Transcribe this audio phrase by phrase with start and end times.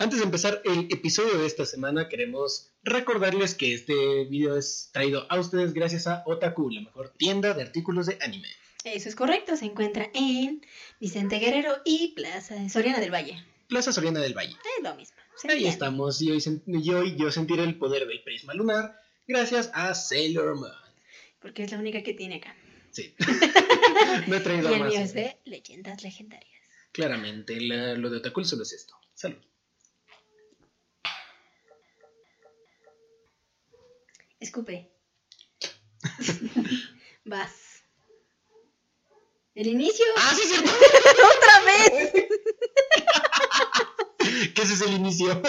[0.00, 5.26] Antes de empezar el episodio de esta semana, queremos recordarles que este video es traído
[5.30, 8.48] a ustedes gracias a Otaku, la mejor tienda de artículos de anime.
[8.84, 10.62] Eso es correcto, se encuentra en
[11.00, 13.44] Vicente Guerrero y Plaza de Soriana del Valle.
[13.68, 14.56] Plaza Soriana del Valle.
[14.78, 15.16] Es lo mismo.
[15.50, 18.98] Ahí estamos, y hoy, y hoy yo sentiré el poder del prisma lunar
[19.28, 20.72] gracias a Sailor Moon.
[21.42, 22.56] Porque es la única que tiene acá.
[22.90, 23.14] Sí.
[24.28, 24.92] no he traído Y el más.
[24.92, 26.58] mío es de leyendas legendarias.
[26.92, 28.94] Claramente, la- lo de Otaku solo es esto.
[29.14, 29.38] Salud.
[34.40, 34.90] Escupe.
[37.24, 37.52] Vas.
[39.54, 40.06] ¿El inicio?
[40.16, 40.70] ¡Ah, sí, cierto!
[41.36, 42.12] ¡Otra vez!
[44.62, 45.42] ese es el inicio.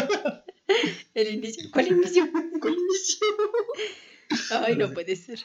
[1.13, 1.69] ¿El inicio?
[1.71, 2.29] ¿Cuál inicio?
[2.59, 3.27] ¿Cuál inicio?
[4.51, 5.39] Ay, no puede ser.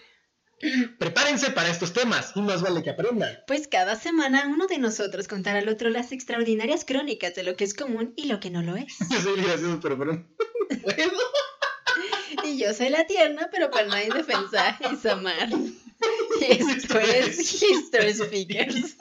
[0.99, 3.39] Prepárense para estos temas y más vale que aprendan.
[3.47, 7.65] Pues cada semana uno de nosotros contará al otro las extraordinarias crónicas de lo que
[7.65, 8.97] es común y lo que no lo es.
[9.11, 10.27] Yo soy gracioso, pero, pero no
[10.83, 11.13] puedo.
[12.47, 15.49] Y yo soy la tierna, pero para nadie defensa es amar.
[16.39, 18.97] Y esto es History Speakers.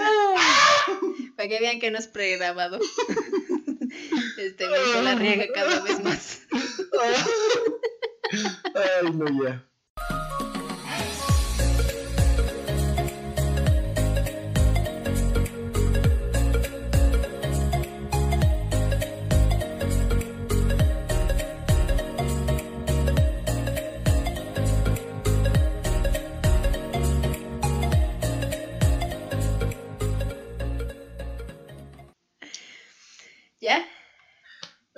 [0.00, 2.78] Ay, Para que vean que no es pregrabado.
[4.38, 6.42] Este me la riega cada vez más.
[8.74, 9.44] Ay, no.
[9.44, 9.66] ¿Ya?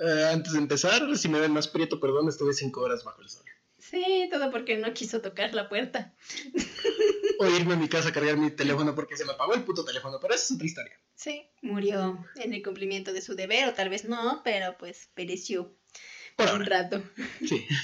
[0.07, 3.29] Eh, antes de empezar, si me ven más prieto, perdón, estuve cinco horas bajo el
[3.29, 3.43] sol.
[3.77, 6.15] Sí, todo porque no quiso tocar la puerta.
[7.39, 9.85] O irme a mi casa a cargar mi teléfono porque se me apagó el puto
[9.85, 10.93] teléfono, pero esa es otra historia.
[11.15, 15.75] Sí, murió en el cumplimiento de su deber, o tal vez no, pero pues pereció
[16.35, 17.03] Por un rato.
[17.47, 17.65] Sí.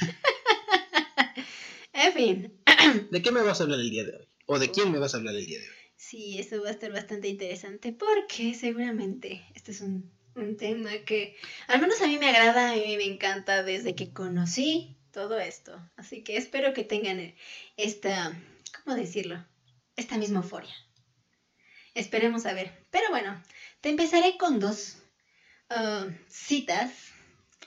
[1.96, 2.64] En fin,
[3.12, 4.28] ¿De qué me vas a hablar el día de hoy?
[4.46, 5.76] ¿O de quién me vas a hablar el día de hoy?
[5.96, 11.36] Sí, eso va a estar bastante interesante porque seguramente este es un, un tema que
[11.68, 15.80] al menos a mí me agrada, a mí me encanta desde que conocí todo esto.
[15.96, 17.36] Así que espero que tengan eh,
[17.78, 18.36] esta,
[18.84, 19.46] ¿cómo decirlo?
[19.96, 20.74] Esta misma euforia.
[21.94, 22.86] Esperemos a ver.
[22.90, 23.42] Pero bueno,
[23.82, 24.98] te empezaré con dos
[25.70, 26.92] ah, citas.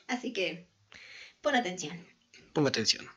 [0.08, 0.66] Así que
[1.40, 2.04] pon atención.
[2.52, 3.08] Ponga atención.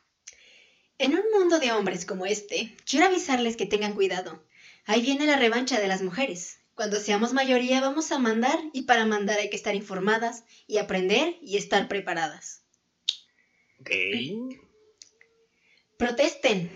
[0.98, 4.44] En un mundo de hombres como este, quiero avisarles que tengan cuidado.
[4.86, 6.59] Ahí viene la revancha de las mujeres.
[6.80, 11.36] Cuando seamos mayoría vamos a mandar y para mandar hay que estar informadas y aprender
[11.42, 12.64] y estar preparadas.
[13.80, 13.90] Ok.
[15.98, 16.70] Protesten,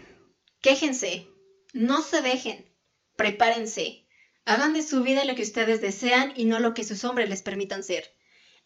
[0.61, 1.27] quéjense,
[1.73, 2.71] no se dejen,
[3.17, 4.07] prepárense,
[4.45, 7.41] hagan de su vida lo que ustedes desean y no lo que sus hombres les
[7.41, 8.15] permitan ser.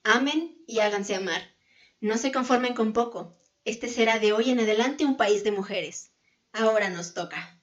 [0.02, 1.54] Amen y háganse amar.
[2.00, 3.38] No se conformen con poco.
[3.64, 6.10] Este será de hoy en adelante un país de mujeres.
[6.50, 7.57] Ahora nos toca.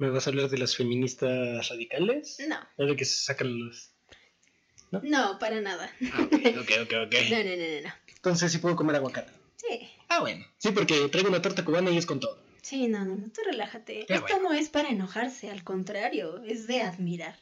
[0.00, 2.38] ¿Me vas a hablar de las feministas radicales?
[2.48, 3.90] No, ¿O de que se sacan los...?
[5.02, 5.88] no, para nada.
[6.12, 7.14] Ah, ok, ok, ok, ok.
[7.30, 7.94] No, no, no, no, no.
[8.16, 9.30] Entonces sí puedo comer aguacate.
[9.56, 10.44] Sí, Ah, bueno.
[10.58, 12.42] Sí, porque traigo una torta cubana y es con todo.
[12.62, 14.06] sí, no, no, no, tú relájate.
[14.08, 14.48] Ya, Esto bueno.
[14.50, 17.38] no es para enojarse, al contrario, es de admirar.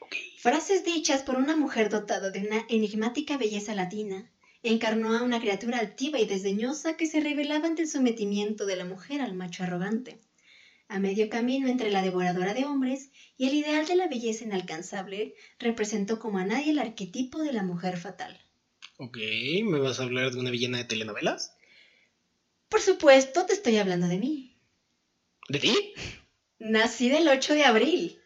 [0.00, 0.16] Ok.
[0.40, 4.28] Frases dichas por una mujer dotada de una enigmática belleza latina,
[4.64, 8.84] encarnó a una criatura altiva y desdeñosa que se revelaba ante el sometimiento de la
[8.84, 10.18] mujer al macho arrogante.
[10.92, 15.34] A medio camino entre la devoradora de hombres y el ideal de la belleza inalcanzable,
[15.58, 18.38] representó como a nadie el arquetipo de la mujer fatal.
[18.98, 19.16] Ok,
[19.64, 21.56] ¿me vas a hablar de una villana de telenovelas?
[22.68, 24.60] Por supuesto, te estoy hablando de mí.
[25.48, 25.94] ¿De ti?
[26.58, 28.20] Nací del 8 de abril.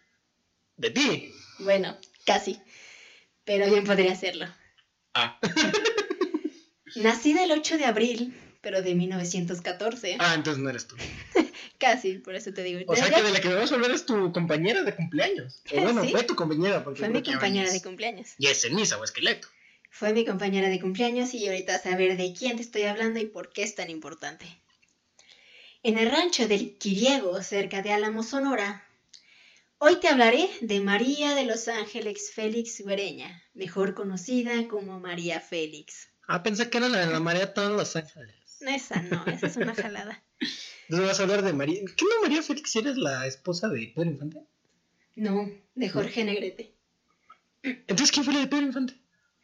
[0.77, 1.31] ¿De ti?
[1.61, 2.59] Bueno, casi.
[3.45, 4.47] Pero bien podría hacerlo.
[5.15, 5.39] Ah.
[6.97, 8.35] Nací del 8 de abril,
[8.67, 10.17] pero de 1914.
[10.19, 10.97] Ah, entonces no eres tú.
[11.79, 12.81] Casi, por eso te digo.
[12.89, 15.63] O sea que de la que me vas a hablar es tu compañera de cumpleaños.
[15.73, 16.11] O bueno, Sí.
[16.11, 16.83] fue tu compañera.
[16.83, 18.31] Porque Fue mi compañera de cumpleaños.
[18.39, 19.47] Y es ceniza o esqueleto.
[19.89, 23.27] Fue mi compañera de cumpleaños y ahorita a ver de quién te estoy hablando y
[23.27, 24.47] por qué es tan importante.
[25.85, 28.83] En el rancho del Quiriego, cerca de Álamo, Sonora,
[29.79, 36.09] Hoy te hablaré de María de los Ángeles Félix Bereña, mejor conocida como María Félix.
[36.27, 38.35] Ah, pensé que era la de la María todos los ángeles.
[38.61, 40.23] Esa no, esa es una jalada.
[40.89, 41.81] Entonces vas a hablar de María.
[41.97, 44.41] ¿Qué no María Félix eres la esposa de Pedro Infante?
[45.17, 46.73] No, de Jorge Negrete.
[47.63, 48.95] Entonces, ¿quién fue la de Pedro Infante?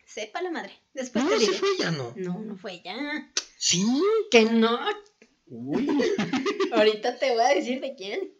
[0.06, 0.72] Sepa la madre.
[0.94, 1.58] Después No, te sí diré.
[1.58, 2.12] fue ella, ¿no?
[2.16, 3.30] No, no fue ella.
[3.56, 3.84] Sí.
[4.30, 4.78] Que no.
[5.46, 5.88] Uy.
[6.72, 8.32] Ahorita te voy a decir de quién.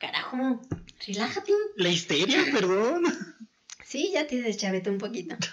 [0.00, 0.60] Carajo,
[1.06, 1.52] relájate.
[1.76, 3.04] La histeria, perdón.
[3.84, 5.36] Sí, ya te deschavete un poquito.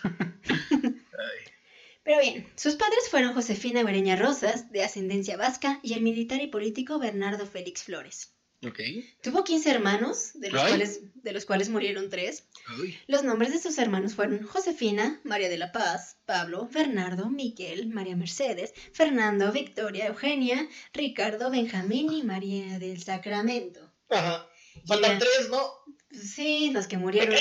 [2.09, 6.47] Pero bien, sus padres fueron Josefina Bereña Rosas, de ascendencia vasca, y el militar y
[6.47, 8.33] político Bernardo Félix Flores.
[8.65, 8.79] Ok.
[9.21, 12.47] Tuvo 15 hermanos, de los, cuales, de los cuales murieron tres.
[12.79, 12.97] Uy.
[13.05, 18.15] Los nombres de sus hermanos fueron Josefina, María de la Paz, Pablo, Bernardo, Miguel, María
[18.15, 23.81] Mercedes, Fernando, Victoria, Eugenia, Ricardo, Benjamín y María del Sacramento.
[24.09, 24.49] Ajá.
[24.87, 25.61] Faltan tres, ¿no?
[26.11, 27.35] Sí, los que ¡Me murieron.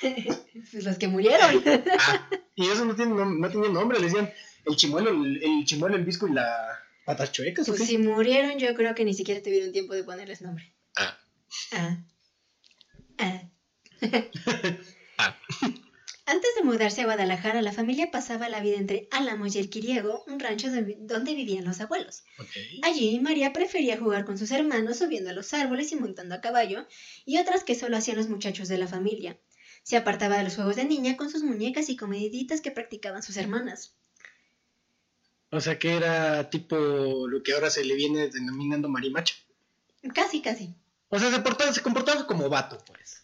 [0.00, 1.62] Pues los que murieron.
[1.98, 4.30] Ah, y eso no tiene, nom- no tiene nombre, le decían
[4.66, 8.58] el chimuelo, el, el chimuelo, el visco y la patas chuecas, ¿o Pues si murieron,
[8.58, 10.72] yo creo que ni siquiera tuvieron tiempo de ponerles nombre.
[10.96, 11.18] Ah.
[11.72, 11.98] Ah.
[13.18, 13.42] Ah.
[15.18, 15.36] Ah.
[16.26, 20.24] Antes de mudarse a Guadalajara, la familia pasaba la vida entre Álamos y El Quiriego,
[20.26, 22.24] un rancho donde vivían los abuelos.
[22.82, 26.86] Allí, María prefería jugar con sus hermanos subiendo a los árboles y montando a caballo,
[27.26, 29.38] y otras que solo hacían los muchachos de la familia.
[29.82, 33.36] Se apartaba de los juegos de niña con sus muñecas y comediditas que practicaban sus
[33.36, 33.94] hermanas.
[35.50, 39.36] O sea que era tipo lo que ahora se le viene denominando marimacha.
[40.14, 40.74] Casi, casi.
[41.10, 43.22] O sea, se, portaba, se comportaba como vato, pues.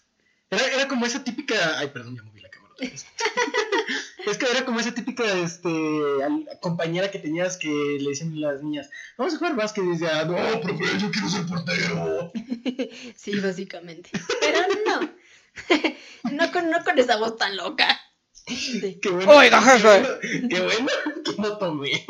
[0.50, 1.78] Era, era como esa típica.
[1.78, 2.29] Ay, perdón, ya moví
[2.80, 5.70] es que era como esa típica este,
[6.60, 7.68] compañera que tenías que
[8.00, 9.84] le decían las niñas: Vamos a jugar básquet.
[9.84, 12.32] Y decía: No, profe, yo quiero ser portero.
[13.16, 14.10] Sí, básicamente.
[14.40, 15.10] Pero no.
[16.32, 18.00] no, con, no con esa voz tan loca.
[18.46, 19.32] De, Qué bueno.
[19.32, 20.48] Oiga, jefe.
[20.48, 20.88] Qué bueno
[21.24, 22.06] que no tomé.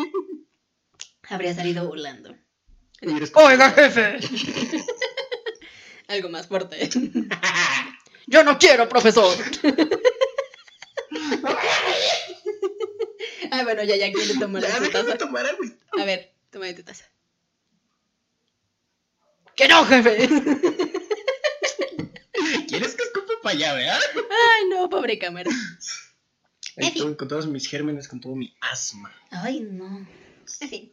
[1.29, 1.85] habría salido
[3.03, 3.47] escuchado.
[3.49, 4.19] Oiga, jefe.
[6.09, 6.89] Algo más fuerte.
[8.27, 9.35] Yo no quiero, profesor.
[13.51, 15.19] Ay, bueno, ya, ya quiere tomar Ya, su déjame taza.
[15.19, 15.67] tomar agua.
[16.01, 17.05] A ver, toma de tu taza.
[19.57, 20.29] Que no, jefe.
[22.69, 24.01] ¿Quieres que escupe para allá, verdad?
[24.17, 25.51] Ay, no, pobre cámara.
[26.77, 27.15] Ahí En fin.
[27.15, 29.13] con todos mis gérmenes, con todo mi asma.
[29.31, 30.07] Ay, no.
[30.61, 30.93] En fin.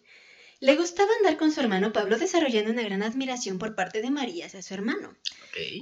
[0.59, 4.47] Le gustaba andar con su hermano Pablo desarrollando una gran admiración por parte de María
[4.47, 5.15] hacia su hermano.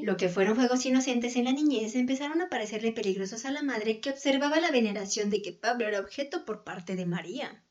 [0.04, 4.02] Lo que fueron juegos inocentes en la niñez empezaron a parecerle peligrosos a la madre
[4.02, 7.64] que observaba la veneración de que Pablo era objeto por parte de María.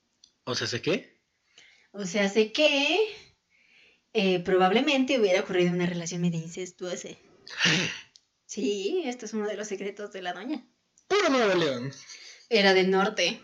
[0.45, 1.21] O sea, ¿sé qué?
[1.93, 2.99] O sea, sé que
[4.15, 7.09] eh, probablemente hubiera ocurrido una relación medio incestuosa.
[8.47, 10.65] Sí, esto es uno de los secretos de la doña.
[11.09, 11.93] Puro Nuevo León.
[12.49, 13.43] Era del norte.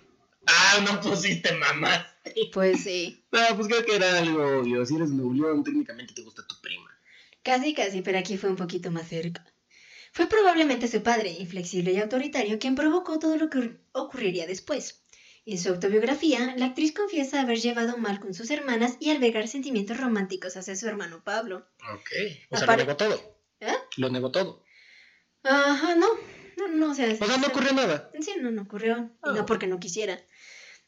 [0.53, 2.07] Ah, no pusiste mamá.
[2.53, 4.85] Pues sí, No, pues creo que era algo obvio.
[4.85, 6.91] Si eres Nuevo León, técnicamente te gusta tu prima.
[7.43, 9.45] casi casi, pero aquí fue un poquito más cerca.
[10.13, 15.03] Fue probablemente su padre, inflexible y autoritario, quien provocó todo lo que ocurriría después.
[15.47, 19.99] En su autobiografía, la actriz confiesa haber llevado mal con sus hermanas y albergar sentimientos
[19.99, 21.67] románticos hacia su hermano Pablo.
[21.95, 22.11] Ok.
[22.51, 23.39] O sea, lo negó todo.
[23.61, 23.75] ¿Eh?
[23.97, 24.63] Lo negó todo.
[25.43, 26.07] Ajá, no,
[26.57, 27.11] no, no, o sea...
[27.13, 28.11] O sea, no ocurrió nada.
[28.21, 29.11] Sí, no, no ocurrió.
[29.25, 29.33] Y Ah.
[29.37, 30.19] no porque no quisiera.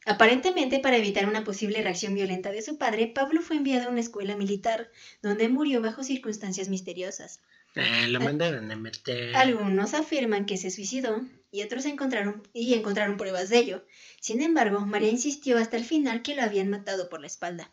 [0.05, 4.01] Aparentemente, para evitar una posible reacción violenta de su padre, Pablo fue enviado a una
[4.01, 7.39] escuela militar, donde murió bajo circunstancias misteriosas.
[7.75, 9.35] Eh, lo mandaron a meter.
[9.35, 11.21] Algunos afirman que se suicidó
[11.51, 13.85] y otros encontraron y encontraron pruebas de ello.
[14.19, 17.71] Sin embargo, María insistió hasta el final que lo habían matado por la espalda.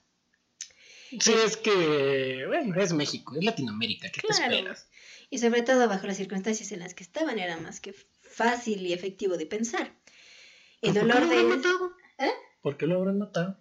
[1.19, 4.09] Sí, es que, bueno, es México, es Latinoamérica.
[4.13, 4.37] ¿Qué Claro.
[4.49, 4.87] te esperas?
[5.31, 8.93] Y sobre todo bajo las circunstancias en las que estaban era más que fácil y
[8.93, 9.95] efectivo de pensar.
[10.83, 11.43] El ¿Por qué dolor de...
[11.45, 11.93] matado?
[12.19, 12.31] ¿Eh?
[12.63, 13.59] ¿Por qué lo habrán matado?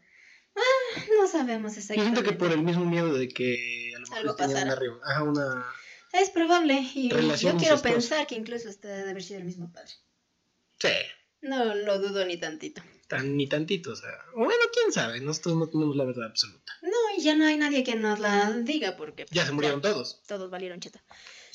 [1.17, 2.15] No sabemos Yo exactamente.
[2.21, 4.73] siento que por el mismo miedo de que a lo mejor Algo tenían pasara.
[4.73, 5.65] una, re- ajá, una...
[6.11, 7.83] Es probable y Relación yo quiero incestuosa.
[7.83, 9.91] pensar que incluso hasta de haber sido el mismo padre.
[10.79, 10.89] Sí,
[11.41, 12.81] No lo dudo ni tantito.
[13.07, 14.09] tan, ni tantito, o sea...
[14.35, 16.73] Bueno, quién sabe, nosotros no tenemos la verdad absoluta.
[16.81, 20.21] No, y ya no hay nadie que nos la diga porque Ya se murieron todos.
[20.27, 21.01] todos valieron cheta.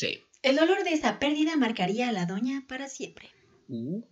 [0.06, 0.24] Sí.
[0.42, 3.30] El dolor de esa pérdida marcaría a la doña para siempre.
[3.68, 4.02] Uh,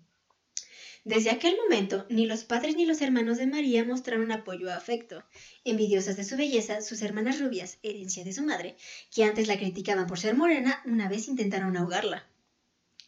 [1.04, 5.24] Desde aquel momento, ni los padres ni los hermanos de María mostraron apoyo o afecto.
[5.64, 8.76] Envidiosas de su belleza, sus hermanas rubias, herencia de su madre,
[9.14, 12.26] que antes la criticaban por ser morena, una vez intentaron ahogarla.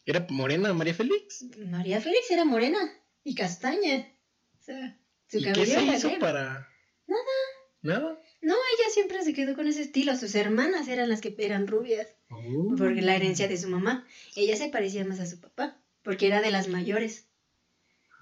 [0.05, 1.47] ¿Era morena María Félix?
[1.67, 2.79] María Félix era morena
[3.23, 4.12] y castaña.
[4.61, 4.99] O sea,
[5.29, 6.69] su ¿Y qué se hizo para...?
[7.07, 7.37] Nada.
[7.81, 8.21] ¿Nada?
[8.45, 10.17] No, ella siempre se quedó con ese estilo.
[10.17, 12.07] Sus hermanas eran las que eran rubias.
[12.31, 12.75] Oh.
[12.77, 14.07] Porque la herencia de su mamá.
[14.37, 15.79] Ella se parecía más a su papá.
[16.03, 17.27] Porque era de las mayores.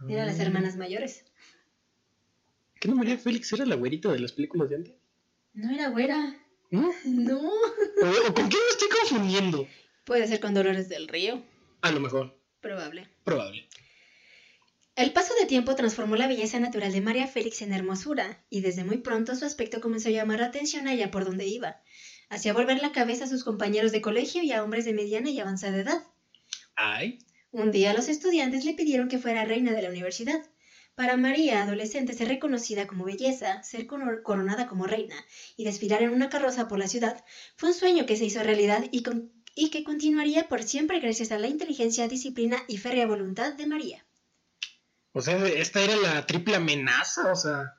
[0.08, 0.42] Era las Ah.
[0.44, 1.24] hermanas mayores.
[2.80, 4.94] ¿Qué no María Félix era la güerita de las películas de antes?
[5.54, 6.36] No era güera.
[6.70, 6.90] ¿No?
[7.04, 7.38] No.
[7.40, 9.68] ¿O, con quién me estoy confundiendo?
[10.04, 11.42] Puede ser con Dolores del Río.
[11.82, 12.36] A lo mejor.
[12.60, 13.08] Probable.
[13.24, 13.68] Probable.
[14.94, 18.84] El paso de tiempo transformó la belleza natural de María Félix en hermosura, y desde
[18.84, 21.82] muy pronto su aspecto comenzó a llamar la atención allá por donde iba.
[22.30, 25.38] Hacía volver la cabeza a sus compañeros de colegio y a hombres de mediana y
[25.40, 26.02] avanzada edad.
[26.74, 27.18] Ay.
[27.50, 30.42] Un día los estudiantes le pidieron que fuera reina de la universidad.
[30.94, 35.16] Para María, adolescente, ser reconocida como belleza, ser coro- coronada como reina
[35.56, 37.22] y desfilar en una carroza por la ciudad
[37.56, 41.32] fue un sueño que se hizo realidad y, con- y que continuaría por siempre gracias
[41.32, 44.06] a la inteligencia, disciplina y férrea voluntad de María.
[45.12, 47.78] O sea, esta era la triple amenaza, o sea,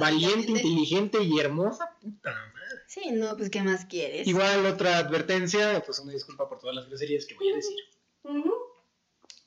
[0.00, 1.96] valiente, inteligente y hermosa.
[2.00, 2.82] Puta madre.
[2.88, 4.26] Sí, no, pues ¿qué más quieres?
[4.26, 7.78] Igual otra advertencia, pues una disculpa por todas las groserías que voy a decir.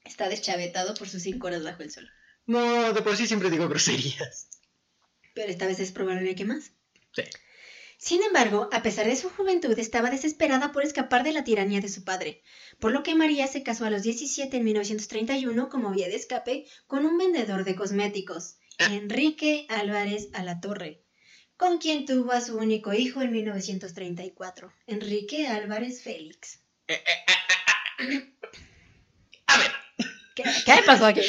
[0.03, 2.09] Está deschavetado por sus cinco horas bajo el sol.
[2.45, 4.49] No, de por sí siempre digo groserías.
[5.33, 6.71] Pero esta vez es probable que más.
[7.13, 7.23] Sí.
[7.97, 11.89] Sin embargo, a pesar de su juventud, estaba desesperada por escapar de la tiranía de
[11.89, 12.41] su padre,
[12.79, 16.65] por lo que María se casó a los 17 en 1931 como vía de escape
[16.87, 21.03] con un vendedor de cosméticos, Enrique Álvarez Alatorre,
[21.57, 26.59] con quien tuvo a su único hijo en 1934, Enrique Álvarez Félix.
[29.47, 29.71] A ver,
[30.35, 31.21] ¿Qué, qué pasó aquí?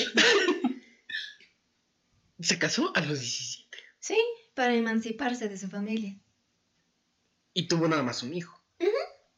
[2.40, 4.18] se casó a los 17 Sí,
[4.54, 6.16] para emanciparse de su familia,
[7.56, 8.62] y tuvo nada más un hijo.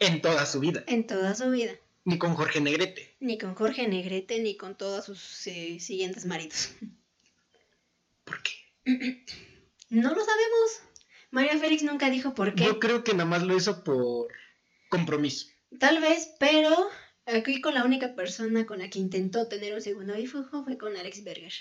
[0.01, 0.83] En toda su vida.
[0.89, 1.73] en toda su vida.
[2.05, 3.15] Ni con Jorge Negrete.
[3.21, 6.71] Ni con Jorge Negrete, ni con todos sus eh, siguientes maridos.
[8.25, 8.53] ¿Por qué?
[9.91, 10.83] No lo sabemos.
[11.31, 12.65] María Félix nunca dijo por qué.
[12.65, 14.29] Yo creo que nada más lo hizo por
[14.91, 15.47] compromiso.
[15.79, 16.91] Tal vez, pero
[17.25, 20.95] aquí con la única persona con la que intentó tener un segundo hijo fue con
[20.95, 21.55] Alex Berger.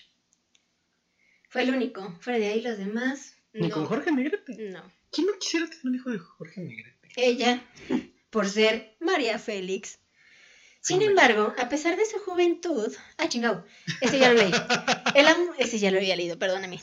[1.47, 2.17] Fue el único.
[2.19, 3.37] Fuera de ahí los demás.
[3.53, 3.75] Ni no.
[3.75, 4.57] con Jorge Negrete.
[4.69, 4.83] No.
[5.11, 7.09] ¿Quién no quisiera tener un hijo de Jorge Negrete?
[7.15, 7.65] Ella,
[8.29, 9.99] por ser María Félix.
[10.81, 12.93] Sin embargo, a pesar de su juventud.
[13.17, 13.65] Ah, chingado.
[14.01, 14.51] Ese ya lo leí.
[15.15, 16.79] El am- Ese ya lo había leído, perdóname.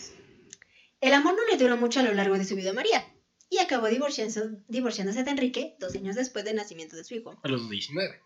[1.01, 3.07] El amor no le duró mucho a lo largo de su vida a María.
[3.51, 7.39] Y acabó divorciándose, divorciándose de Enrique dos años después del nacimiento de su hijo.
[7.43, 8.21] A los 19.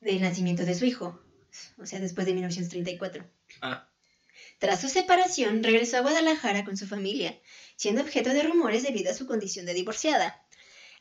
[0.00, 1.22] Del nacimiento de su hijo.
[1.78, 3.30] O sea, después de 1934.
[3.62, 3.88] Ah.
[4.58, 7.38] Tras su separación, regresó a Guadalajara con su familia,
[7.76, 10.46] siendo objeto de rumores debido a su condición de divorciada.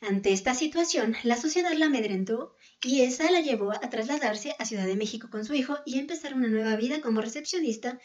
[0.01, 4.85] Ante esta situación, la sociedad la amedrentó y esa la llevó a trasladarse a Ciudad
[4.85, 7.99] de México con su hijo y empezar una nueva vida como recepcionista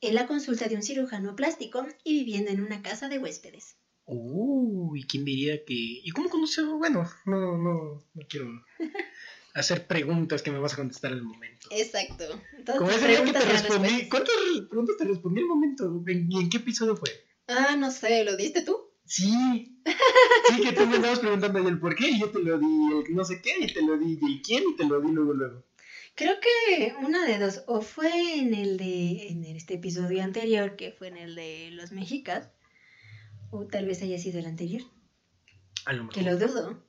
[0.00, 3.76] en la consulta de un cirujano plástico y viviendo en una casa de huéspedes.
[4.06, 5.74] Uy, ¿quién diría que.?
[5.74, 6.78] ¿Y cómo conoció?
[6.78, 8.46] Bueno, no, no, no quiero
[9.56, 11.68] hacer preguntas que me vas a contestar al momento.
[11.70, 12.24] Exacto.
[12.78, 14.08] Como ese que te respondí.
[14.08, 14.34] ¿Cuántas
[14.68, 16.02] preguntas te respondí al momento?
[16.06, 17.10] ¿En- ¿Y en qué episodio fue?
[17.48, 18.76] Ah, no sé, ¿lo diste tú?
[19.04, 19.78] Sí.
[20.48, 23.14] Sí, que tú me estabas preguntando el por qué y yo te lo di el
[23.14, 25.64] no sé qué y te lo di el quién y te lo di luego luego.
[26.16, 30.90] Creo que una de dos, o fue en el de en este episodio anterior, que
[30.92, 32.50] fue en el de los mexicas,
[33.50, 34.82] o tal vez haya sido el anterior,
[35.84, 36.14] A lo mejor.
[36.14, 36.82] que lo dudo.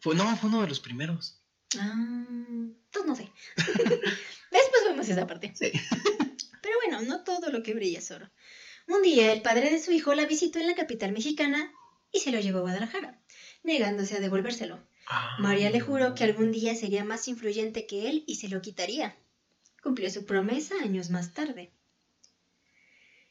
[0.00, 1.42] Fue, no, fue uno de los primeros.
[1.78, 3.32] Ah, entonces no sé.
[3.56, 5.52] Después vemos esa parte.
[5.54, 5.72] Sí.
[6.62, 8.30] Pero bueno, no todo lo que brilla es oro.
[8.88, 11.72] Un día el padre de su hijo la visitó en la capital mexicana
[12.12, 13.20] y se lo llevó a Guadalajara,
[13.62, 14.80] negándose a devolvérselo.
[15.08, 15.36] Ah.
[15.38, 19.16] María le juró que algún día sería más influyente que él y se lo quitaría.
[19.82, 21.72] Cumplió su promesa años más tarde.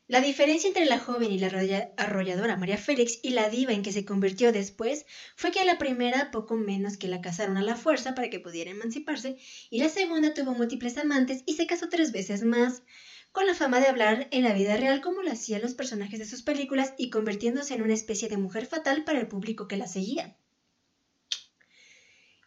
[0.08, 3.82] La diferencia entre la joven y la arrolla- arrolladora María Félix y la diva en
[3.82, 7.76] que se convirtió después fue que la primera poco menos que la casaron a la
[7.76, 9.38] fuerza para que pudiera emanciparse
[9.72, 12.84] y la segunda tuvo múltiples amantes y se casó tres veces más,
[13.32, 16.26] con la fama de hablar en la vida real como lo hacían los personajes de
[16.26, 19.88] sus películas y convirtiéndose en una especie de mujer fatal para el público que la
[19.88, 20.38] seguía.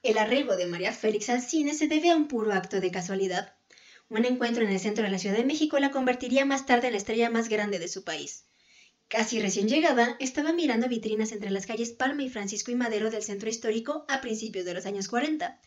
[0.04, 3.57] El arribo de María Félix al cine se debe a un puro acto de casualidad.
[4.10, 6.94] Un encuentro en el centro de la Ciudad de México la convertiría más tarde en
[6.94, 8.46] la estrella más grande de su país.
[9.08, 13.22] Casi recién llegada, estaba mirando vitrinas entre las calles Palma y Francisco y Madero del
[13.22, 15.60] centro histórico a principios de los años 40.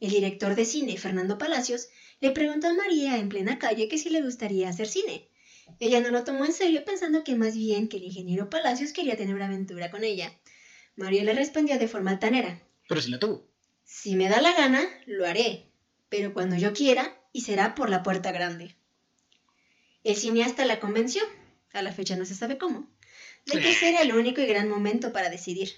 [0.00, 1.88] El director de cine, Fernando Palacios,
[2.20, 5.28] le preguntó a María en plena calle que si le gustaría hacer cine.
[5.80, 9.16] Ella no lo tomó en serio pensando que más bien que el ingeniero Palacios quería
[9.16, 10.32] tener una aventura con ella.
[10.96, 12.62] María le respondió de forma altanera.
[12.88, 13.46] Pero si la tuvo.
[13.84, 15.70] Si me da la gana, lo haré,
[16.08, 18.76] pero cuando yo quiera, y será por la puerta grande.
[20.04, 21.22] El cineasta la convenció,
[21.72, 22.88] a la fecha no se sabe cómo,
[23.46, 25.70] de que ese era el único y gran momento para decidir.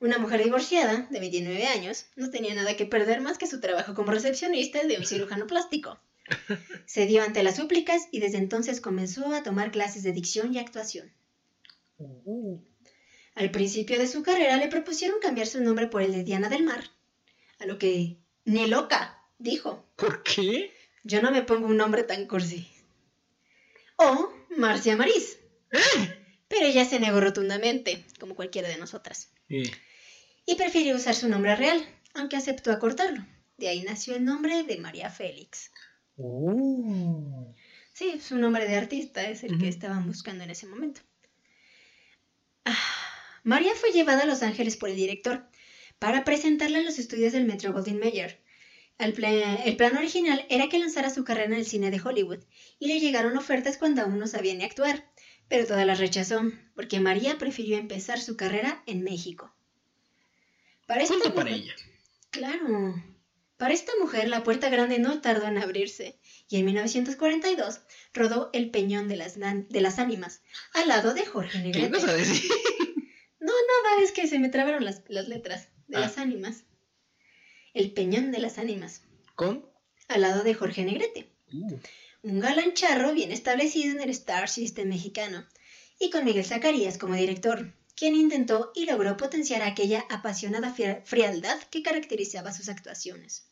[0.00, 3.94] Una mujer divorciada, de 29 años, no tenía nada que perder más que su trabajo
[3.94, 5.98] como recepcionista de un cirujano plástico.
[6.86, 10.58] Se dio ante las súplicas y desde entonces comenzó a tomar clases de dicción y
[10.58, 11.12] actuación.
[13.34, 16.62] Al principio de su carrera le propusieron cambiar su nombre por el de Diana del
[16.62, 16.84] Mar,
[17.58, 20.72] a lo que ni loca dijo, ¿Por qué?
[21.04, 22.68] yo no me pongo un nombre tan cursi.
[23.96, 25.38] O Marcia Marís.
[26.48, 29.70] Pero ella se negó rotundamente, como cualquiera de nosotras, Eh,
[30.46, 33.24] y prefirió usar su nombre real, aunque aceptó acortarlo.
[33.58, 35.70] De ahí nació el nombre de María Félix.
[36.16, 37.54] oh.
[37.92, 41.00] Sí, su nombre de artista es el que estaban buscando en ese momento.
[42.64, 42.76] Ah,
[43.42, 45.44] María fue llevada a Los Ángeles por el director
[45.98, 48.40] para presentarla en los estudios del Metro Goldwyn Mayer.
[48.98, 52.40] El, pla- el plan original era que lanzara su carrera en el cine de Hollywood
[52.80, 55.08] y le llegaron ofertas cuando aún no sabía ni actuar,
[55.48, 56.42] pero todas las rechazó
[56.74, 59.54] porque María prefirió empezar su carrera en México.
[60.86, 61.74] Para esta Punto para mujer- ella.
[62.30, 63.02] Claro.
[63.56, 67.80] Para esta mujer la puerta grande no tardó en abrirse y en 1942
[68.14, 70.42] rodó El Peñón de las, de las Ánimas
[70.74, 71.88] al lado de Jorge ¿Qué Negrete.
[71.88, 72.50] ibas a decir?
[73.40, 76.00] No, nada, es que se me trabaron las, las letras de Ah.
[76.00, 76.64] las ánimas.
[77.78, 79.02] El Peñón de las Ánimas
[79.36, 79.64] ¿Con?
[80.08, 81.28] al lado de Jorge Negrete.
[81.52, 81.76] Uh,
[82.24, 85.46] Un galán charro bien establecido en el Star System mexicano
[86.00, 91.56] y con Miguel Zacarías como director, quien intentó y logró potenciar aquella apasionada fri- frialdad
[91.70, 93.46] que caracterizaba sus actuaciones.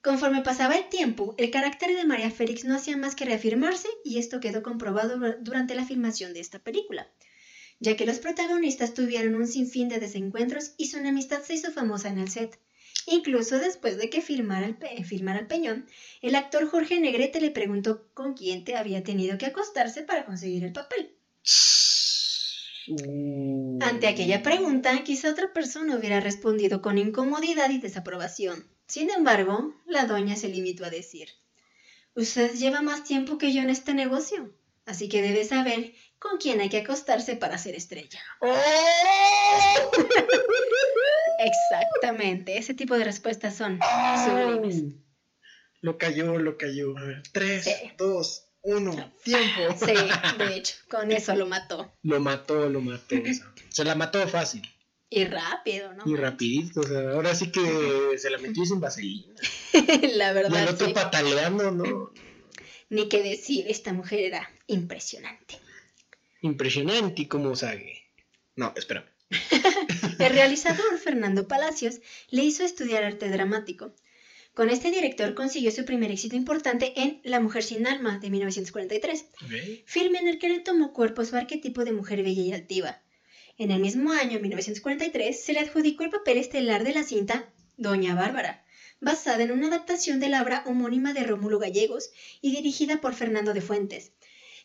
[0.00, 4.18] Conforme pasaba el tiempo, el carácter de María Félix no hacía más que reafirmarse y
[4.18, 7.06] esto quedó comprobado dur- durante la filmación de esta película,
[7.80, 12.08] ya que los protagonistas tuvieron un sinfín de desencuentros y su enemistad se hizo famosa
[12.08, 12.58] en el set.
[13.06, 15.86] Incluso después de que filmara el, pe- filmara el peñón,
[16.22, 20.64] el actor Jorge Negrete le preguntó con quién te había tenido que acostarse para conseguir
[20.64, 21.14] el papel.
[22.88, 23.78] uh.
[23.82, 28.66] Ante aquella pregunta, quizá otra persona hubiera respondido con incomodidad y desaprobación.
[28.86, 31.28] Sin embargo, la doña se limitó a decir,
[32.14, 34.52] Usted lleva más tiempo que yo en este negocio,
[34.84, 38.20] así que debe saber con quién hay que acostarse para ser estrella.
[38.40, 39.90] ¡Oh!
[41.42, 43.78] Exactamente, ese tipo de respuestas son
[44.24, 44.94] sublimes.
[45.80, 46.96] Lo cayó, lo cayó.
[46.98, 47.72] A ver, tres, Sí.
[47.96, 48.92] dos, uno,
[49.24, 49.74] tiempo.
[49.78, 49.94] Sí,
[50.38, 51.92] de hecho, con eso lo mató.
[52.02, 53.14] Lo mató, lo mató.
[53.16, 54.62] o sea, se la mató fácil
[55.08, 56.02] Y rápido, ¿no?
[56.06, 56.80] y rapidito.
[56.80, 59.32] O sea, ahora sí que se la metió sin vaselina.
[60.14, 60.92] La Y el verdad, otro sí.
[60.92, 62.12] pataleando, ¿no?
[62.90, 65.58] Ni que decir, esta mujer era impresionante.
[66.42, 68.02] Impresionante como sabe.
[68.56, 69.06] No, espérame.
[70.20, 73.94] El realizador Fernando Palacios le hizo estudiar arte dramático.
[74.52, 79.24] Con este director consiguió su primer éxito importante en La mujer sin alma de 1943,
[79.86, 83.00] filme en el que le tomó cuerpo su arquetipo de mujer bella y altiva.
[83.56, 88.14] En el mismo año, 1943, se le adjudicó el papel estelar de la cinta Doña
[88.14, 88.66] Bárbara,
[89.00, 92.10] basada en una adaptación de la obra homónima de Rómulo Gallegos
[92.42, 94.12] y dirigida por Fernando de Fuentes,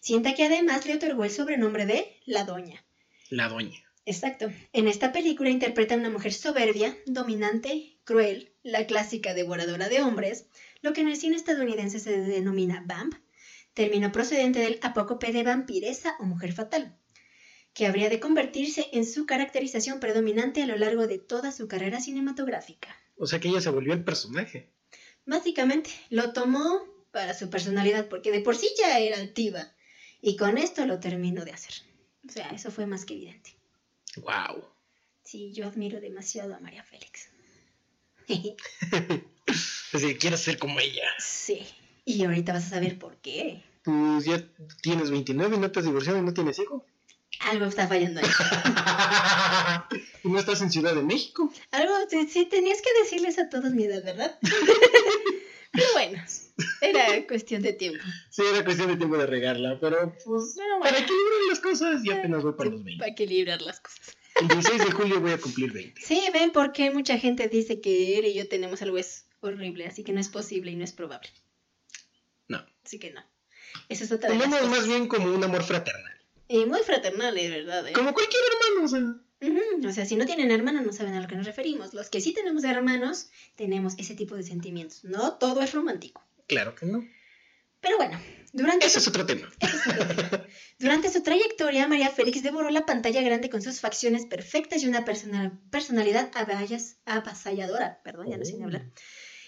[0.02, 2.84] cinta que además le otorgó el sobrenombre de La Doña.
[3.30, 3.85] La doña.
[4.06, 4.52] Exacto.
[4.72, 10.48] En esta película interpreta a una mujer soberbia, dominante, cruel, la clásica devoradora de hombres,
[10.82, 13.15] lo que en el cine estadounidense se denomina vamp,
[13.74, 16.98] término procedente del apócope de vampiresa o mujer fatal,
[17.74, 22.00] que habría de convertirse en su caracterización predominante a lo largo de toda su carrera
[22.00, 22.96] cinematográfica.
[23.18, 24.72] O sea que ella se volvió el personaje.
[25.26, 29.74] Básicamente, lo tomó para su personalidad, porque de por sí ya era altiva,
[30.22, 31.74] y con esto lo terminó de hacer.
[32.28, 33.58] O sea, eso fue más que evidente.
[34.17, 34.63] Wow.
[35.23, 37.30] Sí, yo admiro demasiado a María Félix.
[39.93, 41.04] Así quiero ser como ella.
[41.19, 41.65] sí.
[42.08, 43.63] Y ahorita vas a saber por qué.
[43.84, 44.43] Pues ya
[44.84, 46.86] tienes 29 y no te has divorciado y no tienes hijo.
[47.39, 48.28] Algo está fallando ahí.
[50.23, 51.51] y no estás en Ciudad de México.
[51.71, 54.38] Algo, sí, sí, tenías que decirles a todos mi edad, ¿verdad?
[55.76, 56.24] Pero bueno,
[56.82, 58.04] era cuestión de tiempo.
[58.30, 62.02] Sí, era cuestión de tiempo de regarla, pero pues Pero para bueno, equilibrar las cosas
[62.04, 63.00] ya apenas voy para los 20.
[63.00, 64.16] para equilibrar las cosas.
[64.42, 66.02] El 16 de julio voy a cumplir 20.
[66.02, 69.88] Sí, ven por qué mucha gente dice que él y yo tenemos algo es horrible,
[69.88, 71.30] así que no es posible y no es probable.
[72.48, 72.66] No.
[72.84, 73.24] Así que no.
[73.90, 76.14] Eso es otra Tenemos más bien como un amor fraternal.
[76.48, 77.88] Y muy fraternal, de verdad.
[77.88, 77.94] ¿eh?
[77.94, 79.25] Como cualquier hermano, o sea.
[79.88, 81.94] O sea, si no tienen hermanos, no saben a lo que nos referimos.
[81.94, 85.04] Los que sí tenemos hermanos, tenemos ese tipo de sentimientos.
[85.04, 86.24] No todo es romántico.
[86.48, 87.04] Claro que no.
[87.82, 88.20] Pero bueno,
[88.52, 89.48] durante, Ese su, es otro tema.
[90.80, 95.06] durante su trayectoria, María Félix devoró la pantalla grande con sus facciones perfectas y una
[95.06, 96.32] persona- personalidad
[97.06, 98.02] avasalladora.
[98.04, 98.90] Perdón, ya no sé ni hablar.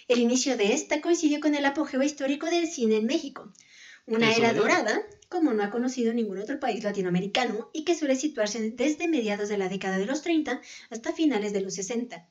[0.08, 3.52] El inicio de esta coincidió con el apogeo histórico del cine en México.
[4.08, 8.72] Una era dorada, como no ha conocido ningún otro país latinoamericano y que suele situarse
[8.72, 12.26] desde mediados de la década de los 30 hasta finales de los 60.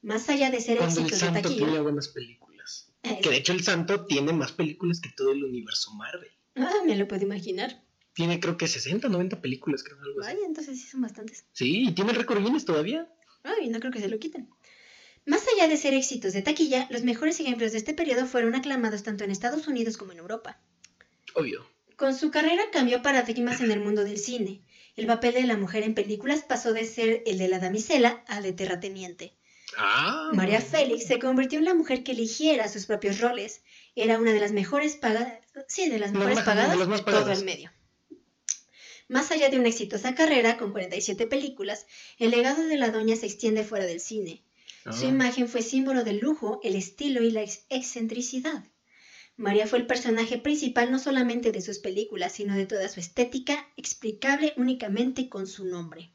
[0.00, 2.90] Más allá de ser Cuando el éxitos de santo taquilla, tenía buenas películas.
[3.02, 6.30] eh, Que de hecho el santo tiene más películas que todo el universo Marvel.
[6.56, 7.82] ah, me lo puedo imaginar.
[8.14, 10.34] Tiene creo que 60, 90 películas, creo algo así.
[10.34, 11.44] Vaya, entonces sí son bastantes.
[11.52, 13.06] Sí, y tiene récord Guinness todavía.
[13.42, 14.48] Ay, no creo que se lo quiten.
[15.24, 19.02] Más allá de ser éxitos de taquilla, los mejores ejemplos de este periodo fueron aclamados
[19.02, 20.60] tanto en Estados Unidos como en Europa.
[21.34, 21.66] Obvio.
[21.96, 24.62] Con su carrera cambió paradigmas en el mundo del cine.
[24.96, 28.42] El papel de la mujer en películas pasó de ser el de la damisela al
[28.42, 29.34] de terrateniente.
[29.78, 30.30] Ah.
[30.34, 33.62] María Félix se convirtió en la mujer que eligiera sus propios roles.
[33.94, 37.70] Era una de las mejores pagadas, sí, de las mejores pagadas de todo el medio.
[39.08, 41.86] Más allá de una exitosa carrera con 47 películas,
[42.18, 44.42] el legado de la doña se extiende fuera del cine.
[44.84, 44.92] Ah.
[44.92, 48.64] Su imagen fue símbolo del lujo, el estilo y la ex- excentricidad.
[49.36, 53.68] María fue el personaje principal no solamente de sus películas, sino de toda su estética,
[53.76, 56.12] explicable únicamente con su nombre.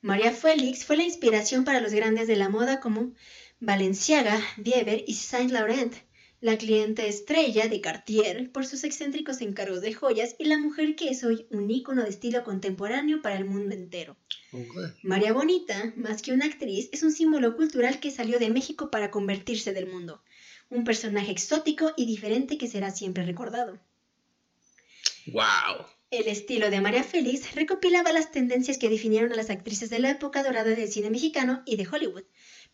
[0.00, 3.14] María Félix fue la inspiración para los grandes de la moda como
[3.58, 5.94] Balenciaga, Bieber y Saint Laurent,
[6.40, 11.08] la cliente estrella de Cartier por sus excéntricos encargos de joyas y la mujer que
[11.08, 14.18] es hoy un ícono de estilo contemporáneo para el mundo entero.
[15.02, 19.10] María Bonita, más que una actriz, es un símbolo cultural que salió de México para
[19.10, 20.22] convertirse del mundo.
[20.70, 23.78] Un personaje exótico y diferente que será siempre recordado.
[25.26, 25.86] Wow.
[26.10, 30.10] El estilo de María Félix recopilaba las tendencias que definieron a las actrices de la
[30.10, 32.24] época dorada del cine mexicano y de Hollywood.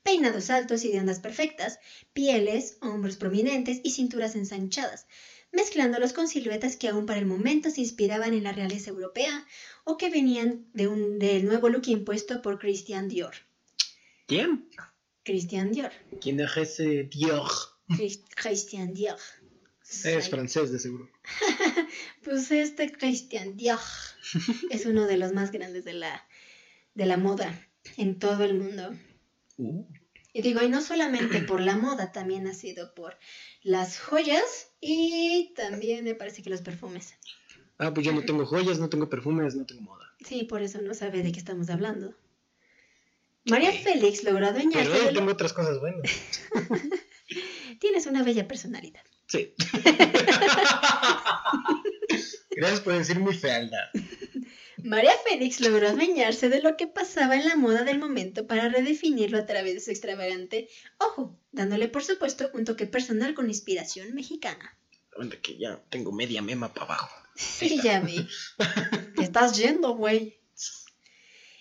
[0.02, 1.78] Peinados altos y de ondas perfectas,
[2.12, 5.06] pieles, hombros prominentes y cinturas ensanchadas,
[5.52, 9.46] mezclándolos con siluetas que aún para el momento se inspiraban en la realeza europea
[9.84, 13.34] o que venían de un, del nuevo look impuesto por Christian Dior.
[14.26, 14.68] ¿Quién?
[15.24, 15.92] Christian Dior.
[16.20, 17.48] ¿Quién es ese Dior?
[17.96, 19.18] Chris- Christian Dior.
[20.04, 21.08] Es francés, de seguro.
[22.24, 23.78] Pues este Christian Dior
[24.70, 26.26] es uno de los más grandes de la,
[26.94, 28.94] de la moda en todo el mundo.
[29.56, 29.84] Uh.
[30.32, 33.16] Y digo, y no solamente por la moda, también ha sido por
[33.62, 37.14] las joyas y también me parece que los perfumes.
[37.78, 40.06] Ah, pues yo no tengo joyas, no tengo perfumes, no tengo moda.
[40.24, 42.14] Sí, por eso no sabe de qué estamos hablando.
[43.46, 43.72] María.
[43.72, 46.02] Félix logró adueñarse Pero yo tengo otras cosas buenas.
[47.80, 49.02] Tienes una bella personalidad.
[49.26, 49.52] Sí.
[52.50, 53.88] Gracias por decir mi fealdad.
[54.84, 59.38] María Félix logró adueñarse de lo que pasaba en la moda del momento para redefinirlo
[59.38, 64.76] a través de su extravagante ojo, dándole por supuesto un toque personal con inspiración mexicana.
[65.18, 67.10] Anda que ya tengo media mema para abajo.
[67.34, 68.26] Sí, ya vi.
[69.16, 70.38] Te estás yendo, güey.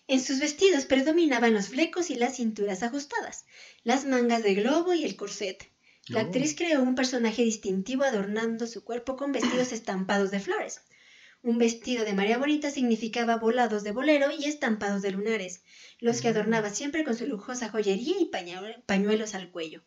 [0.08, 3.46] En sus vestidos predominaban los flecos y las cinturas ajustadas,
[3.84, 5.69] las mangas de globo y el corset.
[6.10, 10.82] La actriz creó un personaje distintivo adornando su cuerpo con vestidos estampados de flores.
[11.42, 15.64] Un vestido de María Bonita significaba volados de bolero y estampados de lunares,
[16.00, 16.32] los que Mm.
[16.32, 18.32] adornaba siempre con su lujosa joyería y
[18.86, 19.84] pañuelos al cuello.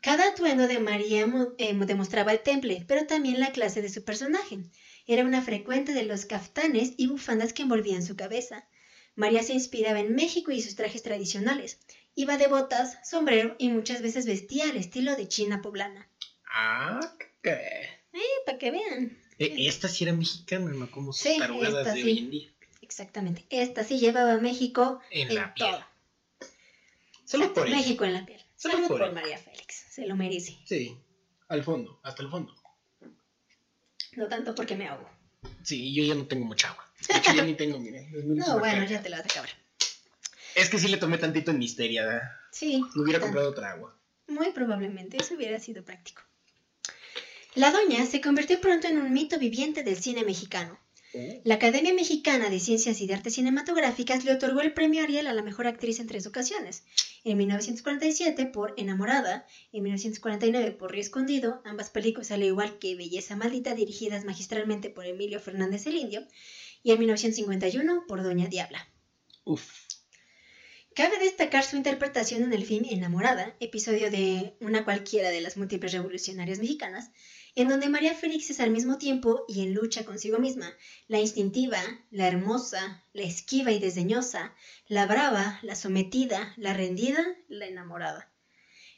[0.00, 1.26] Cada atuendo de María
[1.58, 4.58] eh, demostraba el temple, pero también la clase de su personaje.
[5.06, 8.68] Era una frecuente de los caftanes y bufandas que envolvían su cabeza.
[9.14, 11.78] María se inspiraba en México y sus trajes tradicionales.
[12.14, 16.08] Iba de botas, sombrero y muchas veces vestía al estilo de China poblana.
[16.46, 17.00] Ah,
[17.42, 17.50] ¿qué?
[18.12, 19.18] Eh, para que vean.
[19.38, 22.06] Eh, Esta sí era mexicana, no como sus Sí, tarugadas esta de sí.
[22.08, 22.48] hoy en día.
[22.82, 23.46] Exactamente.
[23.48, 25.70] Esta sí llevaba a México En en, la piel.
[25.70, 25.84] todo.
[27.24, 27.76] Solo por eso.
[27.76, 28.42] México en la piel.
[28.56, 29.12] Solo Salud por.
[29.12, 29.74] María Félix.
[29.90, 30.58] Se lo merece.
[30.66, 30.96] Sí,
[31.48, 32.54] al fondo, hasta el fondo.
[34.16, 35.08] No tanto porque me ahogo.
[35.62, 36.86] Sí, yo ya no tengo mucha agua.
[37.08, 38.04] De hecho, ya ni tengo, miren.
[38.14, 39.50] es mi No, bueno, ya te la vas a acabar.
[40.54, 42.30] Es que sí le tomé tantito en misteria, ¿verdad?
[42.50, 42.82] Sí.
[42.94, 43.96] Me hubiera comprado otra agua.
[44.28, 46.22] Muy probablemente eso hubiera sido práctico.
[47.54, 50.78] La doña se convirtió pronto en un mito viviente del cine mexicano.
[51.44, 55.34] La Academia Mexicana de Ciencias y de Artes Cinematográficas le otorgó el premio Ariel a
[55.34, 56.84] la mejor actriz en tres ocasiones.
[57.24, 63.36] En 1947 por Enamorada, en 1949 por Río Escondido, ambas películas al igual que Belleza
[63.36, 66.26] Maldita dirigidas magistralmente por Emilio Fernández el Indio,
[66.82, 68.88] y en 1951 por Doña Diabla.
[69.44, 69.70] Uf.
[70.94, 75.92] Cabe destacar su interpretación en el film Enamorada, episodio de una cualquiera de las múltiples
[75.92, 77.10] revolucionarias mexicanas,
[77.54, 80.76] en donde María Félix es al mismo tiempo y en lucha consigo misma,
[81.08, 81.78] la instintiva,
[82.10, 84.54] la hermosa, la esquiva y desdeñosa,
[84.86, 88.30] la brava, la sometida, la rendida, la enamorada.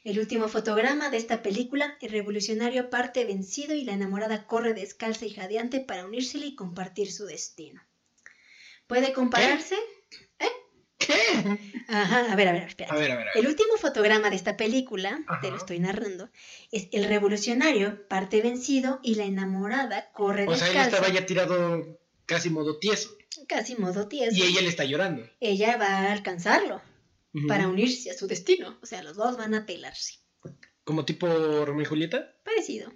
[0.03, 5.25] El último fotograma de esta película, el revolucionario parte vencido y la enamorada corre descalza
[5.25, 7.81] y jadeante para unírsele y compartir su destino.
[8.85, 9.75] ¿Puede compararse?
[10.97, 11.13] ¿Qué?
[11.87, 12.93] Ajá, a ver, a ver, espera.
[12.93, 13.27] A ver, a ver.
[13.27, 13.37] a ver.
[13.43, 16.29] El último fotograma de esta película, te lo estoy narrando,
[16.71, 21.25] es el revolucionario parte vencido y la enamorada corre O sea, él descalza, estaba ya
[21.25, 23.09] tirado casi modo tieso.
[23.47, 24.35] casi modo tieso.
[24.35, 25.29] Y ella le está llorando.
[25.39, 26.81] Ella va a alcanzarlo
[27.49, 28.79] para unirse a su destino.
[28.81, 30.19] O sea, los dos van a pelarse.
[30.85, 31.27] Como tipo
[31.65, 32.33] Romeo y Julieta.
[32.45, 32.93] Parecido.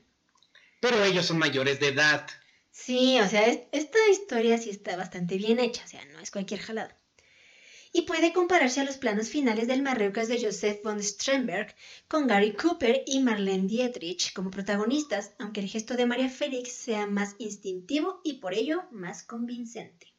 [0.79, 2.25] Pero ellos son mayores de edad.
[2.71, 6.31] Sí, o sea, es- esta historia sí está bastante bien hecha, o sea, no es
[6.31, 6.95] cualquier jalada.
[7.91, 11.73] Y puede compararse a los planos finales del Marruecos de Joseph von Sternberg
[12.08, 17.08] con Gary Cooper y Marlene Dietrich como protagonistas, aunque el gesto de María Félix sea
[17.08, 20.13] más instintivo y por ello más convincente.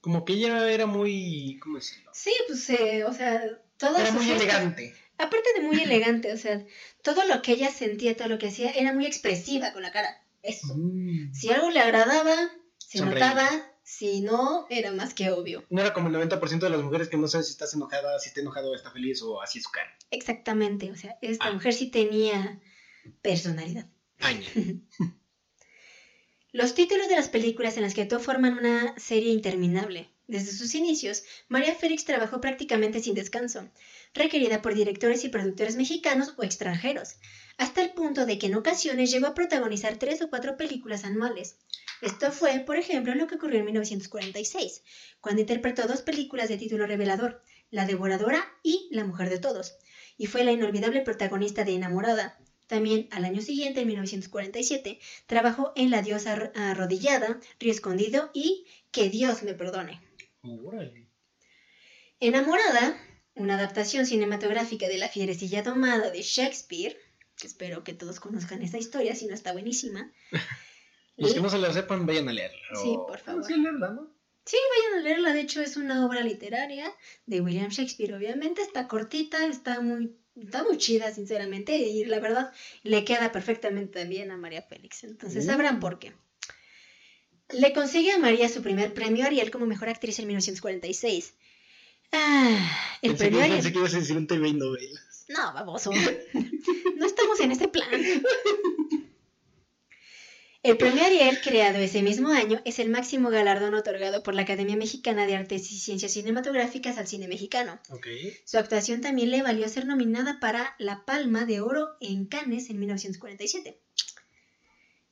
[0.00, 1.58] Como que ella era muy.
[1.62, 2.10] ¿Cómo decirlo?
[2.14, 3.42] Sí, pues, eh, o sea,
[3.76, 4.94] todo Era muy gesto- elegante.
[5.18, 6.64] Aparte de muy elegante, o sea,
[7.02, 10.24] todo lo que ella sentía, todo lo que hacía, era muy expresiva con la cara.
[10.42, 10.74] Eso.
[10.76, 11.32] Mm.
[11.34, 12.34] Si algo le agradaba,
[12.78, 13.48] se notaba,
[13.82, 15.64] si no, era más que obvio.
[15.70, 18.28] No era como el 90% de las mujeres que no saben si estás enojada, si
[18.28, 19.90] está enojado o está feliz o así es su cara.
[20.10, 21.52] Exactamente, o sea, esta Ah.
[21.52, 22.60] mujer sí tenía
[23.22, 23.86] personalidad.
[24.20, 24.46] Aña.
[26.52, 30.10] Los títulos de las películas en las que actuó forman una serie interminable.
[30.26, 33.68] Desde sus inicios, María Félix trabajó prácticamente sin descanso,
[34.14, 37.16] requerida por directores y productores mexicanos o extranjeros,
[37.58, 41.56] hasta el punto de que en ocasiones llegó a protagonizar tres o cuatro películas anuales.
[42.00, 44.82] Esto fue, por ejemplo, lo que ocurrió en 1946,
[45.20, 49.76] cuando interpretó dos películas de título revelador, La Devoradora y La Mujer de Todos,
[50.18, 52.38] y fue la inolvidable protagonista de Enamorada.
[52.66, 58.66] También al año siguiente, en 1947, trabajó en La diosa arro- arrodillada, Río Escondido y
[58.90, 60.00] Que Dios me perdone.
[62.20, 62.96] Enamorada,
[63.34, 66.96] una adaptación cinematográfica de La fierecilla domada de Shakespeare,
[67.36, 70.12] que espero que todos conozcan esta historia, si no está buenísima.
[71.16, 72.58] Los que no se la sepan, vayan a leerla.
[72.82, 73.44] Sí, O- por favor.
[73.44, 74.10] Sí, leerla, ¿no?
[74.44, 76.92] Sí, vayan a leerla, de hecho es una obra literaria
[77.26, 82.52] de William Shakespeare, obviamente está cortita, está muy, está muy chida, sinceramente, y la verdad
[82.82, 85.48] le queda perfectamente también a María Félix, entonces Mm.
[85.48, 86.12] sabrán por qué.
[87.50, 91.34] Le consigue a María su primer premio Ariel como mejor actriz en 1946.
[92.12, 95.24] Ah, el pensé, premio que, pensé que ibas a decir un TV novelas.
[95.28, 95.90] No, baboso.
[96.96, 97.88] No estamos en ese plan.
[100.62, 104.76] El premio Ariel, creado ese mismo año, es el máximo galardón otorgado por la Academia
[104.76, 107.80] Mexicana de Artes y Ciencias Cinematográficas al cine mexicano.
[108.44, 112.78] Su actuación también le valió ser nominada para la Palma de Oro en Cannes en
[112.78, 113.80] 1947.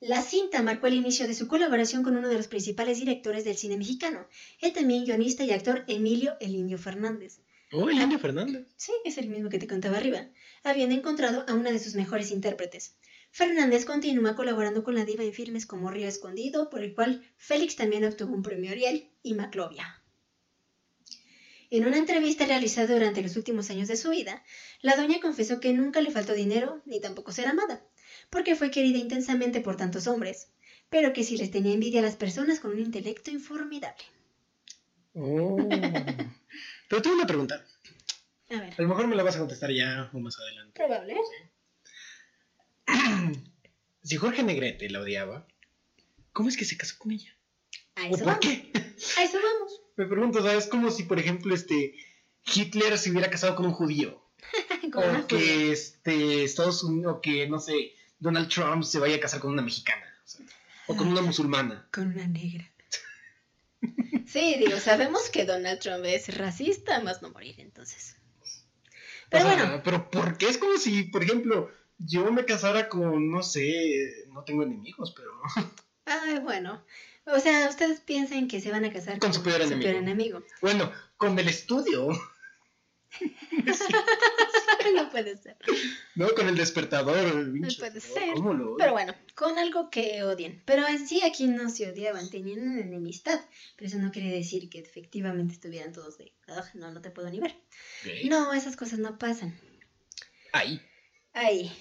[0.01, 3.55] La cinta marcó el inicio de su colaboración con uno de los principales directores del
[3.55, 4.27] cine mexicano,
[4.59, 7.39] el también guionista y actor Emilio El Indio Fernández.
[7.71, 8.65] Oh, el Indio Fernández.
[8.77, 10.27] Sí, es el mismo que te contaba arriba.
[10.63, 12.95] Habían encontrado a una de sus mejores intérpretes.
[13.29, 17.75] Fernández continúa colaborando con la diva en filmes como Río Escondido, por el cual Félix
[17.75, 20.01] también obtuvo un premio Ariel, y Maclovia.
[21.69, 24.43] En una entrevista realizada durante los últimos años de su vida,
[24.81, 27.85] la doña confesó que nunca le faltó dinero ni tampoco ser amada,
[28.31, 30.47] porque fue querida intensamente por tantos hombres,
[30.89, 34.03] pero que sí les tenía envidia a las personas con un intelecto informidable.
[35.13, 35.57] Oh.
[36.89, 37.65] Pero tengo una pregunta.
[38.49, 40.73] A ver, A lo mejor me la vas a contestar ya o más adelante.
[40.73, 41.15] probable.
[44.03, 45.47] Si Jorge Negrete la odiaba,
[46.33, 47.35] ¿cómo es que se casó con ella?
[47.95, 48.39] A ¿O eso por vamos.
[48.41, 48.71] qué?
[49.17, 49.81] A eso vamos.
[49.95, 51.93] Me pregunto, o sea, es como si, por ejemplo, este
[52.51, 54.19] Hitler se hubiera casado con un judío.
[54.93, 59.41] O que este Estados Unidos, o que no sé, Donald Trump se vaya a casar
[59.41, 60.05] con una mexicana.
[60.23, 60.45] o sea,
[60.87, 61.87] o con una musulmana.
[61.91, 62.65] Con una negra.
[64.27, 68.15] Sí, digo, sabemos que Donald Trump es racista, más no morir, entonces.
[69.29, 70.47] Pero O sea, bueno, pero ¿por qué?
[70.47, 75.31] Es como si, por ejemplo, yo me casara con, no sé, no tengo enemigos, pero
[76.05, 76.81] ay, bueno.
[77.25, 79.89] O sea, ustedes piensan que se van a casar Con su peor enemigo.
[79.89, 80.43] enemigo.
[80.61, 82.07] bueno, con el estudio,
[84.95, 85.57] no puede ser.
[86.15, 86.29] ¿no?
[86.33, 87.51] Con el despertador.
[87.51, 88.33] pinche puede ser.
[88.35, 90.61] ¿Cómo lo Pero bueno, con algo que odien.
[90.65, 93.39] Pero en sí aquí no se odiaban, tenían una enemistad.
[93.75, 97.29] Pero eso no quiere decir que efectivamente estuvieran todos de, "Ugh, no, no te puedo
[97.29, 97.55] ni ver.
[98.25, 99.57] No, esas cosas no pasan.
[100.53, 100.81] Ahí.
[101.33, 101.71] Ay.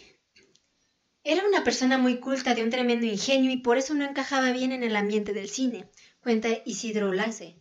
[1.23, 4.73] Era una persona muy culta, de un tremendo ingenio y por eso no encajaba bien
[4.73, 5.87] en el ambiente del cine,
[6.23, 7.60] cuenta Isidro Lace.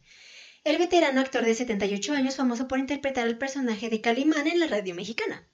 [0.65, 4.67] El veterano actor de 78 años, famoso por interpretar el personaje de Calimán en la
[4.67, 5.47] radio mexicana.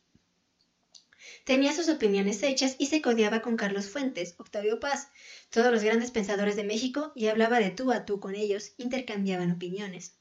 [1.46, 5.10] Tenía sus opiniones hechas y se codeaba con Carlos Fuentes, Octavio Paz,
[5.52, 9.52] todos los grandes pensadores de México y hablaba de tú a tú con ellos, intercambiaban
[9.52, 10.16] opiniones.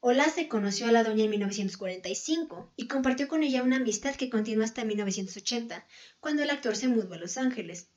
[0.00, 4.64] Olace conoció a la doña en 1945 y compartió con ella una amistad que continuó
[4.64, 5.86] hasta 1980,
[6.20, 7.88] cuando el actor se mudó a Los Ángeles.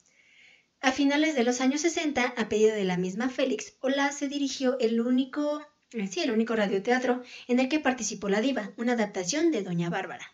[0.81, 4.99] A finales de los años 60, a pedido de la misma Félix, Olace dirigió el
[4.99, 9.89] único Sí, el único radioteatro en el que participó la diva, una adaptación de Doña
[9.89, 10.33] Bárbara.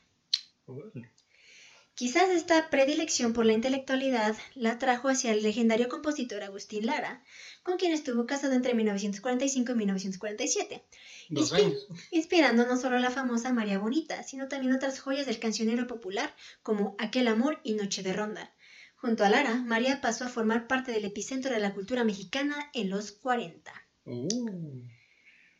[1.95, 7.23] Quizás esta predilección por la intelectualidad la trajo hacia el legendario compositor Agustín Lara,
[7.61, 10.83] con quien estuvo casado entre 1945 y 1947,
[11.29, 11.87] Dos Inspi- años.
[12.09, 16.33] inspirando no solo a la famosa María Bonita, sino también otras joyas del cancionero popular
[16.63, 18.51] como Aquel Amor y Noche de Ronda.
[18.95, 22.89] Junto a Lara, María pasó a formar parte del epicentro de la cultura mexicana en
[22.89, 23.71] los 40.
[24.05, 24.81] Uh.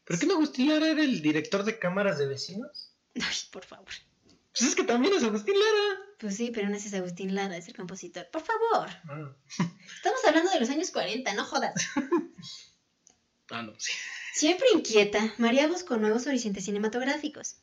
[0.06, 2.94] ¿Por qué no Agustín Lara era el director de cámaras de vecinos?
[3.16, 3.94] Ay, por favor.
[4.52, 6.02] Pues es que también es Agustín Lara.
[6.20, 8.28] Pues sí, pero no es ese Agustín Lara, es el compositor.
[8.32, 8.90] Por favor.
[9.10, 9.36] Ah,
[9.96, 11.74] Estamos hablando de los años 40, no jodas.
[13.50, 13.94] ah no, sí.
[14.34, 17.58] Siempre inquieta, María buscó nuevos horizontes cinematográficos.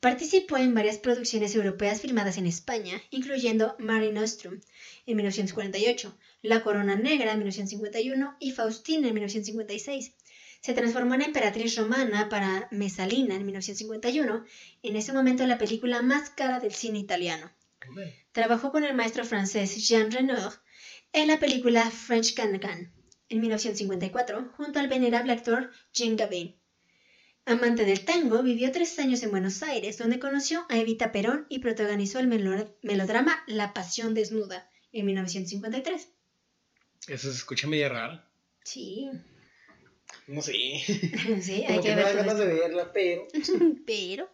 [0.00, 4.60] Participó en varias producciones europeas filmadas en España, incluyendo Mare Nostrum
[5.06, 10.14] en 1948, La Corona Negra en 1951 y Faustina en 1956.
[10.60, 14.44] Se transformó en emperatriz romana para Mesalina en 1951,
[14.82, 17.50] en ese momento la película más cara del cine italiano.
[18.32, 20.52] Trabajó con el maestro francés Jean Renoir
[21.12, 22.92] en la película French Cancan
[23.28, 26.56] en 1954 junto al venerable actor Jean Gabin.
[27.44, 31.60] Amante del tango, vivió tres años en Buenos Aires, donde conoció a Evita Perón y
[31.60, 36.08] protagonizó el melo- melodrama La Pasión Desnuda en 1953.
[37.06, 38.20] Eso se escucha medio raro.
[38.64, 39.08] Sí,
[40.26, 40.52] No sé.
[41.40, 43.26] sí, hay Como que que no ver todo ganas de verla, pero.
[43.86, 44.28] Pero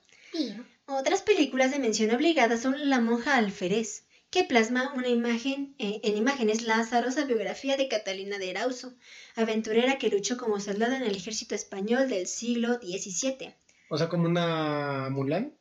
[0.87, 6.17] otras películas de mención obligada son La monja alférez, que plasma una imagen, eh, en
[6.17, 8.95] imágenes la azarosa biografía de Catalina de Erauso,
[9.37, 13.55] aventurera que luchó como soldado en el ejército español del siglo XVII.
[13.91, 15.55] O sea, como una Mulan.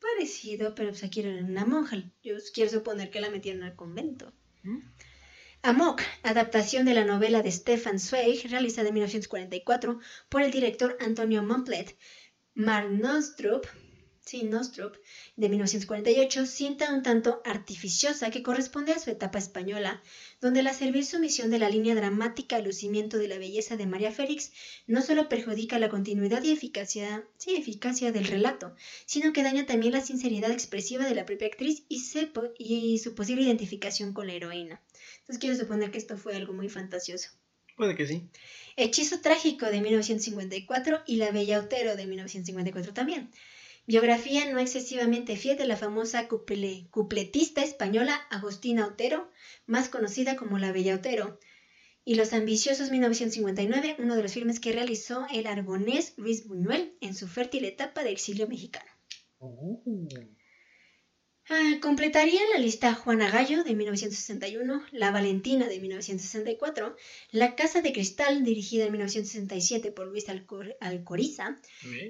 [0.00, 1.96] Parecido, pero pues aquí era una monja.
[2.22, 4.32] Yo quiero suponer que la metieron al convento.
[4.62, 4.78] ¿Mm?
[5.62, 11.42] Amok, adaptación de la novela de Stefan Zweig, realizada en 1944 por el director Antonio
[11.42, 11.98] Montplet.
[12.54, 13.66] Mar Nostrup,
[14.20, 14.94] sí, Nostrup,
[15.36, 20.00] de 1948, cinta un tanto artificiosa que corresponde a su etapa española,
[20.40, 24.12] donde la servir sumisión de la línea dramática al lucimiento de la belleza de María
[24.12, 24.52] Félix
[24.86, 29.92] no solo perjudica la continuidad y eficacia, sí, eficacia del relato, sino que daña también
[29.92, 32.00] la sinceridad expresiva de la propia actriz y,
[32.58, 34.80] y su posible identificación con la heroína.
[35.28, 37.28] Entonces quiero suponer que esto fue algo muy fantasioso.
[37.76, 38.22] Puede que sí.
[38.76, 43.30] Hechizo trágico de 1954 y La Bella Otero de 1954 también.
[43.86, 49.30] Biografía no excesivamente fiel de la famosa cuple- cupletista española Agustina Otero,
[49.66, 51.38] más conocida como La Bella Otero.
[52.06, 57.14] Y Los Ambiciosos 1959, uno de los filmes que realizó el argonés Luis Buñuel en
[57.14, 58.90] su fértil etapa de exilio mexicano.
[61.50, 66.94] Ah, completaría la lista Juana Gallo de 1961, La Valentina de 1964,
[67.30, 71.58] La Casa de Cristal dirigida en 1967 por Luis Alcor- Alcoriza,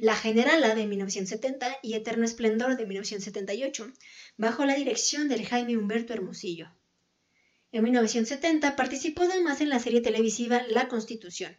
[0.01, 3.92] La Generala de 1970 y Eterno Esplendor de 1978,
[4.37, 6.70] bajo la dirección del Jaime Humberto Hermosillo.
[7.70, 11.57] En 1970 participó además en la serie televisiva La Constitución.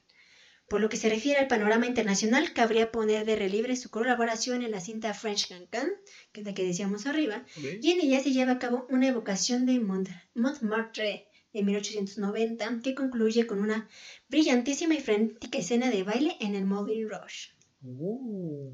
[0.69, 4.71] Por lo que se refiere al panorama internacional, cabría poner de relieve su colaboración en
[4.71, 5.89] la cinta French Cancan,
[6.31, 7.43] que es la que decíamos arriba,
[7.81, 12.93] y en ella se lleva a cabo una evocación de Mont Montmartre de 1890 que
[12.93, 13.89] concluye con una
[14.27, 17.49] brillantísima y frenética escena de baile en el Moulin Rouge.
[17.81, 18.71] Uh.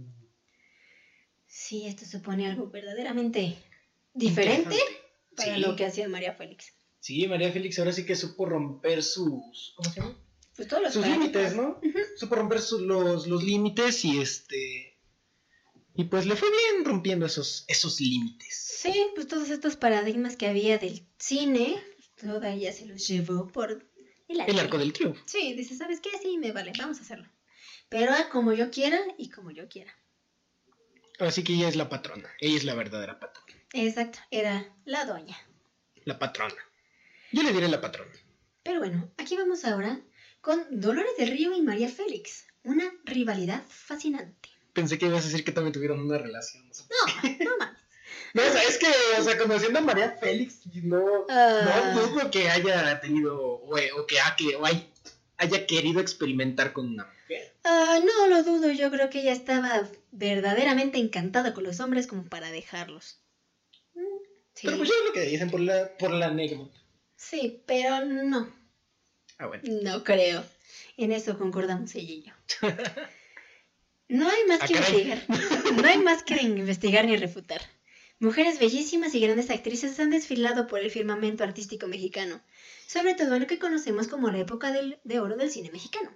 [1.48, 3.56] Sí, esto supone algo verdaderamente
[4.14, 4.76] diferente
[5.38, 5.62] para Sí.
[5.62, 6.74] lo que hacía María Félix.
[7.00, 9.74] Sí, María Félix ahora sí que supo romper sus.
[9.78, 10.18] ¿Cómo se llama?
[10.56, 11.82] Pues todos los sus límites, ¿no?
[12.16, 14.98] Supo romper su- los, los límites y este.
[15.96, 18.54] Y pues le fue bien rompiendo esos, esos límites.
[18.82, 21.82] Sí, pues todos estos paradigmas que había del cine,
[22.20, 23.86] toda ella se los llevó por
[24.28, 24.52] el arco.
[24.52, 25.22] El arco del triunfo.
[25.26, 26.10] Sí, dice, ¿sabes qué?
[26.22, 27.30] Sí, me vale, vamos a hacerlo.
[27.90, 29.94] Pero como yo quiera y como yo quiera.
[31.20, 32.30] Así que ella es la patrona.
[32.40, 33.62] Ella es la verdadera patrona.
[33.74, 35.38] Exacto, era la doña.
[36.04, 36.56] La patrona.
[37.32, 38.12] Yo le diré la patrona.
[38.64, 40.02] Pero bueno, aquí vamos ahora
[40.46, 42.46] con Dolores del Río y María Félix.
[42.64, 44.50] Una rivalidad fascinante.
[44.74, 46.64] Pensé que ibas a decir que también tuvieron una relación.
[46.70, 47.80] No, no mames.
[48.36, 48.88] No, es que,
[49.20, 51.92] o sea, conociendo a María Félix, no, Ah.
[51.96, 54.92] no dudo que haya tenido, o, o que, ha- que o hay-
[55.38, 57.56] haya querido experimentar con una mujer.
[57.64, 62.26] Ah, no lo dudo, yo creo que ella estaba verdaderamente encantada con los hombres como
[62.26, 63.22] para dejarlos.
[63.96, 64.02] Mm,
[64.54, 66.78] Sí, Pero pues yo es lo que dicen por la, por la anécdota.
[67.16, 68.54] sí, pero no,
[69.38, 69.64] Ah, bueno.
[69.84, 70.44] no creo.
[70.98, 72.34] En eso concordamos ella y yo.
[74.08, 75.24] No hay más Ah, que investigar.
[75.82, 77.60] No hay más que investigar ni refutar.
[78.20, 82.40] Mujeres bellísimas y grandes actrices han desfilado por el firmamento artístico mexicano,
[82.88, 86.12] sobre todo en lo que conocemos como la época del- de oro del cine mexicano.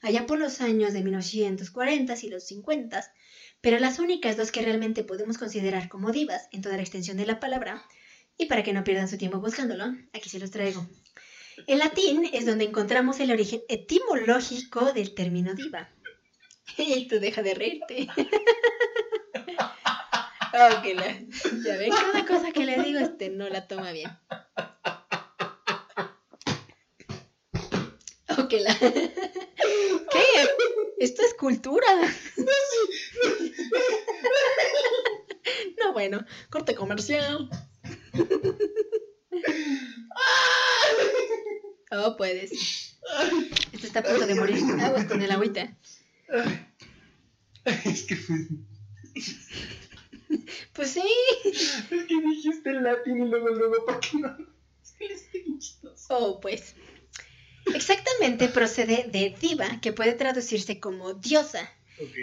[0.00, 3.10] allá por los años de 1940 y los 50,
[3.62, 7.24] pero las únicas dos que realmente podemos considerar como divas en toda la extensión de
[7.24, 7.82] la palabra,
[8.36, 10.86] y para que no pierdan su tiempo buscándolo, aquí se los traigo.
[11.66, 15.88] El latín es donde encontramos el origen etimológico del término diva.
[16.78, 18.08] Y tú deja de reírte.
[20.56, 21.18] Oh, que la-
[21.64, 24.08] Ya ven, cada cosa que le digo, este no la toma bien.
[28.38, 28.72] Oh, que la...
[28.78, 29.00] ¿Qué?
[30.98, 31.86] Esto es cultura.
[35.84, 37.50] No, bueno, corte comercial.
[41.90, 42.96] Oh, puedes.
[43.72, 44.58] Esto está a punto de morir.
[44.80, 45.76] Aguas con el agüita.
[47.64, 48.16] Es que,
[50.72, 51.02] Pues sí.
[51.44, 54.36] es que dijiste latín y luego, luego, ¿por qué no?
[54.82, 55.14] Es que.
[56.08, 56.74] Oh, pues.
[57.72, 61.70] Exactamente procede de diva, que puede traducirse como diosa.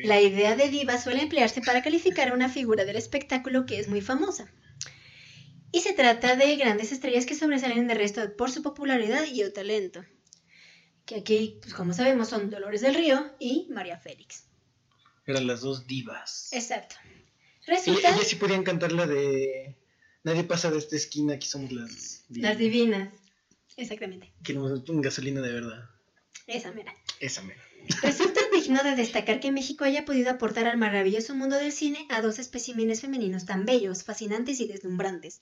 [0.03, 3.88] La idea de diva suele emplearse para calificar a una figura del espectáculo que es
[3.88, 4.51] muy famosa.
[5.72, 9.54] Y se trata de grandes estrellas que sobresalen del resto por su popularidad y el
[9.54, 10.04] talento.
[11.06, 14.46] Que aquí, pues como sabemos, son Dolores del Río y María Félix.
[15.26, 16.50] Eran las dos divas.
[16.52, 16.96] Exacto.
[17.68, 19.78] Y Resulta ellas sí podían cantar la de
[20.24, 23.10] Nadie pasa de esta esquina, aquí somos las las divinas.
[23.78, 24.32] Exactamente.
[24.44, 25.90] Que nos ponen gasolina de verdad.
[26.46, 26.94] Esa mera.
[27.20, 27.62] Esa mera.
[28.02, 32.22] Resulta digno de destacar que México haya podido aportar al maravilloso mundo del cine a
[32.22, 35.42] dos especímenes femeninos tan bellos, fascinantes y deslumbrantes.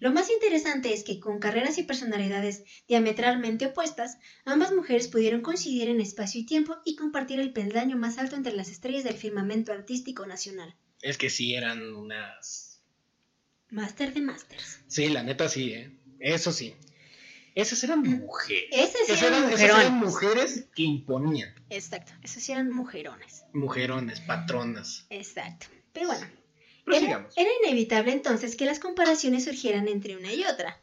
[0.00, 5.88] Lo más interesante es que con carreras y personalidades diametralmente opuestas, ambas mujeres pudieron coincidir
[5.88, 9.72] en espacio y tiempo y compartir el peldaño más alto entre las estrellas del firmamento
[9.72, 10.74] artístico nacional.
[11.00, 12.82] Es que sí eran unas.
[13.70, 14.80] Máster de Masters.
[14.88, 15.96] Sí, la neta sí, ¿eh?
[16.18, 16.74] Eso sí.
[17.54, 18.64] Esas eran mujeres.
[18.72, 21.54] Esas sí Esas eran eran, esas mujeres que imponían.
[21.70, 23.44] Exacto, esos sí eran mujerones.
[23.52, 25.06] Mujerones, patronas.
[25.10, 25.66] Exacto.
[25.92, 26.26] Pero bueno,
[26.84, 27.34] Pero Era, sigamos.
[27.36, 30.80] era inevitable entonces que las comparaciones surgieran entre una y otra.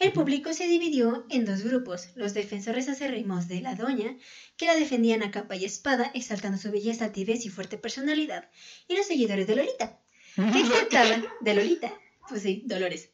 [0.00, 4.16] El público se dividió en dos grupos, los defensores acérrimos de la doña,
[4.56, 8.50] que la defendían a capa y espada, exaltando su belleza, altivez y fuerte personalidad,
[8.88, 10.00] y los seguidores de Lolita,
[10.34, 11.92] que exaltaban, de Lolita,
[12.28, 13.10] pues sí, Dolores,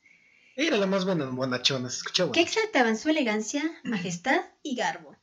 [0.62, 2.32] Era la más buena bonachona, se escuchaba.
[2.32, 5.16] que exaltaban su elegancia, majestad y garbo.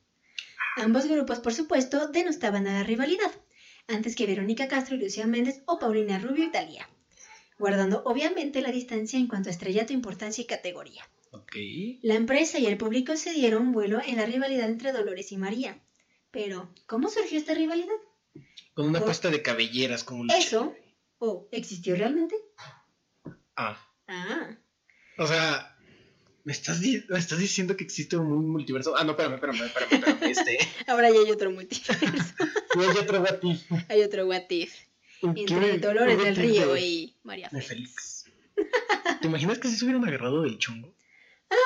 [0.76, 3.30] Ambos grupos, por supuesto, denostaban a la rivalidad,
[3.86, 6.88] antes que Verónica Castro y Lucía Méndez o Paulina Rubio y Talía,
[7.56, 11.08] guardando obviamente la distancia en cuanto a estrellato, importancia y categoría.
[11.30, 11.54] Ok.
[12.02, 15.80] La empresa y el público se dieron vuelo en la rivalidad entre Dolores y María.
[16.32, 17.94] Pero, ¿cómo surgió esta rivalidad?
[18.74, 20.36] Con una Por- puesta de cabelleras como lucha.
[20.36, 20.74] ¿Eso?
[21.18, 22.34] ¿O existió realmente?
[23.56, 23.78] Ah.
[24.08, 24.50] Ah,
[25.18, 25.76] O sea,
[26.44, 28.96] ¿me estás, me estás diciendo que existe un multiverso?
[28.96, 29.92] Ah, no, espérame, espérame, espérame.
[29.92, 30.22] espérame.
[30.30, 30.58] Este.
[30.86, 32.06] ahora ya hay otro multiverso,
[32.78, 33.60] hay otro gati.
[33.88, 34.74] hay otro what if,
[35.22, 37.50] entre Dolores del Río y María.
[37.50, 38.26] Félix.
[39.20, 40.94] ¿Te imaginas que si se hubieran agarrado del chongo?
[41.50, 41.56] Ah,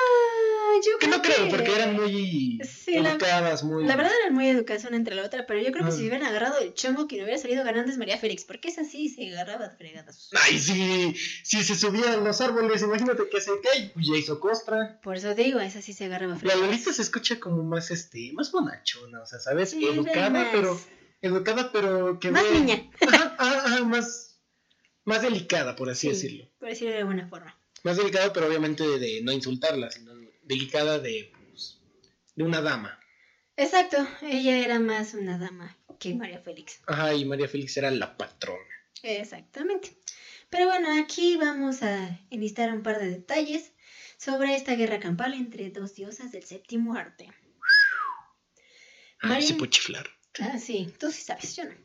[0.75, 3.85] yo Que creo no creo, que- porque eran muy Sí, la- educadas, muy...
[3.85, 6.23] La verdad eran muy educadas una entre la otra, pero yo creo que si hubieran
[6.23, 9.69] agarrado el chongo, quien hubiera salido ganando es María Félix, porque es así, se agarraba
[9.71, 10.29] fregadas.
[10.33, 14.99] Ay, sí, si se subían los árboles, imagínate que se cae, ya hizo costra.
[15.03, 16.61] Por eso digo, esa sí se agarraba La fregadas.
[16.65, 19.71] Lolita se escucha como más, este, más bonachona, o sea, ¿sabes?
[19.71, 20.79] Sí, educada, más- pero,
[21.21, 24.37] educada, pero que Más ve- niña, Ajá, ajá, ajá, más,
[25.05, 26.13] más delicada, por así Sí.
[26.13, 26.49] decirlo.
[26.59, 27.57] por decirlo de alguna forma.
[27.83, 30.13] Más delicada, pero obviamente de, no insultarla, sino
[30.43, 31.79] delicada de, pues,
[32.35, 32.99] de una dama.
[33.55, 36.79] Exacto, ella era más una dama que María Félix.
[36.87, 38.59] Ajá, y María Félix era la patrona.
[39.03, 39.95] Exactamente.
[40.49, 43.71] Pero bueno, aquí vamos a enlistar un par de detalles
[44.17, 47.29] sobre esta guerra campal entre dos diosas del séptimo arte.
[49.21, 50.09] María- se puede chiflar.
[50.39, 51.75] Ah, sí, tú sí sabes, yo no.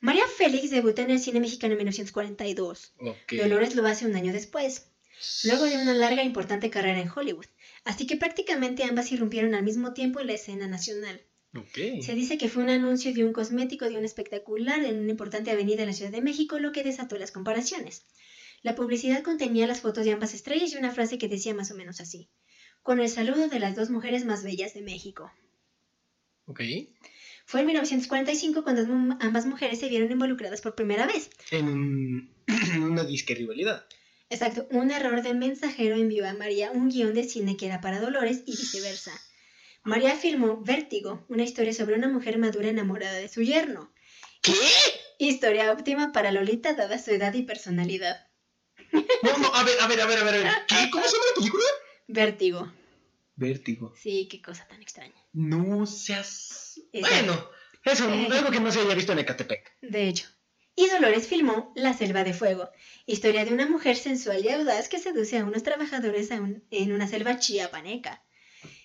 [0.00, 2.92] María Félix debuta en el cine mexicano en 1942.
[3.00, 3.32] Ok.
[3.32, 4.90] Dolores lo hace un año después,
[5.44, 7.46] luego de una larga e importante carrera en Hollywood.
[7.86, 11.22] Así que prácticamente ambas irrumpieron al mismo tiempo en la escena nacional.
[11.56, 12.02] Ok.
[12.02, 15.50] Se dice que fue un anuncio de un cosmético de un espectacular en una importante
[15.50, 18.04] avenida en la Ciudad de México lo que desató las comparaciones.
[18.62, 21.76] La publicidad contenía las fotos de ambas estrellas y una frase que decía más o
[21.76, 22.28] menos así.
[22.82, 25.30] Con el saludo de las dos mujeres más bellas de México.
[26.46, 26.60] Ok.
[27.46, 31.30] Fue en 1945 cuando am- ambas mujeres se vieron involucradas por primera vez.
[31.52, 32.30] En
[32.82, 33.86] una disque rivalidad.
[34.28, 38.00] Exacto, un error de mensajero envió a María un guion de cine que era para
[38.00, 39.12] Dolores y viceversa.
[39.84, 43.92] María filmó Vértigo, una historia sobre una mujer madura enamorada de su yerno.
[44.42, 44.52] ¿Qué?
[45.18, 48.26] Historia óptima para Lolita dada su edad y personalidad.
[49.22, 50.46] No, no, a ver, a ver, a ver, a ver.
[50.68, 50.90] ¿Qué?
[50.90, 51.64] ¿Cómo se llama la película?
[52.08, 52.72] Vértigo.
[53.36, 53.94] Vértigo.
[53.96, 55.14] Sí, qué cosa tan extraña.
[55.32, 56.80] No seas.
[56.92, 57.48] Bueno,
[57.84, 58.28] Eso, Eh.
[58.32, 59.72] algo que no se haya visto en Ecatepec.
[59.82, 60.26] De hecho.
[60.76, 62.68] Y Dolores filmó La Selva de Fuego,
[63.06, 66.92] historia de una mujer sensual y audaz que seduce a unos trabajadores a un- en
[66.92, 68.22] una selva chiapaneca.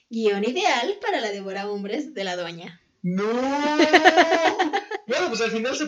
[0.10, 2.82] Guión ideal para la devora hombres de la doña.
[3.02, 3.26] ¡No!
[5.08, 5.88] bueno, pues al final se,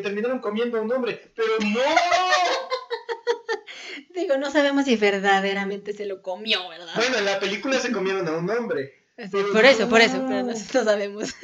[0.00, 1.80] terminaron comiendo a un hombre, pero no.
[4.14, 6.92] Digo, no sabemos si verdaderamente se lo comió, ¿verdad?
[6.96, 9.04] Bueno, en la película se comieron a un hombre.
[9.18, 11.34] Sí, por eso, por eso, pero no, no sabemos.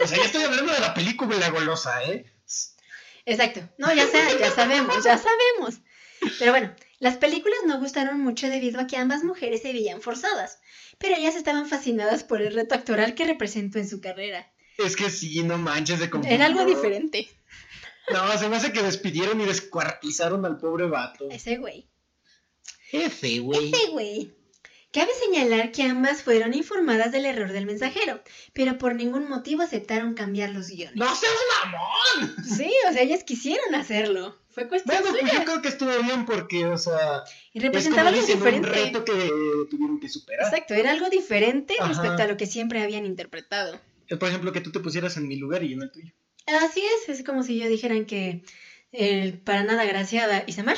[0.00, 2.24] O sea, yo estoy hablando de la película La Golosa, ¿eh?
[3.26, 3.60] Exacto.
[3.78, 5.80] No, ya ya sabemos, ya sabemos.
[6.38, 10.60] Pero bueno, las películas no gustaron mucho debido a que ambas mujeres se veían forzadas,
[10.98, 14.52] pero ellas estaban fascinadas por el reto actoral que representó en su carrera.
[14.78, 16.36] Es que sí, no manches de confundió.
[16.36, 17.28] Era algo diferente.
[18.10, 21.28] No, se me hace que despidieron y descuartizaron al pobre vato.
[21.30, 21.88] Ese güey.
[22.90, 23.72] Ese, güey.
[23.72, 24.34] Ese güey.
[24.92, 28.22] Cabe señalar que ambas fueron informadas del error del mensajero,
[28.52, 30.96] pero por ningún motivo aceptaron cambiar los guiones.
[30.96, 31.32] ¡No seas
[31.64, 32.44] mamón!
[32.44, 34.38] Sí, o sea, ellas quisieron hacerlo.
[34.50, 37.24] Fue cuestión Bueno, pues yo creo que estuvo bien porque, o sea,
[37.54, 38.68] Y es representaba como algo dicen, un diferente.
[38.84, 40.44] reto que tuvieron que superar.
[40.46, 41.88] Exacto, era algo diferente Ajá.
[41.88, 43.80] respecto a lo que siempre habían interpretado.
[44.08, 46.12] Es, por ejemplo, que tú te pusieras en mi lugar y yo en el tuyo.
[46.46, 48.42] Así es, es como si yo dijeran que
[48.90, 50.76] el para nada graciada Isamar.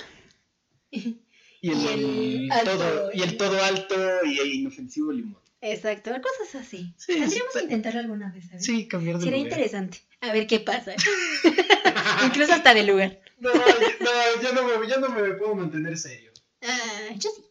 [1.64, 3.94] Y el, Y el alto, todo, y el todo alto
[4.26, 5.40] y el inofensivo limón.
[5.62, 6.92] Exacto, cosas así.
[6.98, 8.66] Sí, Tendríamos que intentarlo alguna vez, ¿sabes?
[8.66, 9.52] Sí, cambiar de Sería lugar.
[9.52, 10.02] interesante.
[10.20, 10.94] A ver qué pasa.
[12.26, 13.18] Incluso hasta de lugar.
[13.38, 16.32] No, no, ya no, me, ya no me puedo mantener serio.
[16.62, 17.42] Ah, yo sí.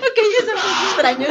[0.00, 1.28] ok, eso fue extraño.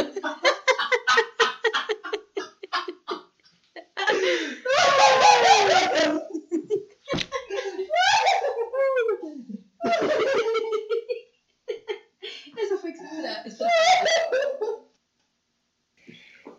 [12.56, 13.44] Eso fue extra.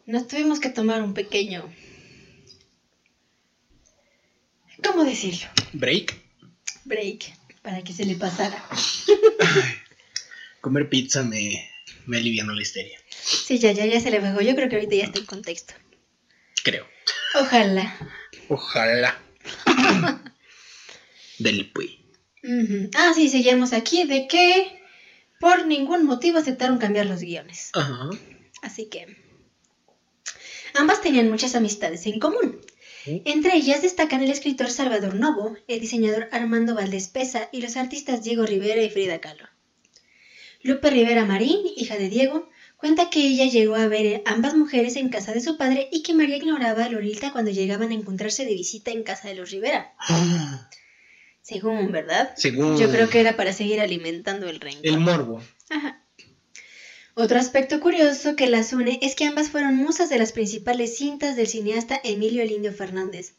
[0.05, 1.67] Nos tuvimos que tomar un pequeño.
[4.83, 5.47] ¿Cómo decirlo?
[5.73, 6.15] Break.
[6.85, 8.63] Break para que se le pasara.
[10.61, 11.67] Comer pizza me,
[12.05, 12.99] me alivianó la histeria.
[13.09, 14.41] Sí, ya, ya, ya se le bajó.
[14.41, 15.73] Yo creo que ahorita ya está en contexto.
[16.63, 16.87] Creo.
[17.33, 17.97] Ojalá.
[18.49, 19.19] Ojalá.
[21.39, 22.04] Del Puy.
[22.95, 24.79] Ah, sí, seguimos aquí de que
[25.39, 27.71] por ningún motivo aceptaron cambiar los guiones.
[27.73, 28.09] Ajá.
[28.61, 29.07] Así que
[30.73, 32.61] ambas tenían muchas amistades en común.
[33.03, 33.21] Sí.
[33.25, 38.23] Entre ellas destacan el escritor Salvador Novo, el diseñador Armando Valdés Pesa y los artistas
[38.23, 39.47] Diego Rivera y Frida Kahlo.
[40.63, 44.95] Lupe Rivera Marín, hija de Diego, cuenta que ella llegó a ver a ambas mujeres
[44.95, 48.45] en casa de su padre y que María ignoraba a Lolita cuando llegaban a encontrarse
[48.45, 49.93] de visita en casa de los Rivera.
[51.45, 52.33] Según, ¿verdad?
[52.35, 54.87] Según Yo creo que era para seguir alimentando el rencor.
[54.87, 55.43] el morbo.
[55.69, 56.03] Ajá.
[57.13, 61.35] Otro aspecto curioso que las une es que ambas fueron musas de las principales cintas
[61.35, 63.35] del cineasta Emilio El Indio Fernández.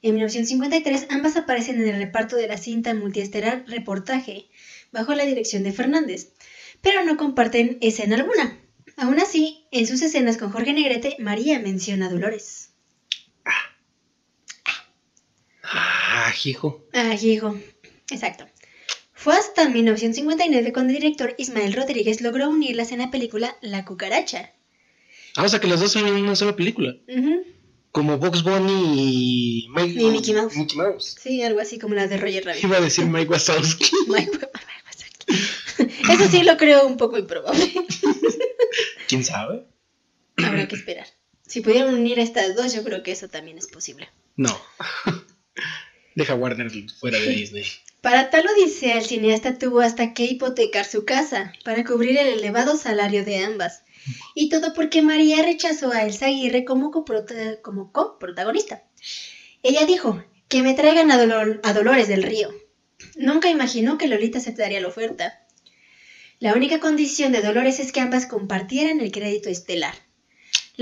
[0.00, 4.48] En 1953 ambas aparecen en el reparto de la cinta multiestelar Reportaje,
[4.90, 6.32] bajo la dirección de Fernández,
[6.80, 8.58] pero no comparten escena alguna.
[8.96, 12.71] Aún así, en sus escenas con Jorge Negrete, María menciona a Dolores.
[16.14, 16.84] Ah, hijo.
[16.92, 17.58] Ah, hijo.
[18.10, 18.46] Exacto.
[19.14, 24.52] Fue hasta 1959 cuando el director Ismael Rodríguez logró unirlas en la película La Cucaracha.
[25.36, 26.94] Ah, o sea que los dos son en una sola película.
[27.08, 27.44] Ujú.
[27.92, 28.94] Como Box Bunny
[29.64, 30.56] y, Mike- Y Mickey Mouse.
[30.56, 31.16] Mickey Mouse.
[31.22, 32.64] Sí, algo así como las de Roger Rabbit.
[32.64, 33.90] Iba a decir Mike Wazowski.
[34.08, 36.12] Mike Wazowski.
[36.12, 37.72] Eso sí lo creo un poco improbable.
[39.08, 39.66] ¿Quién sabe?
[40.38, 41.06] Habrá que esperar.
[41.46, 44.08] Si pudieran unir a estas dos, yo creo que eso también es posible.
[44.36, 44.58] No.
[46.14, 47.64] Deja Warner fuera de Disney.
[48.00, 52.76] Para tal odisea, el cineasta tuvo hasta que hipotecar su casa para cubrir el elevado
[52.76, 53.84] salario de ambas.
[54.34, 56.90] Y todo porque María rechazó a Elsa Aguirre como,
[57.62, 58.82] como coprotagonista.
[59.62, 62.50] Ella dijo, que me traigan a Dolores del Río.
[63.16, 65.46] Nunca imaginó que Lolita aceptaría la oferta.
[66.40, 69.94] La única condición de Dolores es que ambas compartieran el crédito estelar.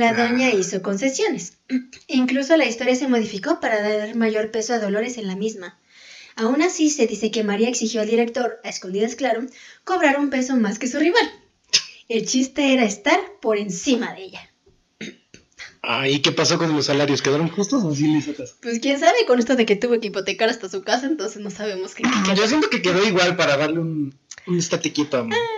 [0.00, 1.58] La doña hizo concesiones.
[2.08, 5.78] Incluso la historia se modificó para dar mayor peso a Dolores en la misma.
[6.36, 9.44] Aún así, se dice que María exigió al director, a escondidas claro,
[9.84, 11.30] cobrar un peso más que su rival.
[12.08, 14.50] El chiste era estar por encima de ella.
[15.82, 17.20] Ah, ¿y qué pasó con los salarios?
[17.22, 18.56] ¿Quedaron justos o sí caso?
[18.62, 21.50] Pues quién sabe con esto de que tuvo que hipotecar hasta su casa, entonces no
[21.50, 22.02] sabemos qué.
[22.02, 24.14] qué- Yo siento que quedó igual para darle un,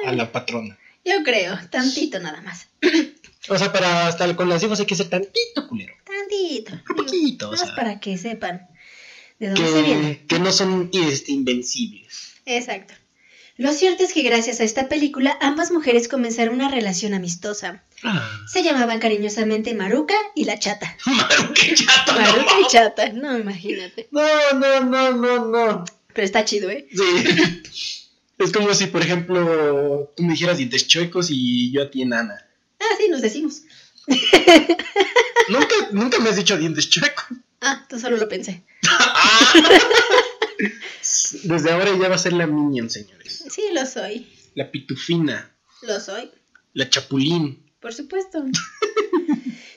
[0.05, 0.79] a, a la patrona.
[1.05, 2.69] Yo creo, tantito nada más.
[3.49, 5.95] O sea, para estar con las hijos hay que ser tantito culero.
[6.05, 6.75] Tantito.
[6.91, 7.75] Un poquito, o más sea.
[7.75, 8.69] para que sepan
[9.39, 10.19] de dónde se viene.
[10.19, 12.35] Que, que no son este, invencibles.
[12.47, 12.95] Exacto.
[13.57, 17.83] Lo cierto es que gracias a esta película ambas mujeres comenzaron una relación amistosa.
[18.03, 18.45] Ah.
[18.47, 20.97] Se llamaban cariñosamente Maruca y la Chata.
[21.07, 22.21] Maruca y chato, no.
[22.21, 24.09] Maruca y Chata, no, imagínate.
[24.11, 24.23] No,
[24.55, 25.85] no, no, no, no.
[26.15, 26.87] Pero está chido, ¿eh?
[26.93, 27.63] Sí.
[28.39, 32.45] Es como si, por ejemplo, tú me dijeras dientes chuecos y yo a ti enana.
[32.99, 33.63] Sí, nos decimos.
[35.49, 37.25] Nunca, nunca me has dicho dientes chuecos.
[37.61, 38.65] Ah, tú solo lo pensé.
[41.45, 43.45] Desde ahora ya va a ser la Minion, señores.
[43.51, 44.27] Sí, lo soy.
[44.55, 45.51] La pitufina,
[45.83, 46.31] Lo soy.
[46.75, 47.71] la chapulín.
[47.81, 48.45] Por supuesto.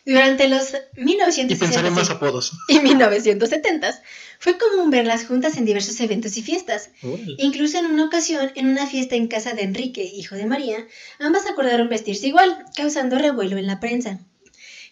[0.05, 2.51] Durante los Y pensaré 1960 más apodos.
[2.67, 4.01] y 1970
[4.37, 6.91] fue común verlas juntas en diversos eventos y fiestas.
[7.37, 10.85] Incluso en una ocasión, en una fiesta en casa de Enrique, hijo de María,
[11.19, 14.19] ambas acordaron vestirse igual, causando revuelo en la prensa.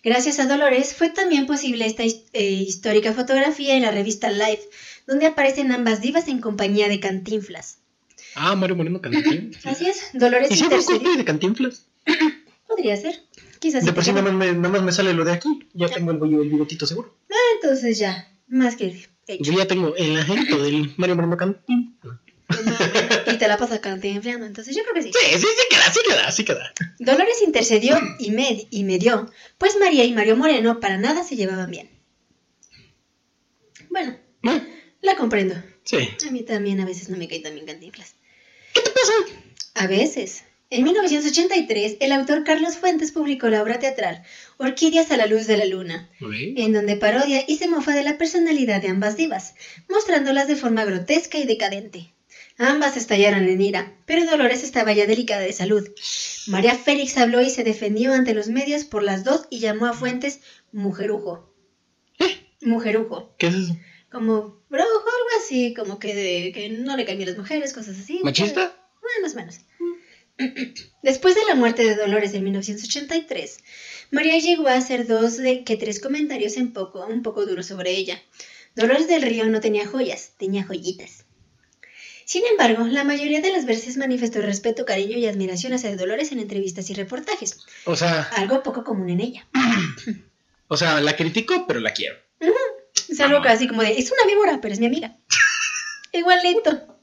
[0.03, 4.63] Gracias a Dolores fue también posible esta eh, histórica fotografía en la revista Life,
[5.07, 7.77] donde aparecen ambas divas en compañía de Cantinflas.
[8.35, 9.65] Ah, Mario Moreno Cantinflas.
[9.65, 11.85] Así es, Dolores ¿Y si de Cantinflas?
[12.67, 13.21] Podría ser.
[13.63, 15.69] Quizás De por sí nada más, me, nada más me sale lo de aquí.
[15.73, 17.15] Ya tengo el, el bigotito seguro.
[17.55, 19.09] Entonces ya, más que hecho.
[19.39, 22.17] Yo ya tengo el agente del Mario Moreno Cantinflas.
[23.33, 25.13] y te la pasas cantinflando, entonces yo creo que sí.
[25.13, 26.73] Sí, sí, sí queda, sí queda, sí queda.
[26.99, 31.71] Dolores intercedió y, med y medió, pues María y Mario Moreno para nada se llevaban
[31.71, 31.89] bien.
[33.89, 34.61] Bueno, ¿No?
[34.99, 35.55] la comprendo.
[35.85, 36.09] Sí.
[36.27, 38.15] A mí también a veces no me cae tan bien cantinflas.
[38.73, 39.13] ¿Qué te pasa?
[39.75, 40.43] A veces.
[40.75, 44.23] En 1983, el autor Carlos Fuentes publicó la obra teatral
[44.57, 46.09] Orquídeas a la luz de la luna,
[46.57, 49.53] en donde parodia y se mofa de la personalidad de ambas divas,
[49.87, 52.13] mostrándolas de forma grotesca y decadente.
[52.57, 55.87] Ambas estallaron en ira, pero Dolores estaba ya delicada de salud.
[56.47, 59.93] María Félix habló y se defendió ante los medios por las dos y llamó a
[59.93, 60.39] Fuentes
[60.71, 61.53] mujerujo.
[62.61, 63.35] Mujerujo.
[63.37, 63.77] ¿Qué es eso?
[64.11, 68.21] Como brujo, algo así, como que, de- que no le cambian las mujeres, cosas así.
[68.23, 68.75] ¿Machista?
[69.01, 69.59] Bueno, más o menos.
[71.01, 73.57] Después de la muerte de Dolores en 1983,
[74.11, 77.91] María llegó a hacer dos de que tres comentarios en poco, un poco duros sobre
[77.91, 78.21] ella.
[78.75, 81.25] Dolores del Río no tenía joyas, tenía joyitas.
[82.25, 86.39] Sin embargo, la mayoría de las veces manifestó respeto, cariño y admiración hacia Dolores en
[86.39, 89.47] entrevistas y reportajes, O sea, algo poco común en ella.
[90.67, 92.15] o sea, la critico, pero la quiero.
[93.09, 95.17] Es algo casi como de, es una víbora, pero es mi amiga.
[96.13, 96.99] Igualito.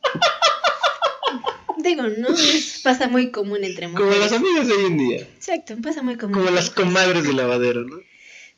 [1.83, 4.31] Digo, no, es- pasa muy común entre Como mujeres.
[4.31, 5.21] las amigas de hoy en día.
[5.21, 6.35] Exacto, pasa muy común.
[6.39, 7.99] Como las comadres de lavadero, ¿no?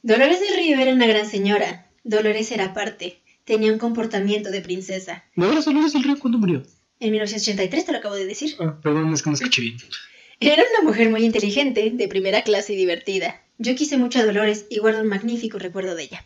[0.03, 1.89] Dolores del Río era una gran señora.
[2.05, 3.21] Dolores era aparte.
[3.45, 5.25] Tenía un comportamiento de princesa.
[5.37, 6.63] ¿De verdad Dolores del Río cuándo murió?
[7.01, 8.55] En 1983 te lo acabo de decir.
[8.61, 9.77] Ah, perdón, es que no escuché bien.
[10.41, 13.43] Era una mujer muy inteligente, de primera clase y divertida.
[13.59, 16.25] Yo quise mucho a Dolores y guardo un magnífico recuerdo de ella.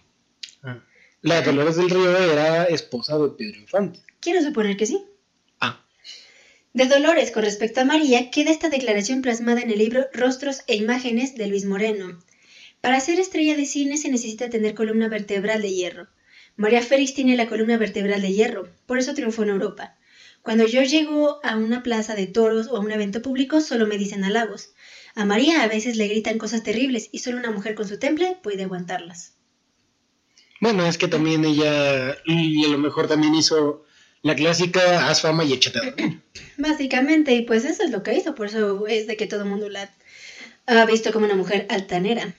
[0.62, 0.82] Ah.
[1.22, 4.00] La Dolores del Río era esposa de Pedro Infante.
[4.20, 5.02] Quiero suponer que sí.
[6.76, 10.76] De Dolores con respecto a María queda esta declaración plasmada en el libro Rostros e
[10.76, 12.18] Imágenes de Luis Moreno.
[12.82, 16.08] Para ser estrella de cine se necesita tener columna vertebral de hierro.
[16.54, 19.96] María Félix tiene la columna vertebral de hierro, por eso triunfó en Europa.
[20.42, 23.96] Cuando yo llego a una plaza de toros o a un evento público solo me
[23.96, 24.74] dicen halagos.
[25.14, 28.36] A María a veces le gritan cosas terribles y solo una mujer con su temple
[28.42, 29.38] puede aguantarlas.
[30.60, 33.85] Bueno, es que también ella, y a lo mejor también hizo
[34.26, 36.20] la clásica haz fama y échate a dormir.
[36.56, 39.48] Básicamente, y pues eso es lo que hizo, por eso es de que todo el
[39.48, 39.90] mundo la
[40.66, 42.34] ha visto como una mujer altanera.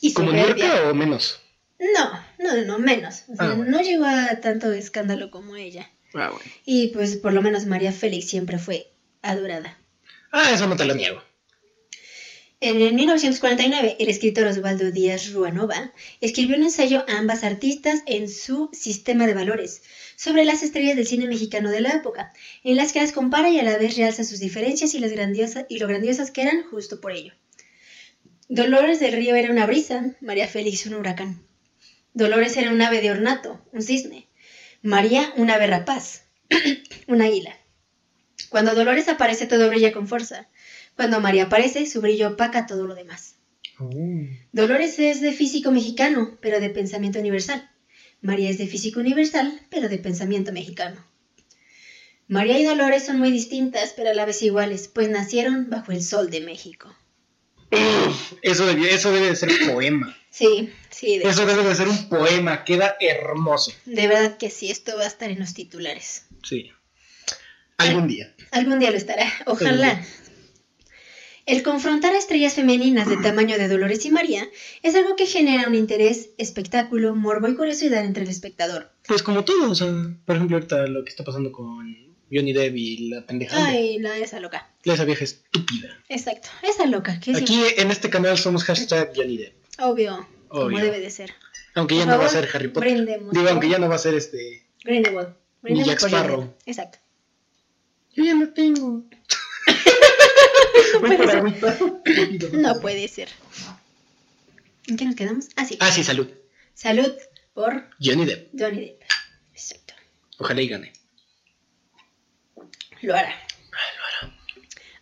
[0.00, 0.32] Y ¿Como.
[0.32, 1.40] Niurka o menos?
[1.78, 3.24] No, no, no, no, menos.
[3.28, 3.70] O sea, Ah, bueno.
[3.70, 5.90] No llegó a tanto escándalo como ella.
[6.14, 6.50] Ah, bueno.
[6.64, 9.78] Y pues por lo menos María Félix siempre fue adorada.
[10.32, 11.22] Ah, eso no te lo niego.
[12.64, 18.28] En el 1949, el escritor Osvaldo Díaz Ruanova escribió un ensayo a ambas artistas en
[18.28, 19.82] su Sistema de Valores
[20.14, 22.32] sobre las estrellas del cine mexicano de la época,
[22.62, 25.66] en las que las compara y a la vez realza sus diferencias y, las grandiosas,
[25.68, 27.32] y lo grandiosas que eran justo por ello.
[28.48, 31.42] Dolores del Río era una brisa, María Félix un huracán.
[32.14, 34.28] Dolores era un ave de ornato, un cisne.
[34.82, 36.26] María un ave rapaz,
[37.08, 37.58] una águila.
[38.50, 40.46] Cuando Dolores aparece todo brilla con fuerza.
[40.96, 43.36] Cuando María aparece, su brillo opaca todo lo demás.
[44.52, 47.68] Dolores es de físico mexicano, pero de pensamiento universal.
[48.20, 51.04] María es de físico universal, pero de pensamiento mexicano.
[52.28, 56.02] María y Dolores son muy distintas, pero a la vez iguales, pues nacieron bajo el
[56.02, 56.94] sol de México.
[58.42, 60.16] Eso, debe, eso debe de ser poema.
[60.30, 62.64] Sí, sí, de, Eso debe de ser un poema.
[62.64, 63.72] Queda hermoso.
[63.86, 66.26] de verdad que sí, esto va a estar en los titulares.
[66.42, 66.70] Sí.
[67.78, 68.34] Algún día.
[68.50, 70.04] Algún día lo estará, ojalá.
[71.52, 74.48] El confrontar a estrellas femeninas de tamaño de Dolores y María
[74.82, 78.90] es algo que genera un interés, espectáculo, morbo y curiosidad entre el espectador.
[79.06, 79.92] Pues como todo, o sea,
[80.24, 81.94] por ejemplo, ahorita lo que está pasando con
[82.32, 83.66] Johnny Depp y la pendejada.
[83.66, 84.70] Ay, la esa loca.
[84.82, 85.90] Esa vieja estúpida.
[86.08, 87.20] Exacto, esa loca.
[87.20, 89.54] Que Aquí en este canal somos hashtag Johnny Depp.
[89.78, 91.34] obvio, como debe de ser.
[91.74, 92.92] Aunque Por ya no va a ser Harry Potter.
[92.94, 94.66] brindemos, Digo, aunque ya no va a ser este.
[94.84, 95.34] Grindelwald.
[95.64, 96.54] Ni Jack Sparrow.
[96.64, 96.96] Exacto.
[98.14, 99.04] Yo ya no tengo.
[101.00, 102.52] Voy puede ser.
[102.52, 103.28] No puede ser.
[104.86, 105.48] ¿En qué nos quedamos?
[105.56, 105.76] Ah, sí.
[105.80, 106.28] Ah, sí, salud.
[106.74, 107.12] Salud
[107.54, 108.50] por Johnny Depp.
[108.58, 109.02] Johnny Depp.
[109.52, 109.94] Exacto.
[110.38, 110.92] Ojalá y gane.
[113.02, 113.34] Lo hará.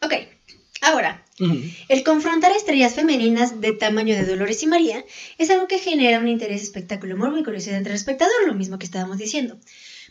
[0.02, 0.14] Ok,
[0.80, 1.24] ahora,
[1.88, 5.04] el confrontar estrellas femeninas de tamaño de Dolores y María
[5.36, 8.78] es algo que genera un interés, espectáculo, morbo y curiosidad entre el espectador, lo mismo
[8.78, 9.58] que estábamos diciendo.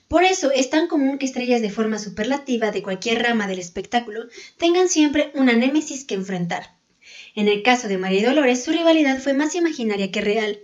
[0.09, 4.25] Por eso es tan común que estrellas de forma superlativa de cualquier rama del espectáculo
[4.57, 6.75] tengan siempre una némesis que enfrentar.
[7.35, 10.59] En el caso de María Dolores, su rivalidad fue más imaginaria que real,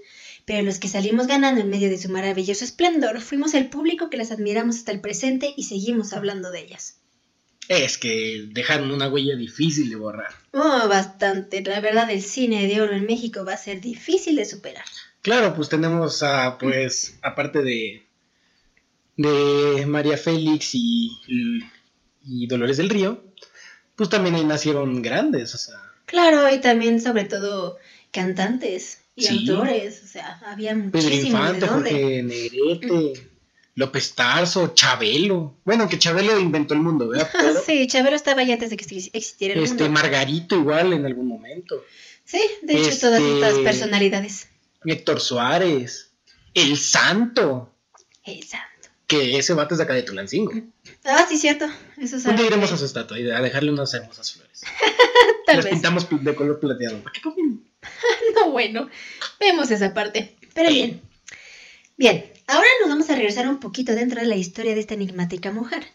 [0.45, 4.17] pero los que salimos ganando en medio de su maravilloso esplendor fuimos el público que
[4.17, 6.97] las admiramos hasta el presente y seguimos hablando de ellas.
[7.67, 10.33] Es que dejaron una huella difícil de borrar.
[10.53, 11.61] Oh, bastante.
[11.61, 14.85] La verdad, el cine de oro en México va a ser difícil de superar.
[15.21, 18.05] Claro, pues tenemos a, pues, aparte de,
[19.17, 21.11] de María Félix y,
[22.25, 23.23] y Dolores del Río,
[23.95, 27.77] pues también ahí nacieron grandes, o sea, Claro, y también, sobre todo,
[28.11, 29.49] cantantes y Sí.
[29.49, 30.01] autores.
[30.03, 31.67] O sea, había Pedro muchísimos de Infante.
[31.67, 33.27] Jorge Negrete,
[33.73, 35.55] López Tarso, Chabelo.
[35.65, 37.27] Bueno, que Chabelo inventó el mundo, ¿verdad?
[37.33, 39.99] Pero, Sí, Chabelo estaba ya antes de que existiera el este, mundo.
[39.99, 41.83] Margarito igual en algún momento.
[42.23, 44.47] Sí, de hecho, todas este- estas personalidades.
[44.85, 46.11] Héctor Suárez,
[46.53, 47.73] El Santo,
[48.23, 48.65] El santo.
[49.07, 50.51] Que ese vato es de acá de Tulancingo.
[51.03, 51.65] Ah, sí, cierto.
[51.97, 54.61] Eso es Un algo día iremos a su estatua y a dejarle unas hermosas flores.
[55.45, 55.73] Tal Las vez.
[55.73, 56.97] pintamos de color plateado.
[56.99, 57.63] ¿Para qué comen?
[58.35, 58.89] No, bueno,
[59.39, 60.35] vemos esa parte.
[60.53, 61.01] Pero bien.
[61.97, 65.51] Bien, ahora nos vamos a regresar un poquito dentro de la historia de esta enigmática
[65.51, 65.85] mujer.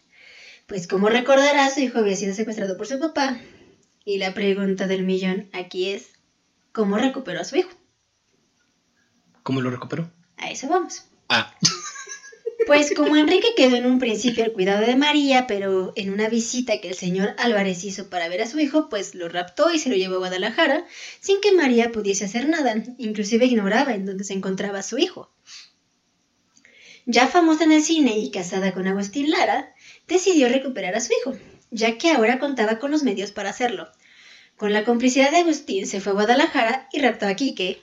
[0.67, 3.41] Pues como recordarás, su hijo había sido secuestrado por su papá.
[4.05, 6.11] Y la pregunta del millón aquí es,
[6.73, 7.71] ¿cómo recuperó a su hijo?
[9.43, 10.11] ¿Cómo lo recuperó?
[10.37, 11.05] A eso vamos.
[11.29, 11.55] Ah,
[12.71, 16.81] Pues como Enrique quedó en un principio al cuidado de María, pero en una visita
[16.81, 19.89] que el señor Álvarez hizo para ver a su hijo, pues lo raptó y se
[19.89, 20.87] lo llevó a Guadalajara,
[21.19, 25.33] sin que María pudiese hacer nada, inclusive ignoraba en dónde se encontraba su hijo.
[27.07, 29.75] Ya famosa en el cine y casada con Agustín Lara,
[30.07, 31.37] decidió recuperar a su hijo,
[31.73, 33.91] ya que ahora contaba con los medios para hacerlo.
[34.57, 37.83] Con la complicidad de Agustín se fue a Guadalajara y raptó a Quique,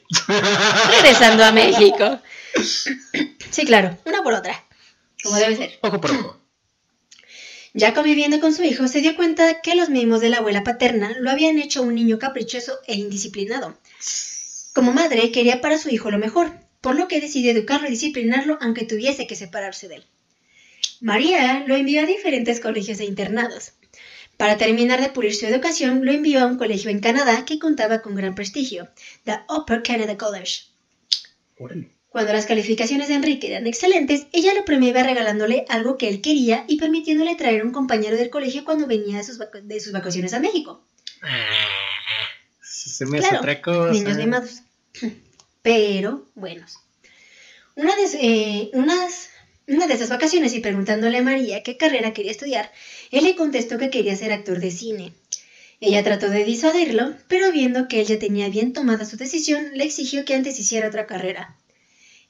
[0.91, 2.21] regresando a México.
[3.49, 4.66] Sí, claro, una por otra,
[5.23, 5.79] como debe ser.
[5.81, 6.41] ojo por ojo.
[7.73, 11.15] Ya conviviendo con su hijo, se dio cuenta que los mimos de la abuela paterna
[11.19, 13.77] lo habían hecho un niño caprichoso e indisciplinado.
[14.73, 16.51] Como madre, quería para su hijo lo mejor,
[16.81, 20.05] por lo que decidió educarlo y disciplinarlo aunque tuviese que separarse de él.
[21.01, 23.73] María lo envió a diferentes colegios e internados.
[24.37, 28.01] Para terminar de pulir su educación, lo envió a un colegio en Canadá que contaba
[28.01, 28.87] con gran prestigio,
[29.25, 30.65] the Upper Canada College.
[31.59, 31.96] Órale.
[32.09, 36.63] Cuando las calificaciones de Enrique eran excelentes, ella lo premiaba regalándole algo que él quería
[36.67, 40.33] y permitiéndole traer un compañero del colegio cuando venía de sus, vac- de sus vacaciones
[40.33, 40.83] a México.
[41.21, 41.45] Ah,
[42.61, 43.91] se me Claro, otra cosa.
[43.93, 44.61] Niños mimados.
[45.61, 46.77] Pero buenos.
[47.75, 49.29] Una de, eh, unas,
[49.67, 52.71] una de esas vacaciones y preguntándole a María qué carrera quería estudiar,
[53.11, 55.13] él le contestó que quería ser actor de cine.
[55.81, 59.83] Ella trató de disuadirlo, pero viendo que él ya tenía bien tomada su decisión, le
[59.83, 61.55] exigió que antes hiciera otra carrera.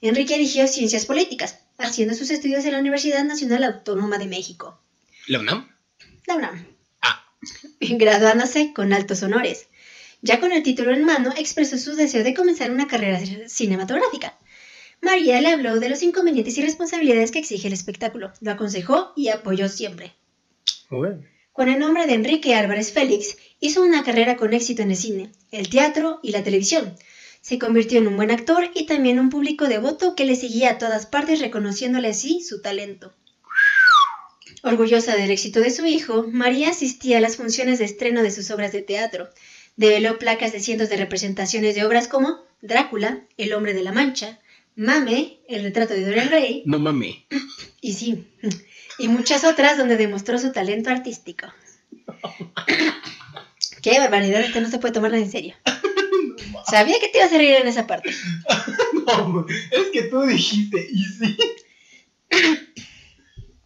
[0.00, 4.80] Enrique eligió ciencias políticas, haciendo sus estudios en la Universidad Nacional Autónoma de México,
[5.26, 5.68] ¿La UNAM?
[6.26, 6.66] la UNAM
[7.02, 7.24] Ah,
[7.80, 9.68] graduándose con altos honores.
[10.20, 14.36] Ya con el título en mano, expresó su deseo de comenzar una carrera cinematográfica.
[15.00, 19.28] María le habló de los inconvenientes y responsabilidades que exige el espectáculo, lo aconsejó y
[19.28, 20.14] apoyó siempre.
[20.90, 21.22] bueno.
[21.52, 25.32] Con el nombre de Enrique Álvarez Félix, hizo una carrera con éxito en el cine,
[25.50, 26.94] el teatro y la televisión.
[27.40, 30.78] Se convirtió en un buen actor y también un público devoto que le seguía a
[30.78, 33.14] todas partes reconociéndole así su talento.
[34.62, 38.50] Orgullosa del éxito de su hijo, María asistía a las funciones de estreno de sus
[38.50, 39.28] obras de teatro.
[39.76, 44.40] Develó placas de cientos de representaciones de obras como Drácula, El hombre de la Mancha,
[44.74, 47.16] Mame, El retrato de Dorian Gray, No mames.
[47.80, 48.26] y sí,
[48.98, 51.46] y muchas otras donde demostró su talento artístico.
[53.82, 55.54] Qué barbaridad, esto no se puede tomar nada en serio.
[56.70, 58.10] Sabía que te ibas a reír en esa parte.
[59.08, 61.38] No, es que tú dijiste, y sí.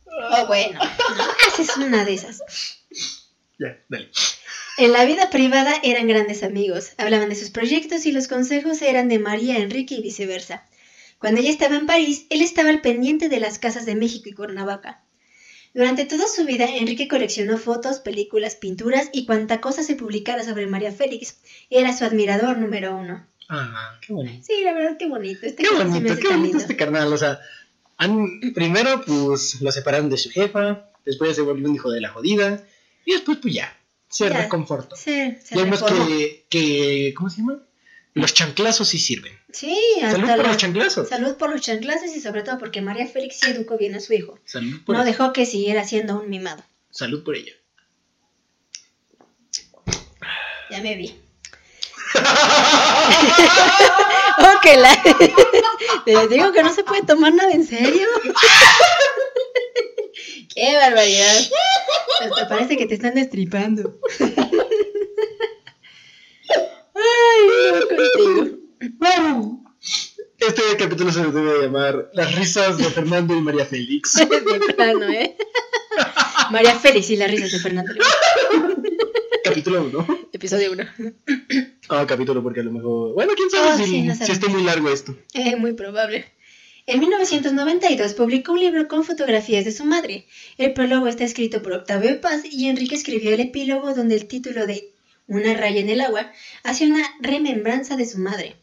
[0.07, 2.41] Oh, bueno, no haces una de esas.
[3.59, 4.09] Ya, dale.
[4.79, 9.09] En la vida privada eran grandes amigos, hablaban de sus proyectos y los consejos eran
[9.09, 10.65] de María Enrique y viceversa.
[11.19, 14.33] Cuando ella estaba en París, él estaba al pendiente de las casas de México y
[14.33, 15.05] Cuernavaca.
[15.75, 20.67] Durante toda su vida, Enrique coleccionó fotos, películas, pinturas y cuanta cosa se publicara sobre
[20.67, 21.39] María Félix.
[21.71, 23.27] Era su admirador número uno.
[23.49, 24.45] Ah, qué bonito.
[24.47, 25.41] Sí, la verdad, qué bonito.
[25.47, 27.13] Este Qué bonito, qué bonito este carnal.
[27.13, 27.39] O sea,
[27.97, 30.91] han- primero, pues lo separaron de su jefa.
[31.07, 32.63] Después se volvió un hijo de la jodida.
[33.05, 33.77] Y después, pues ya,
[34.09, 34.43] se Ya.
[34.43, 34.95] reconfortó.
[34.97, 36.07] Sí, se Ya vemos reformó.
[36.07, 37.63] que, que, ¿cómo se llama?
[38.15, 39.33] Los chanclazos sí sirven.
[39.53, 41.09] Sí, Salud hasta por la- los chanclazos.
[41.09, 44.13] Salud por los chanclazos y sobre todo porque María Félix sí educó bien a su
[44.13, 44.39] hijo.
[44.45, 46.63] Salud por, No dejó que siguiera siendo un mimado.
[46.91, 47.53] salud por ella.
[50.71, 51.15] Ya me vi.
[54.39, 55.03] ok, la...
[56.07, 58.07] Les digo que no se puede tomar nada en serio.
[60.55, 61.41] Qué barbaridad.
[62.23, 63.99] Hasta parece que te están destripando.
[67.33, 69.63] Ay, no contigo.
[70.39, 74.15] Este capítulo se debe llamar Las risas de Fernando y María Félix.
[74.17, 75.37] De plano, ¿eh?
[76.51, 77.93] María Félix y las risas de Fernando.
[79.45, 80.29] capítulo 1.
[80.33, 80.85] Episodio 1.
[81.91, 83.15] Ah, capítulo porque a lo mejor...
[83.15, 84.39] Bueno, quién sabe Ah, si, sí, no si sabemos.
[84.39, 85.17] esté muy largo esto.
[85.35, 86.25] Eh, muy probable.
[86.87, 90.27] En 1992 publicó un libro con fotografías de su madre.
[90.59, 94.67] El prólogo está escrito por Octavio Paz y Enrique escribió el epílogo donde el título
[94.67, 94.92] de
[95.27, 98.57] Una raya en el agua hace una remembranza de su madre.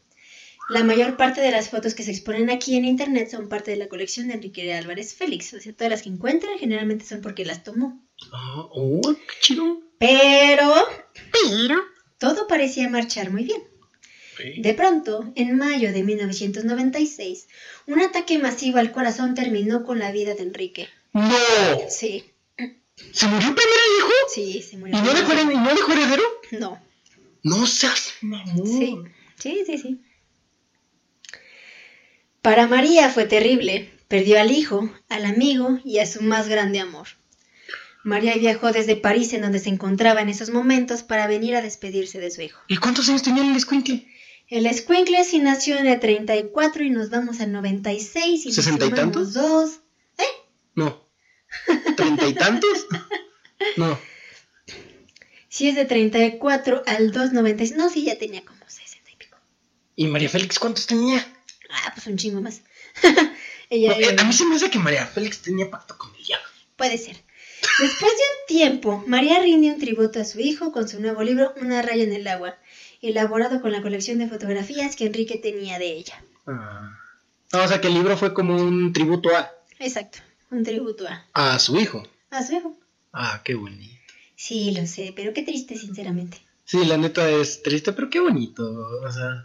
[0.68, 3.76] La mayor parte de las fotos que se exponen aquí en internet son parte de
[3.76, 5.52] la colección de Enrique de Álvarez Félix.
[5.54, 8.00] O sea, todas las que encuentran generalmente son porque las tomó.
[8.32, 9.80] Ah, oh, qué chido.
[9.98, 10.72] Pero...
[11.32, 11.76] Pero...
[12.18, 13.62] Todo parecía marchar muy bien.
[14.58, 17.48] De pronto, en mayo de 1996,
[17.86, 20.88] un ataque masivo al corazón terminó con la vida de Enrique.
[21.12, 21.30] ¡No!
[21.88, 22.30] Sí,
[23.12, 24.08] ¿Se murió el primer hijo?
[24.34, 24.96] sí, se murió.
[24.98, 26.22] ¿Y no dejó, y no dejó heredero?
[26.52, 26.82] No,
[27.42, 28.66] No seas mamón.
[28.66, 28.96] sí,
[29.38, 30.00] sí, sí, sí.
[32.42, 33.90] Para María fue terrible.
[34.08, 37.06] Perdió al hijo, al amigo y a su más grande amor.
[38.02, 42.18] María viajó desde París, en donde se encontraba en esos momentos, para venir a despedirse
[42.18, 42.60] de su hijo.
[42.66, 44.08] ¿Y cuántos años tenía el escuincle?
[44.48, 48.86] El escuincle sí nació en el 34 y nos vamos al 96 y nos ¿Sesenta
[48.86, 49.32] y sumamos tantos?
[49.34, 49.80] dos.
[50.74, 51.09] No.
[51.96, 52.86] ¿Treinta y tantos?
[53.76, 53.98] No.
[55.48, 57.76] Si es de 34 al 296.
[57.76, 59.36] No, sí, ya tenía como 60 y pico.
[59.96, 61.26] ¿Y María Félix cuántos tenía?
[61.70, 62.62] Ah, pues un chingo más.
[63.70, 66.46] Ella No, a mí se me hace que María Félix tenía pacto con el diablo.
[66.76, 67.16] puede ser.
[67.78, 71.52] Después de un tiempo, María rinde un tributo a su hijo con su nuevo libro
[71.60, 72.56] Una raya en el agua,
[73.02, 76.24] elaborado con la colección de fotografías que Enrique tenía de ella.
[76.46, 76.96] Ah.
[77.52, 80.20] Ah, o sea que el libro fue como un tributo a, Exacto,
[80.50, 82.02] un tributo a, a su hijo.
[82.30, 82.76] a su hijo.
[83.12, 83.94] Ah, qué bonito.
[84.36, 86.38] Sí, lo sé, pero qué triste, sinceramente.
[86.64, 88.62] Sí, la neta es triste, pero qué bonito.
[89.02, 89.42] O sea,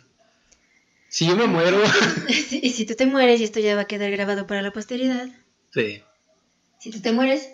[1.10, 1.82] si yo me muero.
[2.52, 5.28] y si tú te mueres, y esto ya va a quedar grabado para la posteridad.
[5.72, 6.02] sí.
[6.78, 7.50] Si tú te mueres,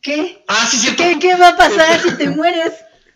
[0.00, 0.44] ¿qué?
[0.46, 0.94] Ah, sí.
[0.96, 2.72] ¿Qué, qué va a pasar si te mueres?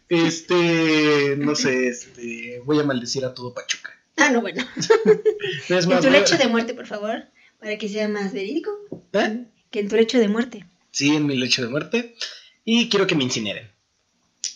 [0.09, 3.93] Este, no sé, este, voy a maldecir a todo Pachuca.
[4.17, 4.65] Ah, no, bueno.
[5.69, 7.25] Es En tu lecho de muerte, por favor,
[7.65, 8.71] para que sea más verídico.
[9.15, 9.47] ¿Eh?
[9.71, 10.67] Que en tu lecho de muerte.
[10.91, 12.15] Sí, en mi lecho de muerte.
[12.63, 13.71] Y quiero que me incineren.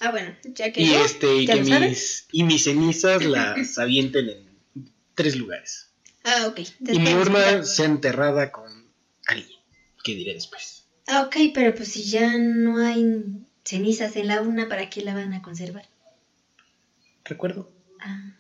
[0.01, 3.79] Ah, bueno, ya que Y ya, este, y ya que mis, y mis cenizas las
[3.79, 5.89] avienten en tres lugares.
[6.23, 6.61] Ah, ok.
[6.81, 8.71] Y mi urna sea enterrada con
[9.27, 9.59] alguien.
[10.05, 10.85] ¿Qué diré después?
[11.07, 13.25] Ah, ok, pero pues si ya no hay
[13.65, 15.89] cenizas en la urna, ¿para qué la van a conservar?
[17.25, 17.73] Recuerdo.
[18.01, 18.35] Ah,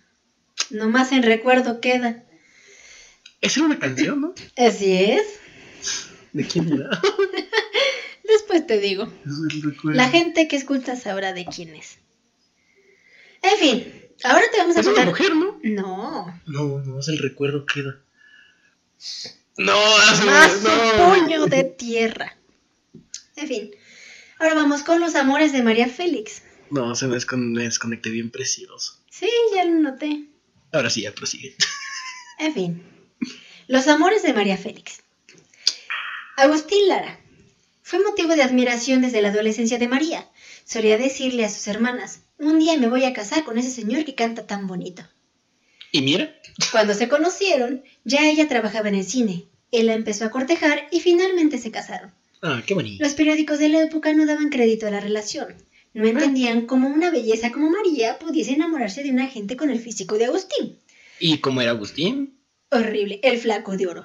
[0.68, 2.27] nomás en recuerdo queda.
[3.40, 4.34] Esa era una canción, ¿no?
[4.56, 5.22] Así es.
[6.32, 6.90] ¿De quién era?
[8.24, 9.04] Después te digo.
[9.24, 9.96] Es el recuerdo.
[9.96, 11.98] La gente que escucha sabrá de quién es.
[13.42, 15.08] En fin, ahora te vamos a Es una contar.
[15.08, 15.60] mujer, ¿no?
[15.62, 18.00] No, No, no es el recuerdo que era.
[19.56, 21.14] No, más hace- un no.
[21.14, 22.36] puño de tierra.
[23.36, 23.70] En fin,
[24.40, 26.42] ahora vamos con los amores de María Félix.
[26.70, 29.00] No, se me, descon- me desconecté bien precioso.
[29.10, 30.26] Sí, ya lo noté.
[30.72, 31.56] Ahora sí, ya prosigue.
[32.40, 32.82] En fin,
[33.68, 35.02] los amores de María Félix.
[36.36, 37.20] Agustín Lara.
[37.82, 40.28] Fue motivo de admiración desde la adolescencia de María.
[40.64, 44.14] Solía decirle a sus hermanas, un día me voy a casar con ese señor que
[44.14, 45.02] canta tan bonito.
[45.92, 46.34] Y mira,
[46.70, 49.44] Cuando se conocieron, ya ella trabajaba en el cine.
[49.70, 52.12] Él la empezó a cortejar y finalmente se casaron.
[52.42, 53.02] ah, qué bonito.
[53.02, 55.54] Los periódicos de la época no daban crédito a la relación.
[55.94, 60.16] No entendían cómo una belleza como María pudiese enamorarse de una gente con el físico
[60.16, 60.78] de Agustín.
[61.18, 62.37] ¿Y cómo era Agustín?
[62.70, 64.04] Horrible, el flaco de oro.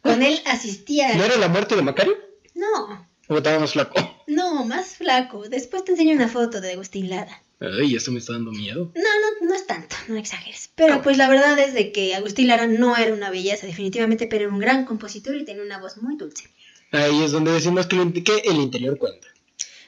[0.00, 1.14] Con él asistía...
[1.14, 2.16] ¿No era la muerte de Macario?
[2.54, 3.94] No, ¿O estaba más flaco?
[4.26, 5.48] no, más flaco.
[5.48, 7.42] Después te enseño una foto de Agustín Lara.
[7.60, 8.92] Ay, esto me está dando miedo.
[8.94, 10.70] No, no, no es tanto, no exageres.
[10.74, 14.44] Pero pues la verdad es de que Agustín Lara no era una belleza definitivamente, pero
[14.44, 16.44] era un gran compositor y tenía una voz muy dulce.
[16.92, 19.28] Ahí es donde decimos que el interior cuenta.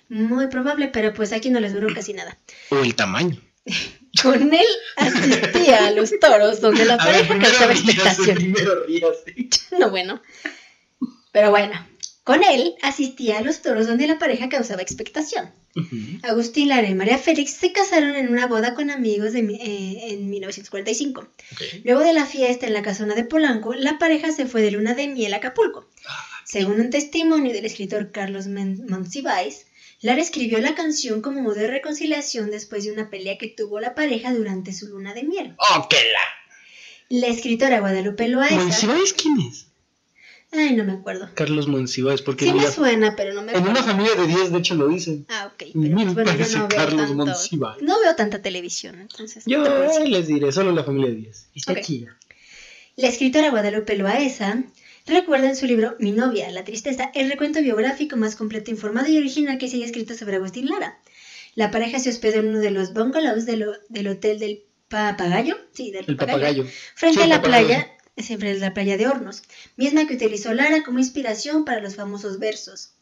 [0.09, 2.38] Muy probable, pero pues aquí no les duró casi nada.
[2.70, 3.40] O el tamaño.
[4.22, 8.38] Con él asistía a los toros, donde la A pareja causaba expectación.
[9.78, 10.22] No, bueno.
[11.32, 11.74] Pero bueno,
[12.24, 15.50] con él asistía a los toros donde la pareja causaba expectación.
[16.22, 20.30] Agustín Lara y María Félix se casaron en una boda con amigos de eh, en
[20.30, 21.20] 1945.
[21.20, 21.60] Ok.
[21.84, 24.94] Luego de la fiesta en la casona de Polanco, la pareja se fue de luna
[24.94, 25.86] de miel a Acapulco.
[26.44, 29.66] Según un testimonio del escritor Carlos Men- Monsiváis,
[30.03, 33.94] Lara escribió la canción como modo de reconciliación después de una pelea que tuvo la
[33.94, 35.55] pareja durante su luna de miel.
[35.59, 37.18] ¡Oh, qué la!
[37.20, 38.57] La escritora Guadalupe Loaesa...
[38.57, 39.66] ¿Monsiváis quién es?
[40.53, 41.28] Ay, no me acuerdo.
[41.34, 43.70] Carlos Monsiváis, porque Sí me suena, pero no me en acuerdo.
[43.80, 45.26] una familia de 10 de hecho lo dicen.
[45.28, 45.59] Ah, ok.
[45.59, 47.82] Pero pues, bueno, yo parece no veo, Carlos tanto, Monsiváis.
[47.82, 49.44] no veo tanta televisión, entonces...
[49.47, 49.62] Yo
[50.05, 51.49] les diré, solo la familia de 10.
[51.55, 51.80] Está Ok.
[51.80, 52.16] chida.
[52.97, 54.62] La escritora Guadalupe Loaesa
[55.07, 59.18] recuerda en su libro Mi novia, la tristeza, el recuento biográfico más completo, informado y
[59.18, 60.98] original que se haya escrito sobre Agustín Lara.
[61.54, 65.57] La pareja se hospedó en uno de los bungalows de lo- del hotel del Papagayo,
[65.72, 66.64] sí, del El Papagayo, papagayo.
[66.94, 67.66] frente Sí, a la papagayo.
[67.68, 69.42] playa, siempre es la playa de Hornos,
[69.76, 72.92] misma que utilizó Lara como inspiración para los famosos versos.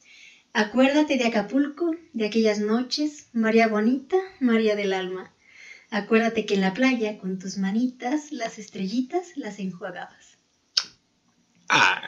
[0.53, 5.35] Acuérdate de Acapulco, de aquellas noches, María bonita, María del alma.
[5.91, 10.34] Acuérdate que en la playa, con tus manitas, las estrellitas las enjuagabas.
[11.69, 12.03] Ah,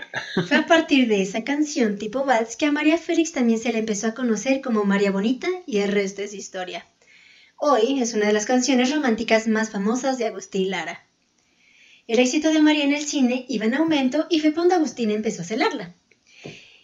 [0.49, 3.79] Fue a partir de esa canción tipo vals que a María Félix también se le
[3.79, 6.87] empezó a conocer como María Bonita y el resto es historia.
[7.59, 11.07] Hoy es una de las canciones románticas más famosas de Agustín Lara.
[12.07, 15.43] El éxito de María en el cine iba en aumento y fue cuando Agustín empezó
[15.43, 15.95] a celarla.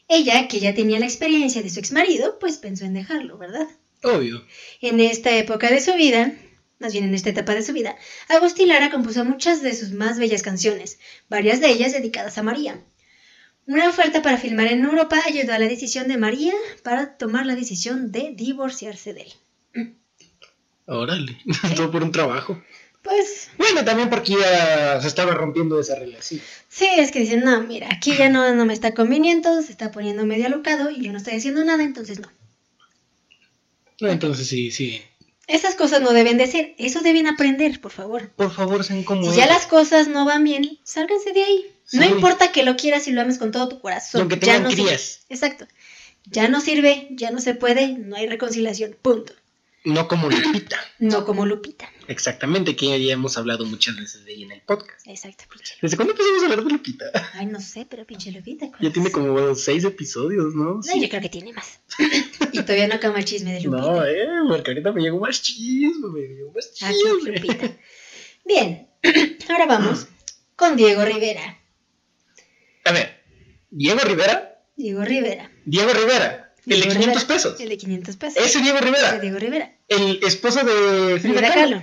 [0.08, 3.68] Ella, que ya tenía la experiencia de su exmarido, pues pensó en dejarlo, ¿verdad?
[4.02, 4.44] obvio.
[4.80, 6.32] En esta época de su vida,
[6.82, 7.96] más bien en esta etapa de su vida,
[8.28, 10.98] Agustín Lara compuso muchas de sus más bellas canciones,
[11.30, 12.78] varias de ellas dedicadas a María.
[13.66, 16.52] Una oferta para filmar en Europa ayudó a la decisión de María
[16.82, 19.96] para tomar la decisión de divorciarse de él.
[20.86, 21.38] Órale.
[21.76, 22.60] Todo por un trabajo.
[23.02, 26.40] Pues Bueno, también porque ya se estaba rompiendo esa relación.
[26.68, 29.90] sí, es que dicen, no, mira, aquí ya no, no me está conveniendo, se está
[29.90, 32.28] poniendo medio alocado y yo no estoy haciendo nada, entonces no.
[34.00, 35.00] No, entonces sí, sí.
[35.48, 38.30] Esas cosas no deben de ser, eso deben aprender, por favor.
[38.36, 41.66] Por favor, sean como Si ya las cosas no van bien, sálganse de ahí.
[41.92, 42.08] No Sí.
[42.08, 44.20] importa que lo quieras y lo ames con todo tu corazón.
[44.22, 44.98] aunque ya tengan no sirve.
[45.28, 45.66] Exacto.
[46.26, 48.96] Ya no sirve, ya no se puede, no hay reconciliación.
[49.02, 49.34] Punto.
[49.84, 50.78] No como Lupita.
[51.00, 51.90] No como Lupita.
[52.06, 55.04] Exactamente, que ya hemos hablado muchas veces de ella en el podcast.
[55.08, 57.04] Exacto, pinche ¿Desde cuándo empezamos a hablar de Lupita?
[57.34, 58.68] Ay, no sé, pero pinche Lupita.
[58.68, 60.74] ¿cuál Ya tiene como seis episodios, ¿no?
[60.84, 61.80] No, yo creo que tiene más.
[62.52, 63.82] y todavía no acaba el chisme de Lupita.
[63.82, 67.38] No, eh, porque ahorita me llegó más chisme, me llegó más Aquí, chisme.
[67.38, 67.70] Lupita.
[68.44, 68.88] Bien,
[69.48, 70.06] ahora vamos
[70.56, 71.58] con Diego Rivera.
[72.84, 73.20] A ver,
[73.70, 75.50] Diego Rivera, Diego Rivera.
[75.64, 77.26] Diego Rivera, el de Diego 500 Rivera.
[77.28, 77.60] pesos.
[77.60, 78.44] El de 500 pesos.
[78.44, 79.72] Ese Diego Ese Rivera, Diego Rivera.
[79.88, 81.82] el esposo de Frida Kahlo.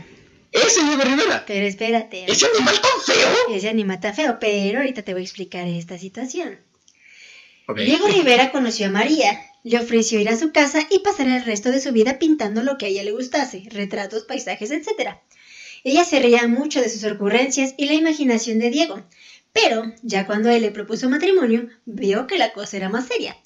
[0.52, 2.26] Ese Diego Rivera, Pero espérate.
[2.30, 3.56] ese animal tan feo.
[3.56, 6.60] Ese anima está feo, pero ahorita te voy a explicar esta situación.
[7.76, 11.72] Diego Rivera conoció a María, le ofreció ir a su casa y pasar el resto
[11.72, 15.18] de su vida pintando lo que a ella le gustase, retratos, paisajes, etc.
[15.84, 19.02] Ella se reía mucho de sus ocurrencias y la imaginación de Diego,
[19.54, 23.38] pero ya cuando él le propuso matrimonio, vio que la cosa era más seria.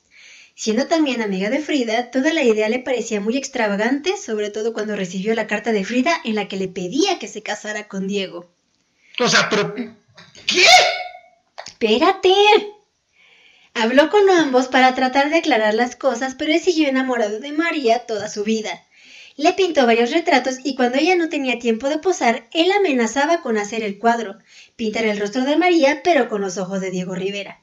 [0.55, 4.95] Siendo también amiga de Frida, toda la idea le parecía muy extravagante, sobre todo cuando
[4.95, 8.53] recibió la carta de Frida en la que le pedía que se casara con Diego.
[9.19, 9.73] O sea, pero.
[10.45, 10.65] ¿Qué?
[11.67, 12.33] Espérate.
[13.75, 18.05] Habló con ambos para tratar de aclarar las cosas, pero él siguió enamorado de María
[18.05, 18.83] toda su vida.
[19.35, 23.57] Le pintó varios retratos y cuando ella no tenía tiempo de posar, él amenazaba con
[23.57, 24.37] hacer el cuadro,
[24.75, 27.61] pintar el rostro de María, pero con los ojos de Diego Rivera.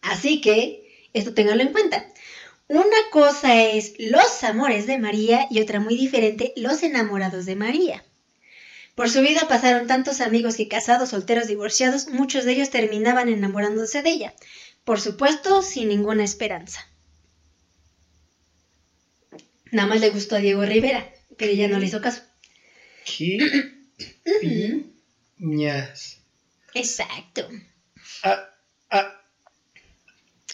[0.00, 2.06] Así que, esto ténganlo en cuenta.
[2.68, 8.04] Una cosa es los amores de María y otra muy diferente, los enamorados de María.
[8.94, 14.02] Por su vida pasaron tantos amigos que casados, solteros, divorciados, muchos de ellos terminaban enamorándose
[14.02, 14.34] de ella.
[14.84, 16.86] Por supuesto, sin ninguna esperanza.
[19.70, 22.22] Nada más le gustó a Diego Rivera, pero ella no le hizo caso.
[23.06, 23.38] ¿Qué?
[25.38, 26.18] Piñas.
[26.74, 27.48] Exacto.
[28.22, 28.50] Ah,
[28.90, 29.20] ah,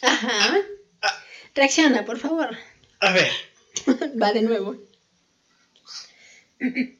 [0.03, 0.57] Ajá.
[1.55, 2.57] Reacciona, por favor.
[3.01, 3.33] a ver.
[4.23, 4.77] Va de nuevo.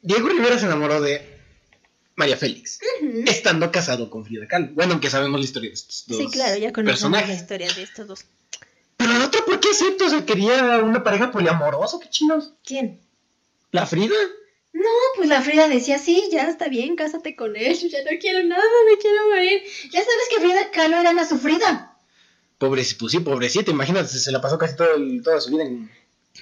[0.01, 1.21] Diego Rivera se enamoró de
[2.15, 2.79] María Félix,
[3.25, 4.69] estando casado con Frida Kahlo.
[4.73, 7.83] Bueno, aunque sabemos la historia de estos dos Sí, claro, ya conocemos la historia de
[7.83, 8.25] estos dos.
[8.97, 10.05] Pero el otro, ¿por qué acepta?
[10.05, 12.53] O sea, quería una pareja poliamorosa, qué chinos.
[12.65, 12.99] ¿Quién?
[13.71, 14.15] ¿La Frida?
[14.73, 18.11] No, pues la Frida decía, sí, ya está bien, cásate con él, yo ya no
[18.19, 19.61] quiero nada, me quiero morir.
[19.91, 21.97] Ya sabes que Frida Kahlo era una sufrida.
[22.57, 25.89] Pobrecito, pues sí, pobrecito, imagínate, se la pasó casi todo el- toda su vida en,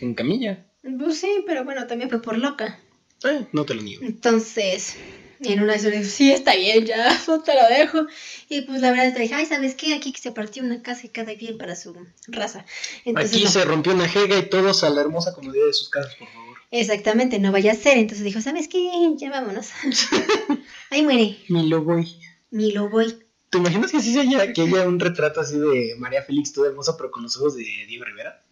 [0.02, 0.66] en camilla.
[1.00, 2.80] Pues sí, pero bueno, también fue por loca.
[3.24, 4.04] Eh, no te lo niego.
[4.06, 4.96] Entonces,
[5.40, 8.08] en una dijo, sí, está bien, ya, no te lo dejo.
[8.50, 9.94] Y pues la verdad te dije, ay, ¿sabes qué?
[9.96, 11.96] Aquí se partió una casa y cada quien para su
[12.28, 12.66] raza.
[13.06, 13.50] Entonces, Aquí no.
[13.52, 16.58] se rompió una jega y todos a la hermosa comodidad de sus casas, por favor.
[16.70, 17.98] Exactamente, no vaya a ser.
[17.98, 18.90] Entonces dijo, ¿sabes qué?
[19.18, 19.70] Ya vámonos.
[20.92, 22.20] Ahí muere, Mi lo voy.
[22.52, 23.18] mi lo voy.
[23.50, 26.68] ¿Te imaginas que así se haya, que haya un retrato así de María Félix toda
[26.68, 28.44] hermosa, pero con los ojos de Diego Rivera?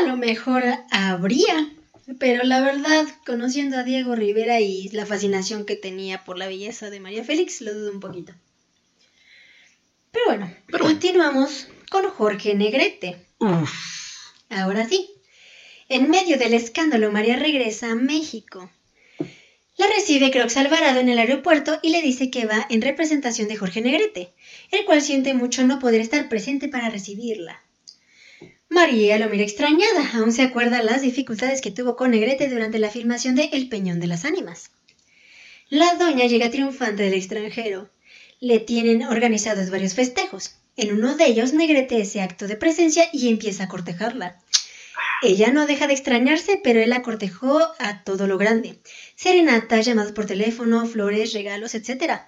[0.00, 1.72] A lo mejor habría,
[2.18, 6.90] pero la verdad, conociendo a Diego Rivera y la fascinación que tenía por la belleza
[6.90, 8.32] de María Félix, lo dudo un poquito.
[10.12, 10.94] Pero bueno, Pero bueno.
[10.94, 13.26] continuamos con Jorge Negrete.
[13.38, 13.72] Uf.
[14.48, 15.10] Ahora sí,
[15.88, 18.70] en medio del escándalo, María regresa a México.
[19.76, 23.56] La recibe Crox Alvarado en el aeropuerto y le dice que va en representación de
[23.56, 24.32] Jorge Negrete,
[24.70, 27.62] el cual siente mucho no poder estar presente para recibirla.
[28.68, 32.90] María lo mira extrañada, aún se acuerda las dificultades que tuvo con Negrete durante la
[32.90, 34.70] filmación de El Peñón de las Ánimas.
[35.68, 37.88] La doña llega triunfante del extranjero.
[38.40, 40.56] Le tienen organizados varios festejos.
[40.76, 44.38] En uno de ellos, Negrete hace acto de presencia y empieza a cortejarla.
[45.22, 48.78] Ella no deja de extrañarse, pero él la cortejó a todo lo grande.
[49.14, 52.20] Serenatas, llamadas por teléfono, flores, regalos, etc.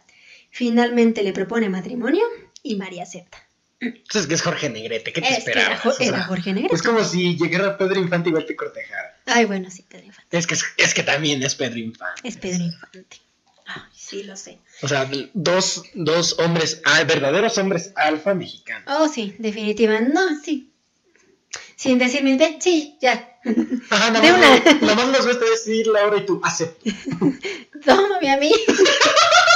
[0.50, 2.24] Finalmente le propone matrimonio
[2.62, 3.47] y María acepta.
[3.80, 5.12] Entonces, que es Jorge Negrete?
[5.12, 5.80] ¿Qué te Es que era, esperabas?
[5.82, 6.74] Jo- O sea, era Jorge Negrete.
[6.74, 9.16] Es como si llegara Pedro Infante igual te cortejara.
[9.26, 10.36] Ay, bueno, sí, Pedro Infante.
[10.36, 12.20] Es que, es, es que también es Pedro Infante.
[12.26, 13.06] Es Pedro Infante.
[13.66, 14.58] Ay, sí, lo sé.
[14.82, 18.82] O sea, dos, dos hombres, ah, verdaderos hombres alfa mexicanos.
[18.98, 20.00] Oh, sí, definitiva.
[20.00, 20.72] No, sí.
[21.76, 23.38] Sin decirme, "Ven, sí, ya.
[23.90, 24.74] Ajá, nada De más, una.
[24.80, 26.90] Nada más nos gusta decir Laura y tú, acepto.
[27.84, 28.52] Tómame a mí.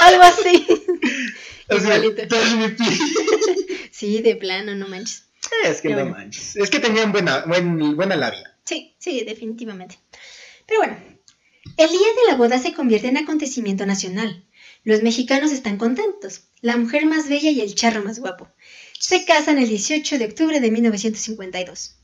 [0.02, 0.66] Algo así.
[1.76, 2.22] Igualito.
[3.90, 5.24] Sí, de plano, no manches.
[5.64, 6.16] Es que Pero no bueno.
[6.24, 6.56] manches.
[6.56, 8.56] Es que tenían buena, buen- buena labia.
[8.64, 9.98] Sí, sí, definitivamente.
[10.66, 10.96] Pero bueno,
[11.76, 14.44] el día de la boda se convierte en acontecimiento nacional.
[14.84, 16.42] Los mexicanos están contentos.
[16.62, 18.48] La mujer más bella y el charro más guapo.
[18.98, 21.96] Se casan el 18 de octubre de 1952.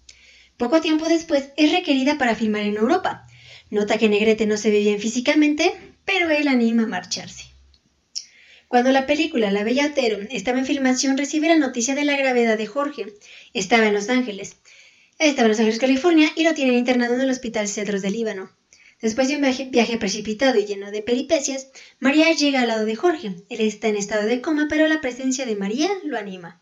[0.57, 3.27] Poco tiempo después es requerida para filmar en Europa.
[3.71, 7.45] Nota que Negrete no se ve bien físicamente, pero él anima a marcharse.
[8.69, 12.59] Cuando la película La Bella Otero estaba en filmación, recibe la noticia de la gravedad
[12.59, 13.15] de Jorge.
[13.55, 14.57] Estaba en Los Ángeles.
[15.19, 18.51] Estaba en Los Ángeles, California, y lo tienen internado en el Hospital Cedros de Líbano.
[19.01, 22.95] Después de un viaje, viaje precipitado y lleno de peripecias, María llega al lado de
[22.95, 23.37] Jorge.
[23.49, 26.61] Él está en estado de coma, pero la presencia de María lo anima.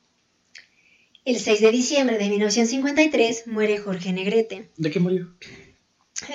[1.25, 4.71] El 6 de diciembre de 1953 muere Jorge Negrete.
[4.77, 5.35] ¿De qué murió?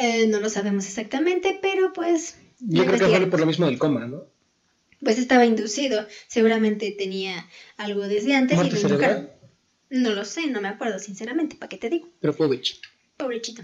[0.01, 2.35] Eh, no lo sabemos exactamente, pero pues...
[2.59, 4.25] Yo creo que fue por lo mismo del coma, ¿no?
[5.03, 6.07] Pues estaba inducido.
[6.27, 7.47] Seguramente tenía
[7.77, 9.41] algo desde antes y ¿Muerte lo.
[9.89, 12.07] No lo sé, no me acuerdo, sinceramente, ¿para qué te digo?
[12.21, 12.87] Pero pobrecito.
[13.17, 13.63] Pobrechito.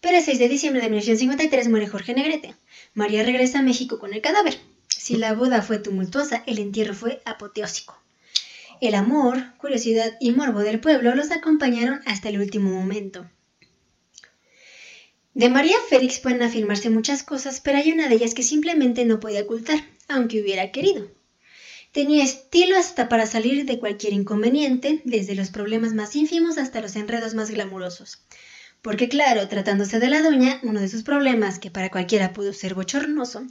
[0.00, 2.54] Pero el 6 de diciembre de 1953 muere Jorge Negrete.
[2.94, 4.58] María regresa a México con el cadáver.
[4.88, 8.00] Si la boda fue tumultuosa, el entierro fue apoteósico.
[8.80, 13.28] El amor, curiosidad y morbo del pueblo los acompañaron hasta el último momento.
[15.34, 19.20] De María Félix pueden afirmarse muchas cosas, pero hay una de ellas que simplemente no
[19.20, 19.78] podía ocultar,
[20.10, 21.10] aunque hubiera querido.
[21.92, 26.94] Tenía estilo hasta para salir de cualquier inconveniente, desde los problemas más ínfimos hasta los
[26.94, 28.24] enredos más glamurosos.
[28.82, 32.74] Porque claro, tratándose de la doña, uno de sus problemas, que para cualquiera pudo ser
[32.74, 33.44] bochornoso,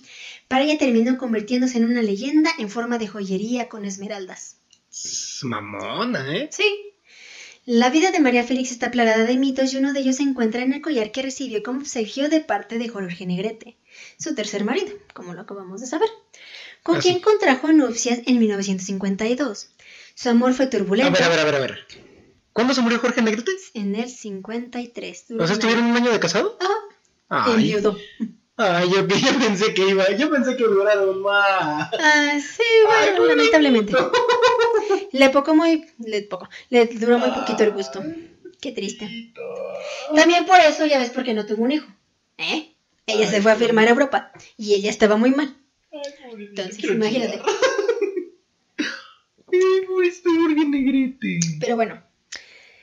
[0.47, 4.57] para ella terminó convirtiéndose en una leyenda en forma de joyería con esmeraldas.
[4.91, 6.49] Es Mamona, ¿eh?
[6.51, 6.93] Sí.
[7.65, 10.63] La vida de María Félix está plagada de mitos y uno de ellos se encuentra
[10.63, 13.77] en el collar que recibió como obsequio de parte de Jorge Negrete,
[14.17, 16.09] su tercer marido, como lo acabamos de saber,
[16.83, 19.69] con Ah, quien contrajo nupcias en 1952.
[20.15, 21.87] Su amor fue A turbulento ver, a ver, a ver, a ver.
[22.53, 23.51] ¿Cuándo se murió Jorge Negrete?
[23.73, 25.25] en el 53.
[25.29, 26.57] duró ¿O sea, estuvieron un año de casado?
[27.29, 27.97] Ajá, Ay, enviudó.
[28.57, 31.89] ay yo, yo pensé que iba, yo pensé que duraron más.
[31.99, 33.93] Ah, sí, Ay, bueno, lamentablemente.
[35.11, 38.03] Le poco muy, le poco, le duró muy poquito el gusto.
[38.59, 39.33] Qué triste.
[40.15, 41.87] También por eso, ya ves por qué no tuvo un hijo.
[42.37, 42.73] ¿Eh?
[43.05, 45.55] Ella se fue a firmar a Europa y ella estaba muy mal.
[46.37, 47.41] Entonces, imagínate.
[49.51, 51.39] Ay, pobrecito Jorge Negrete.
[51.59, 52.03] Pero bueno,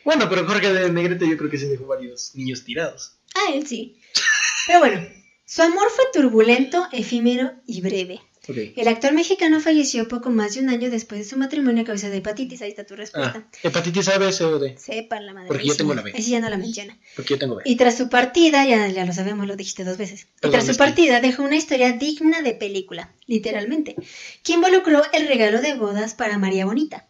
[0.05, 3.19] Bueno, pero Jorge de Negrete yo creo que se dejó varios niños tirados.
[3.35, 3.99] a él sí.
[4.67, 5.07] Pero bueno,
[5.45, 8.21] su amor fue turbulento, efímero y breve.
[8.49, 12.11] El actor mexicano falleció poco más de un año después de su matrimonio a causa
[12.11, 12.63] de hepatitis.
[12.63, 13.45] Ahí está tu respuesta.
[13.45, 14.77] Ah, hepatitis A, B, C o D.
[14.79, 15.49] Sepa la madre.
[15.49, 16.13] Porque yo tengo la B.
[16.15, 16.97] Así ya no la menciona.
[17.17, 17.63] Porque yo tengo B.
[17.65, 20.29] Y tras su partida, ya, ya lo sabemos, lo dijiste dos veces.
[20.43, 23.97] Y tras su partida dejó una historia digna de película, literalmente,
[24.43, 27.09] que involucró el regalo de bodas para María Bonita.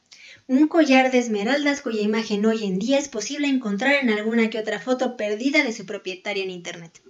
[0.49, 4.59] un collar de esmeraldas cuya imagen hoy en día es posible encontrar en alguna que
[4.59, 7.03] otra foto perdida de su propietaria en Internet.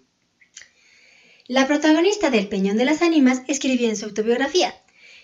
[1.49, 4.75] La protagonista del Peñón de las Ánimas escribió en su autobiografía,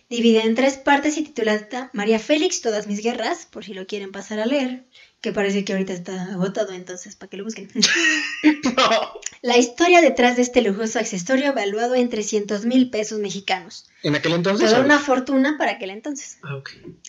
[0.08, 4.12] dividida en tres partes y titulada María Félix, Todas mis guerras, por si lo quieren
[4.12, 4.84] pasar a leer,
[5.20, 7.68] que parece que ahorita está agotado, entonces para que lo busquen.
[9.42, 13.86] La historia detrás de este lujoso accesorio evaluado en 300 mil pesos mexicanos.
[14.04, 14.70] ¿En aquel entonces?
[14.70, 16.38] Toda una fortuna para aquel entonces.
[16.44, 16.62] Ah.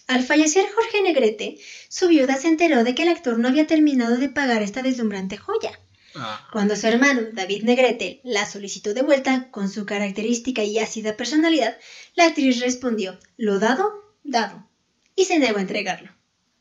[0.07, 4.18] Al fallecer Jorge Negrete, su viuda se enteró de que el actor no había terminado
[4.18, 5.80] de pagar esta deslumbrante joya.
[6.15, 11.18] Ah, Cuando su hermano, David Negrete, la solicitó de vuelta con su característica y ácida
[11.18, 11.77] personalidad,
[12.15, 14.68] la actriz respondió, lo dado, dado,
[15.15, 16.11] y se negó a entregarlo.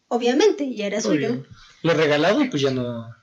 [0.09, 1.45] Obviamente, ya era suyo.
[1.83, 3.22] Lo regalado, pues ya no.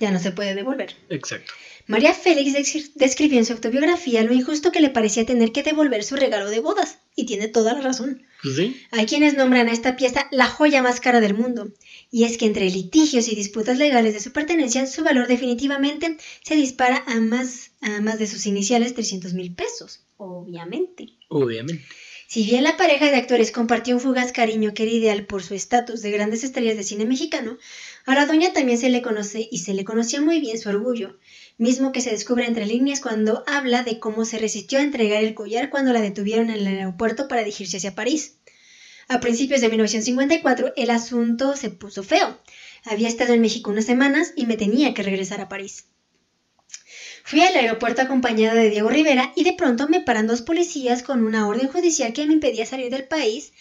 [0.00, 0.94] Ya no se puede devolver.
[1.08, 1.52] Exacto.
[1.88, 6.16] María Félix describió en su autobiografía lo injusto que le parecía tener que devolver su
[6.16, 8.24] regalo de bodas, y tiene toda la razón.
[8.42, 8.76] Pues sí.
[8.90, 11.72] Hay quienes nombran a esta pieza la joya más cara del mundo,
[12.10, 16.56] y es que entre litigios y disputas legales de su pertenencia, su valor definitivamente se
[16.56, 21.10] dispara a más, a más de sus iniciales 300 mil pesos, obviamente.
[21.28, 21.84] Obviamente.
[22.28, 25.54] Si bien la pareja de actores compartió un fugaz cariño que era ideal por su
[25.54, 27.56] estatus de grandes estrellas de cine mexicano,
[28.04, 31.18] a la doña también se le conoce y se le conoció muy bien su orgullo,
[31.56, 35.34] mismo que se descubre entre líneas cuando habla de cómo se resistió a entregar el
[35.34, 38.38] collar cuando la detuvieron en el aeropuerto para dirigirse hacia París.
[39.06, 42.40] A principios de 1954 el asunto se puso feo.
[42.84, 45.86] Había estado en México unas semanas y me tenía que regresar a París.
[47.28, 51.24] Fui al aeropuerto acompañada de Diego Rivera y de pronto me paran dos policías con
[51.24, 53.52] una orden judicial que me impedía salir del país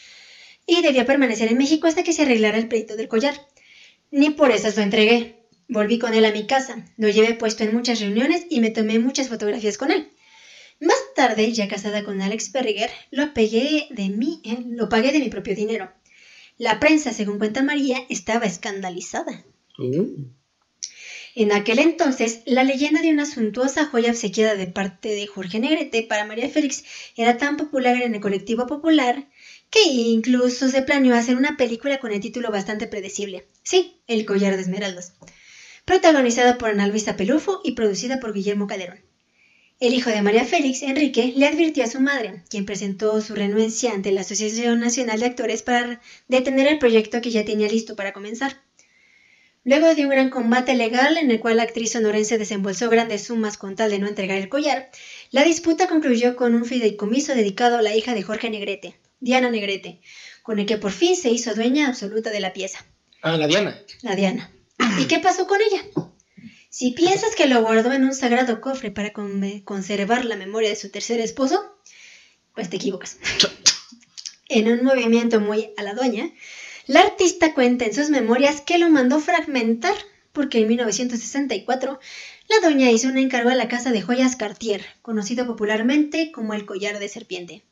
[0.68, 3.34] y debía permanecer en México hasta que se arreglara el pleito del collar.
[4.12, 5.40] Ni por esas lo entregué.
[5.68, 9.00] Volví con él a mi casa, lo llevé puesto en muchas reuniones y me tomé
[9.00, 10.12] muchas fotografías con él.
[10.80, 15.20] Más tarde, ya casada con Alex Berger, lo pagué de mí, eh, lo pagué de
[15.20, 15.92] mi propio dinero.
[16.60, 19.44] La prensa, según cuenta María, estaba escandalizada.
[19.80, 20.28] Uh,
[21.38, 26.02] En aquel entonces, la leyenda de una suntuosa joya obsequiada de parte de Jorge Negrete
[26.04, 26.86] para María Félix
[27.18, 29.28] era tan popular en el colectivo popular
[29.70, 33.46] que incluso se planeó hacer una película con el título bastante predecible.
[33.64, 35.14] Sí, El collar de esmeraldas.
[35.84, 39.02] Protagonizada por Ana Luisa Pelufo y producida por Guillermo Calderón.
[39.82, 43.92] El hijo de María Félix, Enrique, le advirtió a su madre, quien presentó su renuencia
[43.92, 46.00] ante la Asociación Nacional de Actores para
[46.30, 48.65] detener el proyecto que ya tenía listo para comenzar.
[49.66, 53.58] Luego de un gran combate legal en el cual la actriz sonorense desembolsó grandes sumas
[53.58, 54.90] con tal de no entregar el collar,
[55.32, 60.02] la disputa concluyó con un fideicomiso dedicado a la hija de Jorge Negrete, Diana Negrete,
[60.44, 62.86] con el que por fin se hizo dueña absoluta de la pieza,
[63.22, 63.76] Ah, la Diana.
[64.04, 64.52] la Diana.
[65.00, 65.82] ¿Y qué pasó con ella?
[66.70, 70.76] Si piensas que lo guardó en un sagrado cofre para con- conservar la memoria de
[70.76, 71.60] su tercer esposo,
[72.54, 73.18] pues te equivocas.
[74.48, 76.30] En un movimiento muy a la doña,
[76.88, 79.96] la artista cuenta en sus memorias que lo mandó fragmentar
[80.32, 82.00] porque en 1964
[82.50, 86.66] la doña hizo un encargo a la casa de joyas Cartier, conocido popularmente como el
[86.66, 87.64] collar de serpiente.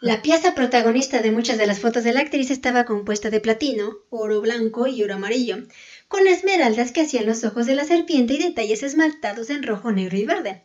[0.00, 3.98] La pieza protagonista de muchas de las fotos de la actriz estaba compuesta de platino,
[4.10, 5.58] oro blanco y oro amarillo,
[6.06, 10.16] con esmeraldas que hacían los ojos de la serpiente y detalles esmaltados en rojo, negro
[10.16, 10.62] y verde.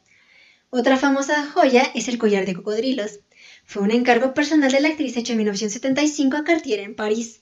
[0.69, 3.19] Otra famosa joya es el collar de cocodrilos.
[3.65, 7.41] Fue un encargo personal de la actriz hecho en 1975 a Cartier en París.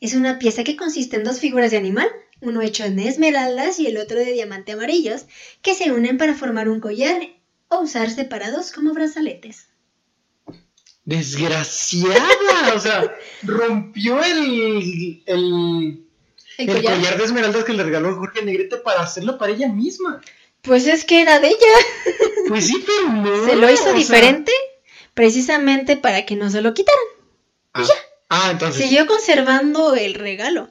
[0.00, 2.08] Es una pieza que consiste en dos figuras de animal,
[2.40, 5.26] uno hecho de esmeraldas y el otro de diamante amarillos,
[5.62, 7.20] que se unen para formar un collar
[7.68, 9.66] o usar separados como brazaletes.
[11.04, 12.28] Desgraciada.
[12.74, 16.04] o sea, rompió el, el,
[16.58, 16.94] ¿El el collar?
[16.96, 20.20] collar de esmeraldas que le regaló Jorge Negrete para hacerlo para ella misma.
[20.62, 22.14] Pues es que era de ella.
[22.48, 23.46] Pues sí, pero no.
[23.46, 24.52] Se lo hizo sea- diferente
[25.18, 27.02] precisamente para que no se lo quitaran.
[27.74, 27.84] Ah,
[28.28, 28.84] ah, entonces.
[28.84, 30.70] Siguió conservando el regalo,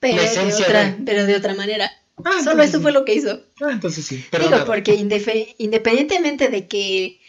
[0.00, 1.90] pero de otra, de- pero de otra manera.
[2.24, 2.82] Ah, Solo eso sí.
[2.82, 3.44] fue lo que hizo.
[3.60, 4.24] Ah, entonces sí.
[4.32, 7.20] Digo, porque independientemente de que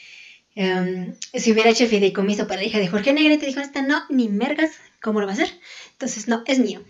[0.56, 4.30] em, si hubiera hecho fideicomiso para la hija de Jorge Negrete, dijo, esta no, ni
[4.30, 4.72] mergas,
[5.02, 5.52] ¿cómo lo va a hacer?
[5.91, 6.81] Entonces, no, es mío.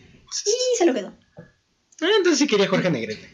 [0.46, 1.14] Y se lo quedó.
[1.38, 3.28] Ah, entonces sí quería Jorge Negrete.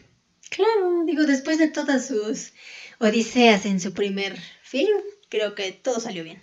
[0.48, 2.52] Claro, digo, después de todas sus
[2.98, 5.00] odiseas en su primer film,
[5.30, 6.42] creo que todo salió bien.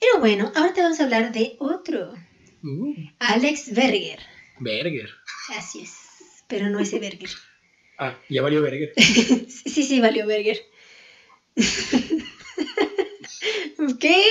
[0.00, 2.14] Pero bueno, ahora te vamos a hablar de otro,
[2.62, 4.18] Uh, Alex Berger.
[4.58, 5.10] Berger.
[5.56, 5.92] Así es,
[6.48, 7.28] pero no ese Berger.
[7.98, 8.92] Ah, ya valió Berger.
[8.96, 10.60] Sí, sí, valió Berger.
[14.00, 14.22] ¿Qué?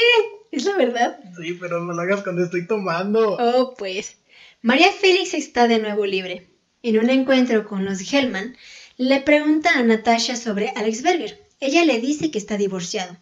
[0.52, 1.19] Es la verdad.
[1.41, 3.38] Sí, pero no lo hagas cuando estoy tomando.
[3.40, 4.18] Oh, pues.
[4.61, 6.48] María Félix está de nuevo libre.
[6.84, 8.56] En un encuentro con los Hellman,
[8.98, 11.45] le pregunta a Natasha sobre Alex Berger.
[11.60, 13.18] Ella le dice que está divorciado.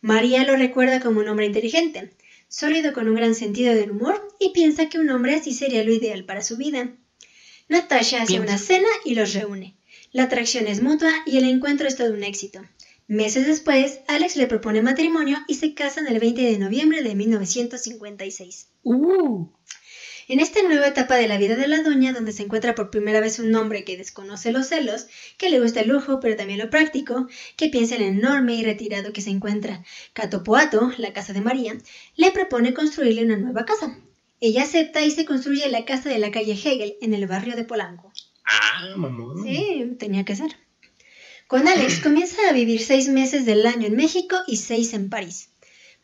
[0.00, 2.10] María lo recuerda como un hombre inteligente.
[2.48, 5.92] sólido con un gran sentido del humor y piensa que un hombre así sería lo
[5.92, 6.94] ideal para su vida.
[7.68, 9.74] Natasha hace una cena y los reúne.
[10.12, 12.62] La atracción es mutua y el encuentro es todo un éxito.
[13.08, 18.68] Meses después, Alex le propone matrimonio y se casan el 20 de noviembre de 1956.
[18.84, 19.46] Uh,
[20.28, 23.20] En esta nueva etapa de la vida de la doña, donde se encuentra por primera
[23.20, 25.06] vez un hombre que desconoce los celos,
[25.38, 28.64] que le gusta el lujo pero también lo práctico, que piensa en el enorme y
[28.64, 29.84] retirado que se encuentra
[30.14, 31.78] Catopoato, la casa de María,
[32.16, 33.96] le propone construirle una nueva casa.
[34.40, 37.62] Ella acepta y se construye la casa de la calle Hegel en el barrio de
[37.62, 38.12] Polanco.
[38.44, 39.44] ah, mamón.
[39.44, 40.56] Sí, tenía que ser.
[41.46, 45.50] Con Alex comienza a vivir seis meses del año en México y seis en París.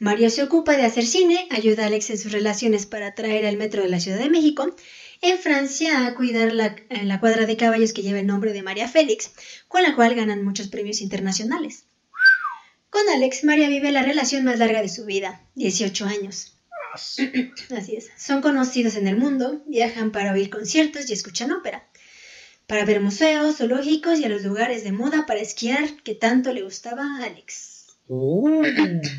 [0.02, 3.56] Mario se ocupa de hacer cine, ayuda a Alex en sus relaciones para traer al
[3.56, 4.74] metro de la Ciudad de México.
[5.20, 8.64] En Francia a cuidar la, eh, la cuadra de caballos que lleva el nombre de
[8.64, 9.30] María Félix,
[9.68, 11.84] con la cual ganan muchos premios internacionales.
[12.90, 16.58] Con Alex, María vive la relación más larga de su vida, 18 años.
[17.70, 18.10] Así es.
[18.18, 21.88] Son conocidos en el mundo, viajan para oír conciertos y escuchan ópera,
[22.66, 26.62] para ver museos, zoológicos y a los lugares de moda para esquiar que tanto le
[26.62, 27.71] gustaba a Alex.
[28.14, 28.62] Uh,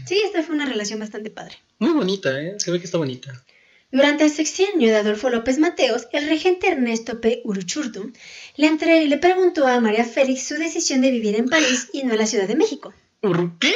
[0.06, 1.56] Sí, esta fue una relación bastante padre.
[1.80, 2.54] muy bonita, ¿eh?
[2.60, 3.44] Se ve que está bonita.
[3.92, 7.42] Durante el sexenio de Adolfo López Mateos, el regente Ernesto P.
[7.44, 8.14] Uruchurtu
[8.56, 12.14] le, entre- le preguntó a María Félix su decisión de vivir en París y no
[12.14, 12.94] en la Ciudad de México.
[13.24, 13.74] ¿Ur- ¿Qué?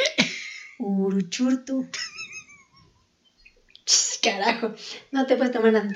[0.78, 1.88] Uruchurtu.
[4.22, 4.74] Carajo,
[5.12, 5.88] no te puedes tomar nada.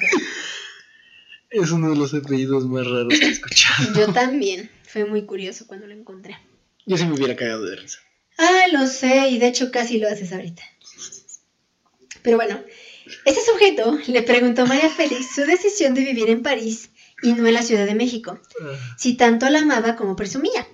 [1.51, 3.93] Es uno de los apellidos más raros que he escuchado.
[3.95, 4.71] Yo también.
[4.85, 6.37] Fue muy curioso cuando lo encontré.
[6.87, 7.99] Yo sí me hubiera cagado de risa.
[8.39, 10.63] Ah, lo sé, y de hecho casi lo haces ahorita.
[12.23, 12.61] Pero bueno,
[13.25, 16.91] ese sujeto le preguntó a María Félix su decisión de vivir en París
[17.23, 20.67] y no en la Ciudad de México, Ah, si tanto la amaba como presumía.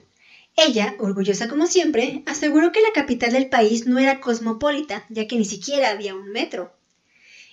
[0.56, 5.36] Ella, orgullosa como siempre, aseguró que la capital del país no era cosmopolita, ya que
[5.36, 6.76] ni siquiera había un metro.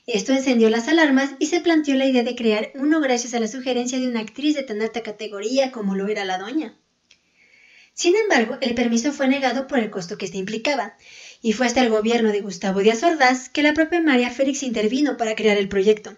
[0.08, 3.48] Esto encendió las alarmas y se planteó la idea de crear uno gracias a la
[3.48, 6.78] sugerencia de una actriz de tan alta categoría como lo era la doña.
[7.96, 10.98] Sin embargo, el permiso fue negado por el costo que esto implicaba,
[11.42, 15.16] y fue hasta el gobierno de Gustavo Díaz Ordaz que la propia María Félix intervino
[15.16, 16.14] para crear el proyecto.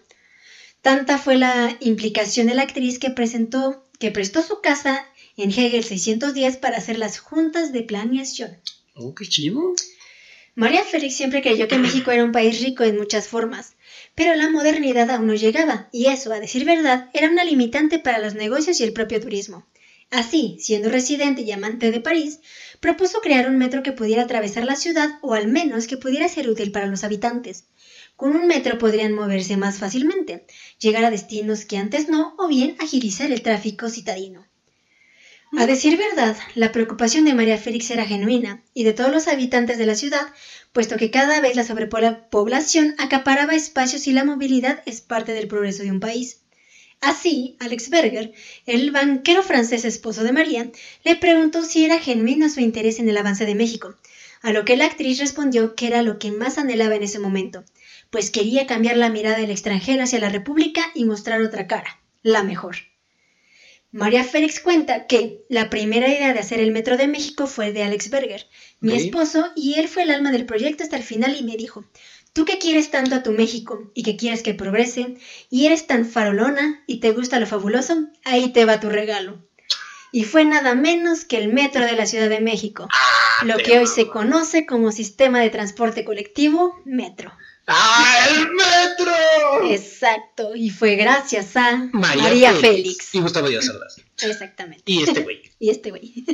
[0.82, 5.06] Tanta fue la implicación de la actriz que presentó, que prestó su casa
[5.36, 8.56] en Hegel 610 para hacer las juntas de planeación.
[8.94, 9.74] Oh, qué chido.
[10.56, 13.74] María Félix siempre creyó que México era un país rico en muchas formas,
[14.16, 18.18] pero la modernidad aún no llegaba, y eso, a decir verdad, era una limitante para
[18.18, 19.64] los negocios y el propio turismo.
[20.10, 22.40] Así, siendo residente y amante de París,
[22.80, 26.48] propuso crear un metro que pudiera atravesar la ciudad o al menos que pudiera ser
[26.48, 27.66] útil para los habitantes.
[28.16, 30.46] Con un metro podrían moverse más fácilmente,
[30.80, 34.46] llegar a destinos que antes no, o bien agilizar el tráfico citadino.
[35.56, 39.78] A decir verdad, la preocupación de María Félix era genuina, y de todos los habitantes
[39.78, 40.26] de la ciudad,
[40.72, 45.82] puesto que cada vez la sobrepoblación acaparaba espacios y la movilidad es parte del progreso
[45.82, 46.40] de un país.
[47.00, 48.32] Así, Alex Berger,
[48.66, 50.70] el banquero francés esposo de María,
[51.04, 53.94] le preguntó si era genuino su interés en el avance de México,
[54.42, 57.64] a lo que la actriz respondió que era lo que más anhelaba en ese momento,
[58.10, 62.42] pues quería cambiar la mirada del extranjero hacia la República y mostrar otra cara, la
[62.42, 62.76] mejor.
[63.90, 67.84] María Félix cuenta que la primera idea de hacer el Metro de México fue de
[67.84, 68.46] Alex Berger,
[68.80, 71.84] mi esposo, y él fue el alma del proyecto hasta el final y me dijo,
[72.38, 75.16] tú que quieres tanto a tu México y que quieres que progrese,
[75.50, 79.44] y eres tan farolona y te gusta lo fabuloso, ahí te va tu regalo.
[80.12, 82.86] Y fue nada menos que el Metro de la Ciudad de México,
[83.42, 87.32] lo que hoy se conoce como Sistema de Transporte Colectivo Metro.
[87.66, 89.72] ¡Ah, el metro!
[89.72, 92.60] Exacto, y fue gracias a María María, Félix.
[92.60, 93.14] Félix.
[93.16, 93.96] Y Gustavo Díaz Ordaz.
[94.22, 94.84] Exactamente.
[94.86, 95.42] Y este güey.
[95.58, 96.24] Y este güey.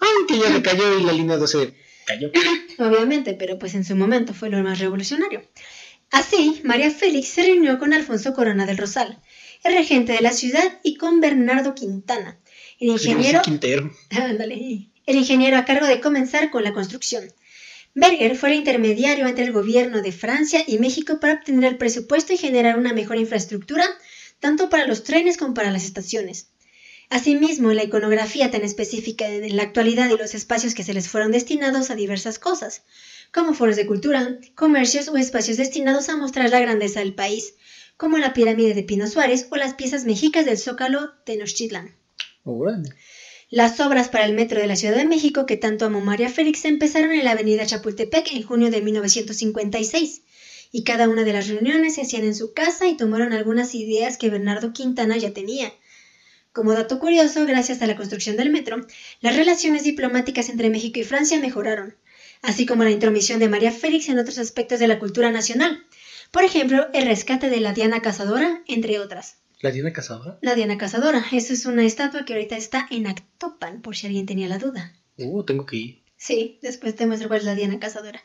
[0.00, 1.74] Aunque ya le cayó y la línea 12
[2.04, 2.30] cayó.
[2.78, 5.42] Obviamente, pero pues en su momento fue lo más revolucionario.
[6.10, 9.20] Así, María Félix se reunió con Alfonso Corona del Rosal,
[9.64, 12.38] el regente de la ciudad, y con Bernardo Quintana,
[12.78, 13.90] el ingeniero, Quintero.
[14.10, 17.32] Ándale, el ingeniero a cargo de comenzar con la construcción.
[17.94, 22.32] Berger fue el intermediario entre el gobierno de Francia y México para obtener el presupuesto
[22.32, 23.84] y generar una mejor infraestructura,
[24.40, 26.48] tanto para los trenes como para las estaciones.
[27.14, 31.30] Asimismo, la iconografía tan específica de la actualidad y los espacios que se les fueron
[31.30, 32.82] destinados a diversas cosas,
[33.32, 37.54] como foros de cultura, comercios o espacios destinados a mostrar la grandeza del país,
[37.96, 41.94] como la pirámide de Pino Suárez o las piezas mexicas del Zócalo Tenochtitlan.
[42.42, 42.90] Órale.
[43.48, 46.64] Las obras para el metro de la Ciudad de México que tanto amó María Félix
[46.64, 50.22] empezaron en la avenida Chapultepec en junio de 1956,
[50.72, 54.18] y cada una de las reuniones se hacían en su casa y tomaron algunas ideas
[54.18, 55.72] que Bernardo Quintana ya tenía.
[56.54, 58.76] Como dato curioso, gracias a la construcción del metro,
[59.20, 61.96] las relaciones diplomáticas entre México y Francia mejoraron.
[62.42, 65.84] así como la intromisión de María Félix en otros aspectos de la cultura nacional.
[66.30, 69.38] Por ejemplo, el rescate de la Diana Cazadora, entre otras.
[69.62, 70.38] ¿La tiene cazadora?
[70.42, 74.26] La Diana Cazadora, esa es una estatua que ahorita está en Actopan, por si alguien
[74.26, 74.92] tenía la duda.
[75.16, 76.02] Uh, tengo que ir.
[76.16, 78.22] Sí, después te muestro cuál es la Diana Cazadora.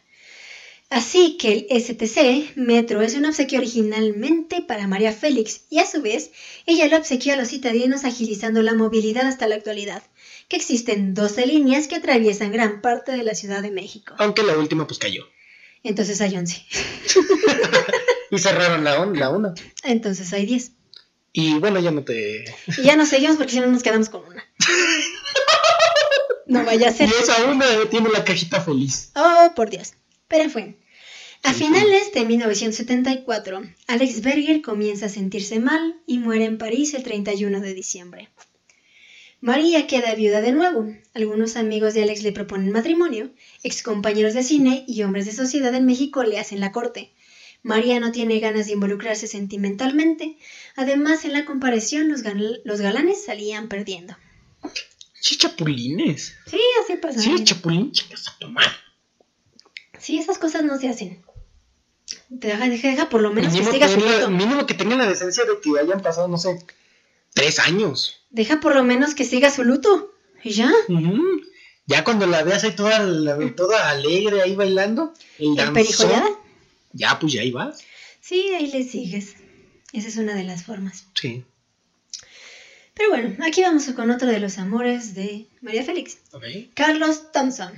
[0.89, 6.01] Así que el STC, Metro, es un obsequio originalmente para María Félix y a su
[6.01, 6.31] vez
[6.65, 10.01] ella lo obsequió a los citadinos agilizando la movilidad hasta la actualidad,
[10.47, 14.15] que existen 12 líneas que atraviesan gran parte de la Ciudad de México.
[14.17, 15.25] Aunque la última pues cayó.
[15.83, 16.65] Entonces hay 11.
[18.31, 19.55] Y cerraron la, on- la una.
[19.83, 20.71] Entonces hay 10.
[21.33, 22.45] Y bueno, ya no te...
[22.77, 24.43] Y ya nos seguimos porque si no nos quedamos con una.
[26.45, 27.09] No vaya a Y ser.
[27.21, 29.11] esa una tiene la cajita feliz.
[29.15, 29.93] Oh, por Dios.
[30.29, 30.77] Pero en fin.
[31.43, 37.03] A finales de 1974, Alex Berger comienza a sentirse mal y muere en París el
[37.03, 38.29] 31 de diciembre.
[39.41, 40.85] María queda viuda de nuevo.
[41.13, 43.31] Algunos amigos de Alex le proponen matrimonio,
[43.63, 47.11] excompañeros de cine y hombres de sociedad en México le hacen la corte.
[47.63, 50.37] María no tiene ganas de involucrarse sentimentalmente.
[50.75, 54.15] Además, en la comparación, los, gal- los galanes salían perdiendo.
[55.21, 56.35] Sí, chapulines.
[56.49, 57.19] Sí, así pasa.
[57.21, 58.71] Sí, chapulín, chingas a tu madre.
[59.99, 61.21] Sí, esas cosas no se hacen.
[62.39, 64.29] Te deja, deja, deja por lo menos que siga su luto.
[64.31, 66.59] mínimo que tengan la decencia de que hayan pasado, no sé,
[67.33, 68.21] tres años.
[68.31, 70.11] Deja por lo menos que siga su luto.
[70.43, 70.71] Y ya.
[71.85, 75.55] Ya cuando la veas ahí toda, la- toda alegre ahí bailando, el
[76.93, 77.79] ya pues ya ahí vas.
[78.21, 79.35] Sí, ahí le sigues.
[79.91, 81.05] Esa es una de las formas.
[81.19, 81.43] Sí.
[82.93, 86.17] Pero bueno, aquí vamos con otro de los amores de María Félix.
[86.31, 86.43] Ok.
[86.73, 87.71] Carlos Thompson.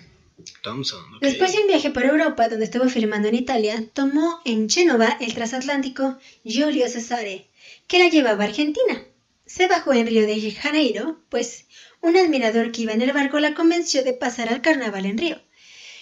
[0.64, 1.04] Thompson.
[1.22, 5.34] Después de un viaje por Europa donde estuvo firmando en Italia, tomó en Génova el
[5.34, 7.48] transatlántico Giulio Cesare,
[7.88, 9.04] que la llevaba a Argentina.
[9.46, 11.66] Se bajó en Río de Janeiro, pues
[12.02, 15.42] un admirador que iba en el barco la convenció de pasar al carnaval en Río.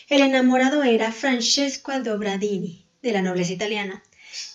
[0.07, 4.03] El enamorado era Francesco Dobradini, de la nobleza italiana.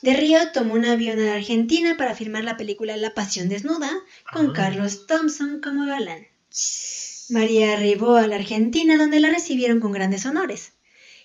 [0.03, 3.91] De Río tomó un avión a la Argentina para filmar la película La Pasión Desnuda,
[4.33, 4.53] con Ah.
[4.55, 6.27] Carlos Thompson como galán.
[7.31, 10.73] María arribó a la Argentina donde la recibieron con grandes honores.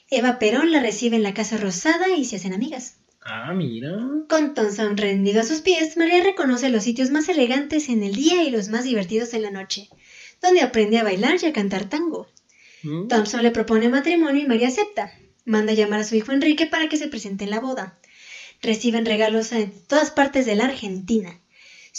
[0.09, 2.97] Eva Perón la recibe en la Casa Rosada y se hacen amigas.
[3.21, 3.97] Ah, mira.
[4.27, 8.43] Con Thompson rendido a sus pies, María reconoce los sitios más elegantes en el día
[8.43, 9.89] y los más divertidos en la noche,
[10.41, 12.27] donde aprende a bailar y a cantar tango.
[12.83, 13.07] Mm.
[13.07, 15.11] Thompson le propone matrimonio y María acepta.
[15.45, 17.99] Manda llamar a su hijo Enrique para que se presente en la boda.
[18.61, 21.38] Reciben regalos de todas partes de la Argentina.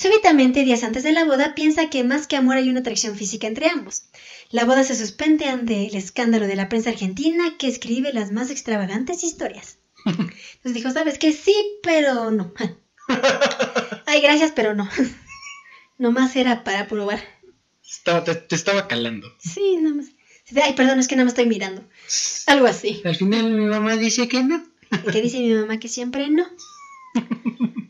[0.00, 3.46] Súbitamente, días antes de la boda, piensa que más que amor hay una atracción física
[3.46, 4.04] entre ambos.
[4.50, 8.50] La boda se suspende ante el escándalo de la prensa argentina que escribe las más
[8.50, 9.76] extravagantes historias.
[10.06, 11.32] Entonces dijo, ¿sabes qué?
[11.34, 12.54] Sí, pero no.
[14.06, 14.88] Ay, gracias, pero no.
[15.98, 17.20] Nomás era para probar.
[17.86, 19.28] Estaba- te, te estaba calando.
[19.38, 20.06] Sí, nomás.
[20.64, 21.84] Ay, perdón, es que no me estoy mirando.
[22.46, 23.02] Algo así.
[23.04, 24.64] Al final mi mamá dice que no.
[25.12, 26.46] Que dice mi mamá que siempre no.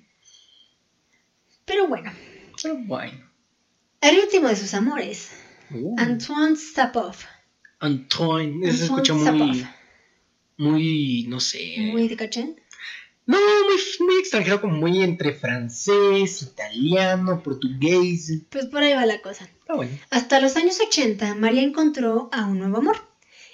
[1.71, 2.11] Pero bueno,
[2.61, 3.31] Pero bueno.
[4.01, 5.31] el último de sus amores,
[5.73, 7.15] Uh, Antoine Sapov.
[7.79, 8.67] Antoine.
[8.69, 9.55] Eso se Antoine escucha muy.
[9.61, 9.71] Sapov.
[10.57, 11.27] Muy.
[11.29, 11.77] No sé.
[11.79, 12.61] Muy de cachén.
[13.27, 18.33] No, muy, muy extranjero, como muy entre francés, italiano, portugués.
[18.51, 19.49] Pues por ahí va la cosa.
[19.69, 19.97] Bueno.
[20.11, 22.97] Hasta los años 80, María encontró a un nuevo amor.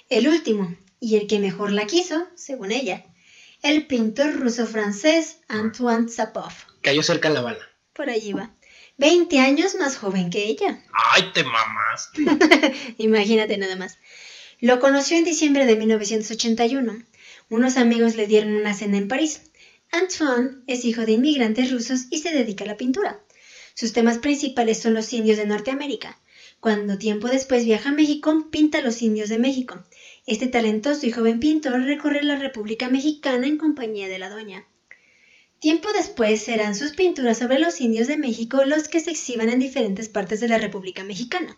[0.09, 3.05] El último, y el que mejor la quiso, según ella.
[3.61, 6.51] El pintor ruso-francés Antoine Sapov.
[6.81, 7.59] Cayó cerca la bala.
[7.97, 8.53] Por allí va.
[8.97, 10.83] 20 años más joven que ella.
[10.93, 12.25] Ay, te mamaste.
[12.99, 13.97] Imagínate nada más.
[14.59, 17.03] Lo conoció en diciembre de 1981.
[17.49, 19.41] Unos amigos le dieron una cena en París.
[19.91, 23.19] Antoine es hijo de inmigrantes rusos y se dedica a la pintura.
[23.73, 26.19] Sus temas principales son los indios de Norteamérica.
[26.59, 29.83] Cuando tiempo después viaja a México, pinta a los indios de México.
[30.27, 34.67] Este talentoso y joven pintor recorre la República Mexicana en compañía de la doña.
[35.59, 39.59] Tiempo después serán sus pinturas sobre los indios de México los que se exhiban en
[39.59, 41.57] diferentes partes de la República Mexicana.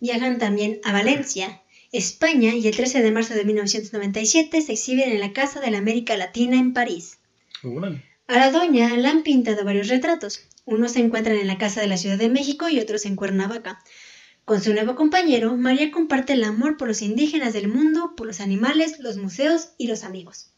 [0.00, 5.20] Viajan también a Valencia, España y el 13 de marzo de 1997 se exhiben en
[5.20, 7.18] la Casa de la América Latina en París.
[8.26, 10.46] A la doña le han pintado varios retratos.
[10.64, 13.80] Unos se encuentran en la Casa de la Ciudad de México y otros en Cuernavaca.
[14.44, 18.40] Con su nuevo compañero, María comparte el amor por los indígenas del mundo, por los
[18.40, 20.50] animales, los museos y los amigos.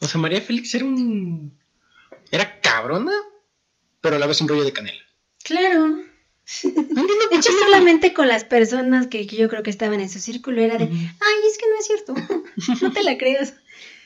[0.00, 1.58] O sea, María Félix era un.
[2.30, 3.12] Era cabrona,
[4.00, 5.02] pero a la vez un rollo de canela.
[5.42, 5.86] Claro.
[5.86, 10.60] No De hecho, solamente con las personas que, yo creo que estaban en su círculo
[10.60, 12.14] era de, ay, es que no es cierto,
[12.82, 13.54] no te la creas.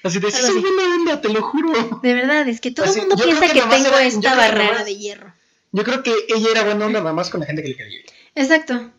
[0.05, 2.01] Así de, soy buena onda, te lo juro.
[2.03, 5.35] De verdad, es que todo el mundo piensa que, tengo era- esta barrera de hierro.
[5.73, 8.01] Yo creo que ella era buena onda nada más con la gente que le quería.
[8.37, 8.93] Exacto.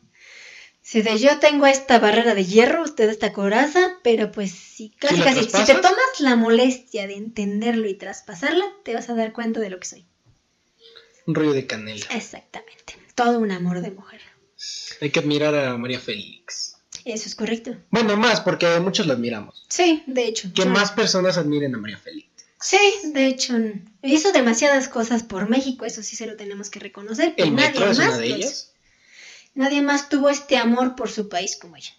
[0.81, 5.21] Si de yo tengo esta barrera de hierro, usted esta coraza, pero pues si casi
[5.21, 9.59] casi, si te tomas la molestia de entenderlo y traspasarla, te vas a dar cuenta
[9.59, 10.05] de lo que soy.
[11.27, 12.05] Un rollo de canela.
[12.11, 12.97] Exactamente.
[13.13, 14.21] Todo un amor de mujer.
[15.01, 16.77] Hay que admirar a María Félix.
[17.05, 17.75] Eso es correcto.
[17.91, 19.65] Bueno, más, porque muchos la admiramos.
[19.69, 20.49] Sí, de hecho.
[20.55, 22.27] Que yo- más personas admiren a María Félix.
[22.61, 22.77] Sí,
[23.13, 23.53] de hecho.
[24.01, 27.33] Hizo demasiadas cosas por México, eso sí se lo tenemos que reconocer.
[27.37, 28.68] El nadie metro es más una de ellas.
[29.53, 31.91] Nadie más tuvo este amor por su país como ella.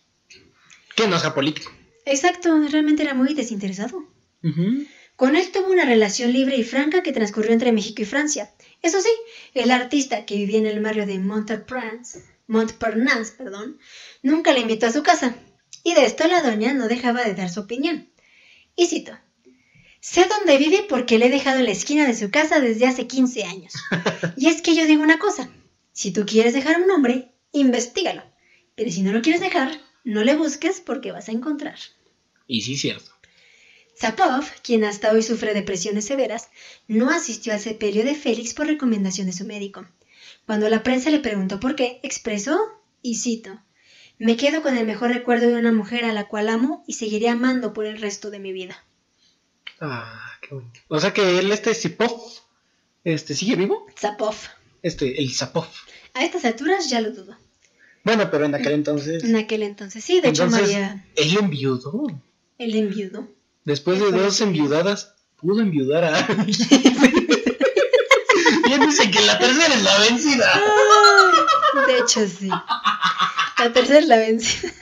[0.94, 1.70] Que no sea político.
[2.04, 4.04] Exacto, realmente era muy desinteresado.
[5.16, 8.50] Con él tuvo una relación libre y franca que transcurrió entre México y Francia.
[8.82, 9.10] Eso sí,
[9.54, 13.78] el artista que vivía en el barrio de Montparnasse, Montparnasse, perdón,
[14.22, 15.34] nunca le invitó a su casa.
[15.84, 18.08] Y de esto la doña no dejaba de dar su opinión.
[18.76, 19.12] Y cito,
[20.00, 23.06] sé dónde vive porque le he dejado en la esquina de su casa desde hace
[23.06, 23.74] 15 años.
[24.36, 25.50] Y es que yo digo una cosa,
[25.92, 28.22] si tú quieres dejar a un hombre, investigalo.
[28.74, 31.78] Pero si no lo quieres dejar, no le busques porque vas a encontrar.
[32.46, 33.12] Y sí, cierto.
[34.00, 36.48] Zapov, quien hasta hoy sufre depresiones severas,
[36.88, 39.86] no asistió al sepelio de Félix por recomendación de su médico.
[40.46, 42.58] Cuando la prensa le preguntó por qué, expresó,
[43.02, 43.60] y cito,
[44.18, 47.28] Me quedo con el mejor recuerdo de una mujer a la cual amo y seguiré
[47.28, 48.84] amando por el resto de mi vida.
[49.80, 50.80] Ah, qué bonito.
[50.88, 52.20] O sea que él, este Zipov,
[53.04, 53.86] este, ¿sigue vivo?
[53.98, 54.36] Zapov.
[54.82, 55.66] Este, el Zapov.
[56.14, 57.36] A estas alturas ya lo dudo.
[58.02, 59.22] Bueno, pero en aquel entonces.
[59.24, 62.06] En aquel entonces, sí, de hecho María, él enviudó.
[62.58, 63.28] él enviudó.
[63.64, 66.46] Después de dos enviudadas, pudo enviudar a alguien.
[68.86, 70.60] Dice que la tercera es la vencida.
[71.86, 72.48] De hecho, sí.
[72.48, 74.72] La tercera es la vencida.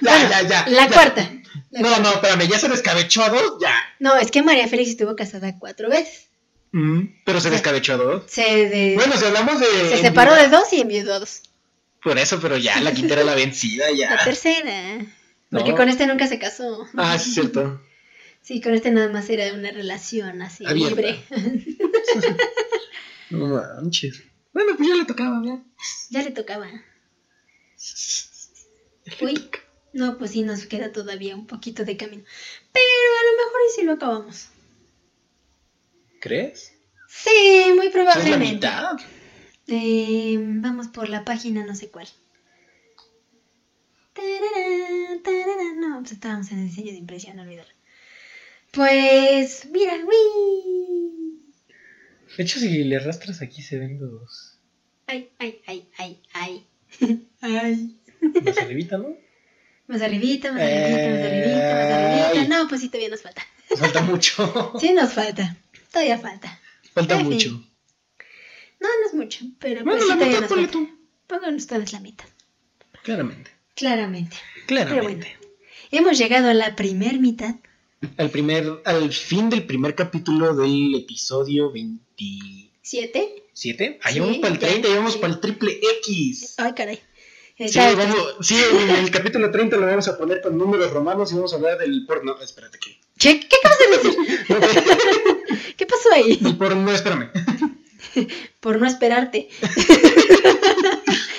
[0.00, 0.66] Ya, ya, ya.
[0.68, 0.92] La ya.
[0.92, 1.30] cuarta.
[1.70, 3.74] La No, no, espérame, ya se descabechó a dos, ya.
[3.98, 6.28] No, es que María Félix estuvo casada cuatro veces.
[6.72, 8.22] Mm, pero se descabechó a dos.
[8.30, 9.66] Se, de- Bueno, si hablamos de.
[9.66, 11.42] se separó de dos y enviudó a dos.
[12.02, 14.24] Por eso, pero ya, la quinta era la vencida, La ya.
[14.24, 15.04] tercera.
[15.50, 15.76] Porque No.
[15.76, 16.86] con este nunca se casó.
[16.96, 17.80] Ah, sí, es cierto.
[18.40, 20.96] Sí, con este nada más era una relación así, Abierta.
[21.00, 21.24] libre.
[23.30, 24.22] No manches.
[24.52, 25.62] Bueno, pues ya le tocaba, ya.
[26.10, 26.68] ya le tocaba.
[29.20, 29.48] Uy,
[29.92, 32.24] no, pues sí, nos queda todavía un poquito de camino.
[32.72, 34.48] Pero a lo mejor y si lo acabamos.
[36.22, 36.72] ¿Crees?
[37.08, 38.54] Sí, muy Es la probablemente.
[38.54, 38.96] mitad.
[39.66, 42.06] Eh, vamos por la página no sé cuál.
[44.12, 45.72] Tarara, tarara.
[45.76, 47.72] No, pues estábamos en el diseño de impresión, no olvidarlo.
[48.70, 51.40] Pues, mira, uy.
[52.36, 54.58] De hecho, si le arrastras aquí se ven dos.
[55.08, 56.66] Ay, ay, ay, ay, ay.
[57.40, 57.96] ay.
[58.44, 59.16] Más arribita, ¿no?
[59.88, 62.56] Más arribita, más arribita, más arribita, más arribita.
[62.56, 63.42] No, pues sí, todavía nos falta.
[63.76, 64.72] Falta mucho.
[64.80, 65.56] Sí, nos falta.
[65.92, 66.60] Todavía falta.
[66.94, 67.26] Falta fin.
[67.28, 67.50] mucho.
[68.80, 70.72] No, no es mucho, pero pues Bueno, sí, la mitad, ponle falta.
[70.72, 70.88] tú.
[71.26, 72.26] Pongan ustedes la mitad.
[73.02, 73.50] Claramente.
[73.74, 74.36] Claramente.
[74.66, 75.26] Claramente.
[75.38, 75.58] Pero bueno,
[75.90, 77.54] hemos llegado a la primer mitad.
[78.16, 83.44] Al primer, al fin del primer capítulo del episodio 27.
[83.54, 84.00] ¿Siete?
[84.02, 85.18] Ahí Sí, vamos para el ya, 30 y vamos sí.
[85.20, 86.54] para el triple X.
[86.58, 87.00] Ay, caray.
[87.58, 91.36] Sí, vamos, sí, en el capítulo 30 lo vamos a poner con números romanos y
[91.36, 92.36] vamos a hablar del porno.
[92.40, 92.98] Espérate que.
[93.22, 94.16] ¿Qué, ¿Qué acabas de decir?
[95.76, 96.38] ¿Qué pasó ahí?
[96.44, 97.30] El porno, espérame.
[98.60, 99.48] Por no esperarte.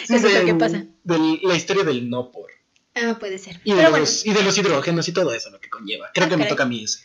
[0.06, 0.86] Sí, Eso es lo que pasa.
[1.04, 2.52] de la historia del no por.
[2.96, 3.60] Ah, puede ser.
[3.64, 6.10] Y de, bueno, los, y de los hidrógenos y todo eso lo que conlleva.
[6.14, 7.00] Creo Ah, que me toca a mí ese.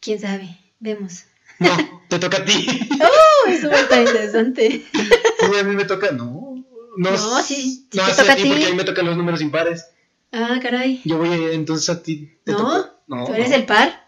[0.00, 0.58] quién sabe.
[0.80, 1.24] Vemos.
[1.60, 2.66] No, te toca a ti.
[3.00, 4.82] Oh, eso va a estar interesante.
[4.92, 6.10] Sí, a mí me toca.
[6.12, 6.64] No.
[6.96, 9.16] No, No, sí, sí no, te toca a ti porque a mí me tocan los
[9.16, 9.86] números impares.
[10.32, 11.00] Ah, caray.
[11.04, 12.38] Yo voy a- entonces a ti.
[12.44, 13.26] te No, no.
[13.26, 13.56] ¿Tú eres no.
[13.56, 14.03] el par?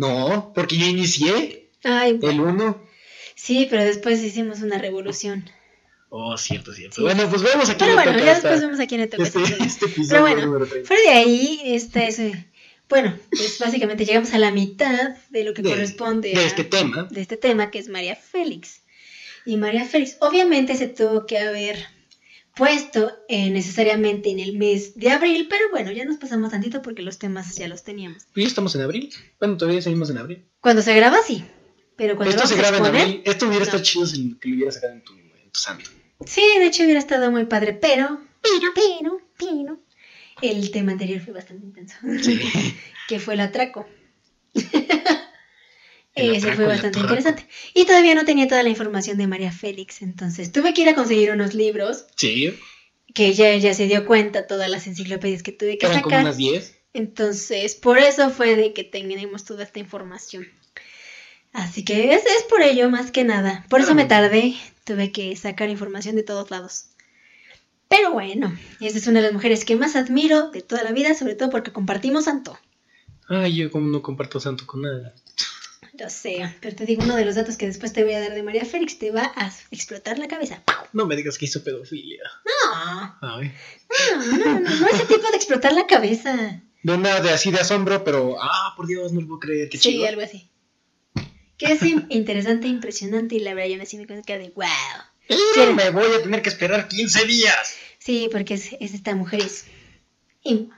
[0.00, 2.82] No, porque yo inicié Ay, el 1.
[3.34, 5.48] sí, pero después hicimos una revolución.
[6.08, 6.96] Oh, cierto, cierto.
[6.96, 7.02] Sí.
[7.02, 9.22] Bueno, pues vemos a quién Pero bueno, ya después vemos a quién le toca.
[9.22, 10.88] este, este este episodio Pero bueno, número 30.
[10.88, 12.18] Fuera de ahí, esta es.
[12.18, 12.46] eh,
[12.88, 16.64] Bueno, pues básicamente llegamos a la mitad de lo que De- corresponde de a- este
[16.64, 17.06] tema.
[17.10, 18.80] de este tema, que es María Félix.
[19.46, 21.86] Y María Félix, obviamente se tuvo que haber
[22.54, 27.02] puesto eh, necesariamente en el mes de abril, pero bueno, ya nos pasamos tantito porque
[27.02, 28.24] los temas ya los teníamos.
[28.32, 29.12] Pues ya estamos en abril.
[29.38, 30.44] Bueno, todavía seguimos en abril.
[30.60, 31.44] Cuando se graba, sí.
[31.96, 33.22] Pero cuando Esto lo se graba en abril.
[33.24, 33.64] Esto hubiera no.
[33.64, 35.90] estado chido si que lo hubiera sacado en tu, en tu santo.
[36.26, 39.80] Sí, de hecho hubiera estado muy padre, pero, pero, pero, pero,
[40.42, 41.96] el tema anterior fue bastante intenso.
[42.22, 42.40] Sí.
[43.08, 43.86] que fue el atraco.
[46.16, 47.46] Atraco, fue bastante interesante.
[47.74, 50.94] Y todavía no tenía toda la información de María Félix, entonces tuve que ir a
[50.94, 52.52] conseguir unos libros Sí,
[53.14, 56.24] que ella ya se dio cuenta, todas las enciclopedias que tuve que eran como sacar.
[56.24, 56.76] unas 10.
[56.92, 60.46] Entonces, por eso fue de que tenemos toda esta información.
[61.52, 63.64] Así que es, es por ello, más que nada.
[63.68, 64.54] Por eso me tardé,
[64.84, 66.86] tuve que sacar información de todos lados.
[67.88, 71.14] Pero bueno, esta es una de las mujeres que más admiro de toda la vida,
[71.14, 72.56] sobre todo porque compartimos santo.
[73.28, 75.14] Ay, yo como no comparto santo con nada.
[76.00, 78.32] Lo sé, pero te digo uno de los datos que después te voy a dar
[78.34, 80.62] de María Félix, te va a explotar la cabeza.
[80.64, 80.86] ¡Pau!
[80.94, 82.22] No me digas que hizo pedofilia.
[82.46, 83.52] No, Ay.
[84.16, 86.62] no, no, no, no ese tipo de explotar la cabeza.
[86.82, 89.76] No nada de así de asombro, pero ah, por Dios, no lo puedo creer, qué
[89.76, 90.06] Sí, chido.
[90.08, 90.48] algo así.
[91.58, 94.66] Que es in- interesante, impresionante y la verdad yo me siento con cara de wow.
[95.54, 97.74] Pero me voy a tener que esperar 15 días.
[97.98, 99.66] Sí, porque es, es esta mujer es...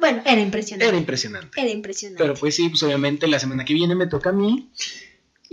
[0.01, 0.89] bueno, era impresionante.
[0.89, 1.61] Era impresionante.
[1.61, 2.23] Era impresionante.
[2.25, 4.71] Pero pues sí, pues obviamente la semana que viene me toca a mí.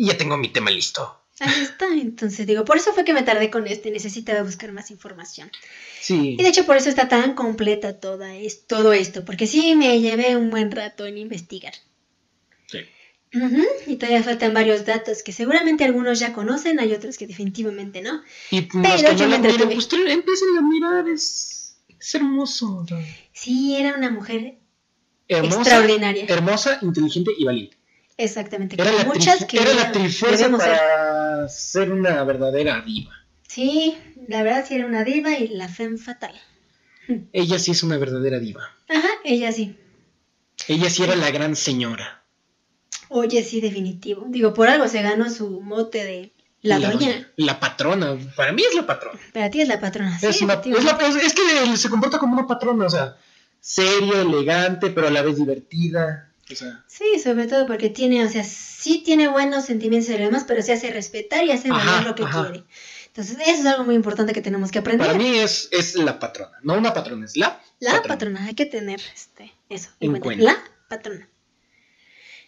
[0.02, 1.02] Y ya tengo mi tema listo.
[1.42, 4.92] Ahí está, entonces digo, por eso fue que me tardé con este, necesitaba buscar más
[4.92, 5.52] información.
[6.02, 6.38] Sí.
[6.40, 10.00] Y de hecho por eso está tan completa toda es, todo esto, porque sí me
[10.00, 11.74] llevé un buen rato en investigar.
[12.68, 12.80] Sí.
[13.34, 18.02] Ujú, Y todavía faltan varios datos que seguramente algunos ya conocen, hay otros que definitivamente
[18.02, 18.22] no.
[18.52, 19.74] Y Pero los que yo no me entretuve.
[19.76, 22.86] pues empiecen a mirar, es, es hermoso.
[23.34, 24.60] Sí, era una mujer
[25.28, 26.26] Hermosa, extraordinaria.
[26.30, 27.78] hermosa, inteligente y valiente.
[28.22, 30.52] Exactamente, Era la, muchas que era la trifuerza ser.
[30.58, 33.14] para ser una verdadera diva.
[33.48, 33.98] Sí,
[34.28, 36.34] la verdad sí era una diva y la femme fatal.
[37.32, 38.70] Ella sí es una verdadera diva.
[38.90, 39.78] Ajá, ella sí.
[40.68, 42.22] Ella sí era la gran señora.
[43.08, 44.26] Oye, sí, definitivo.
[44.28, 47.32] Digo, por algo se ganó su mote de la, doña.
[47.38, 48.18] La patrona.
[48.36, 49.18] Para mí es la patrona.
[49.34, 50.20] Para ti es la patrona.
[50.20, 53.16] Sí, es, una- es la- es- es que se comporta como una patrona, o sea,
[53.62, 56.29] seria, elegante, pero a la vez divertida.
[56.52, 60.46] O sea, Sí, sobre todo porque tiene, o sea, sí tiene buenos sentimientos y demás,
[60.48, 62.44] pero se hace respetar y hace Ajá, valer lo que ajá.
[62.50, 62.66] quiere.
[63.08, 65.06] Entonces, eso es algo muy importante que tenemos que aprender.
[65.08, 66.58] para mí es, es la patrona.
[66.64, 68.46] No una patrona, es la, la patrona.
[68.46, 70.44] hay que tener este, eso En en cuenta.
[70.44, 70.44] cuenta.
[70.44, 71.30] La patrona.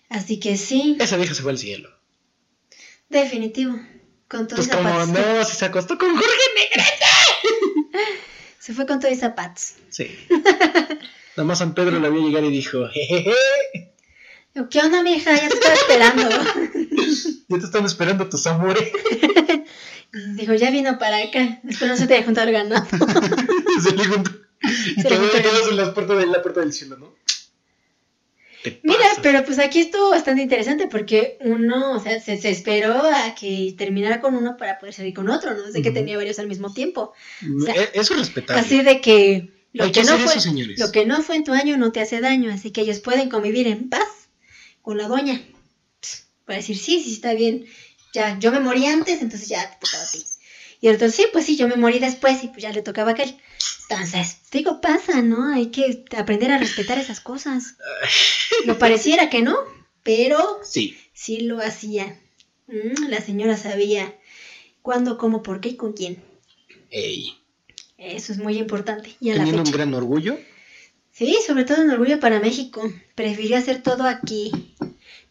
[0.10, 1.90] Así que sí, Esa vieja se fue al cielo.
[3.10, 3.80] definitivo.
[4.28, 5.10] Con todo Pues y como zapatos.
[5.10, 7.06] no, si se acostó con Jorge Negrete.
[8.60, 9.73] Se fue con todo y zapatos.
[9.90, 10.07] Sí.
[10.30, 13.34] Nada más San Pedro la vio llegar y dijo, jejeje,
[14.69, 15.34] ¿Qué onda, mija?
[15.36, 16.30] Ya te estaba esperando.
[17.48, 18.84] ya te están esperando tus amores.
[20.36, 21.61] Dijo, ya vino para acá.
[21.68, 22.86] Espero no se te haya juntado el ganado.
[23.84, 24.32] se le juntó.
[24.61, 27.15] Y Se le todos en las puertas de la puerta del cielo, ¿no?
[28.84, 33.34] Mira, pero pues aquí estuvo bastante interesante porque uno, o sea, se, se esperó a
[33.34, 35.64] que terminara con uno para poder salir con otro, ¿no?
[35.64, 37.14] Desde que tenía varios al mismo tiempo.
[37.41, 38.61] o sea, Eh, Eso es respetable.
[38.61, 41.44] Así de que lo Hay que, que no fue, eso, lo que no fue en
[41.44, 44.20] tu año no te hace daño, así que ellos pueden convivir en paz
[44.81, 45.41] con la doña.
[46.45, 47.65] Para decir, sí, sí, está bien.
[48.13, 50.23] Ya, yo me morí antes, entonces ya te tocaba a ti.
[50.81, 53.11] Y el otro, sí, pues sí, yo me morí después y pues ya le tocaba
[53.11, 53.37] a aquel.
[53.89, 55.53] Entonces, digo, pasa, ¿no?
[55.53, 57.75] Hay que aprender a respetar esas cosas.
[58.65, 59.55] No pareciera que no,
[60.03, 60.97] pero Sí.
[61.13, 62.19] sí lo hacía.
[62.67, 64.15] Mm, la señora sabía
[64.81, 66.23] cuándo, cómo, por qué y con quién.
[66.89, 67.37] Ey.
[67.97, 69.15] Eso es muy importante.
[69.19, 70.39] Y a la Teniendo un gran orgullo.
[71.11, 72.81] Sí, sobre todo en orgullo para México.
[73.15, 74.51] Prefirió hacer todo aquí.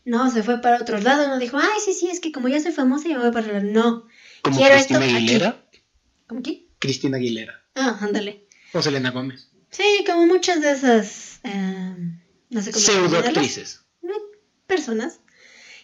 [0.04, 1.28] No, se fue para otro lado.
[1.28, 3.58] No dijo, ay, sí, sí, es que como ya soy famosa, ya me voy para
[3.58, 4.06] el No.
[4.42, 5.24] Como Quiero Cristina esto aquí.
[5.26, 5.64] Aguilera.
[6.26, 6.66] ¿Cómo quién?
[6.78, 7.62] Cristina Aguilera.
[7.74, 8.46] Ah, ándale.
[8.72, 9.50] O Selena Gómez.
[9.70, 11.40] Sí, como muchas de esas.
[11.44, 11.96] eh,
[12.50, 13.84] no sé cómo Pseudoactrices.
[14.66, 15.20] Personas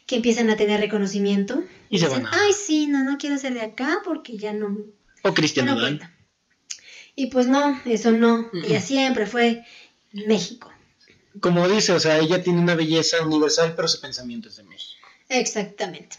[0.07, 1.65] que empiezan a tener reconocimiento.
[1.91, 4.53] Y se dicen, van a- ay, sí, no, no quiero ser de acá porque ya
[4.53, 4.77] no,
[5.23, 5.77] O Cristian no.
[7.17, 8.49] Y pues no, eso no.
[8.53, 9.65] Mm, Ella siempre fue
[10.27, 10.73] México.
[11.41, 15.07] Como dice, o sea, ella tiene una belleza universal, pero su pensamiento es de México.
[15.29, 16.17] Exactamente.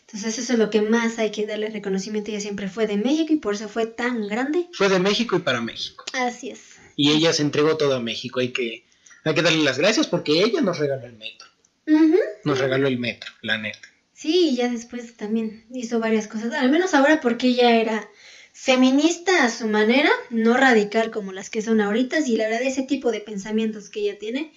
[0.00, 2.30] Entonces eso es lo que más hay que darle reconocimiento.
[2.30, 4.66] Ella siempre fue de México y por eso fue tan grande.
[4.72, 6.04] Fue de México y para México.
[6.12, 6.60] Así es.
[6.96, 8.40] Y ella se entregó todo a México.
[8.40, 8.84] Hay que,
[9.24, 11.48] hay que darle las gracias porque ella nos regaló el metro.
[11.86, 12.18] Ujú.
[12.44, 13.88] Nos regaló el metro, la neta.
[14.12, 16.52] Sí, y ya después también hizo varias cosas.
[16.54, 18.08] Al menos ahora porque ella era
[18.52, 22.18] feminista a su manera, no radical como las que son ahorita.
[22.26, 24.52] Y la verdad ese tipo de pensamientos que ella tiene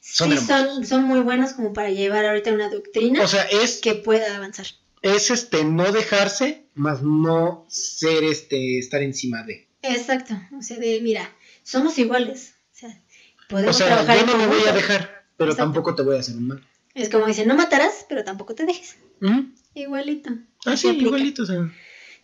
[0.00, 3.78] Son sí son, son muy buenos como para llevar ahorita una doctrina O sea, es,
[3.80, 4.66] que pueda avanzar.
[5.02, 9.66] es este no dejarse, más no ser este estar encima de.
[9.82, 10.34] Exacto.
[10.58, 11.30] O sea, de mira,
[11.62, 12.54] somos iguales.
[12.72, 15.72] O sea, O podemos sea, trabajar yo no me voy a dejar, pero Exacto.
[15.72, 16.66] tampoco te voy a hacer un mal.
[16.94, 18.96] Es como dicen, no matarás, pero tampoco te dejes.
[19.20, 19.52] ¿Mm?
[19.74, 20.30] Igualito.
[20.64, 21.06] Ah, sí, aplica.
[21.06, 21.70] igualito, o sea.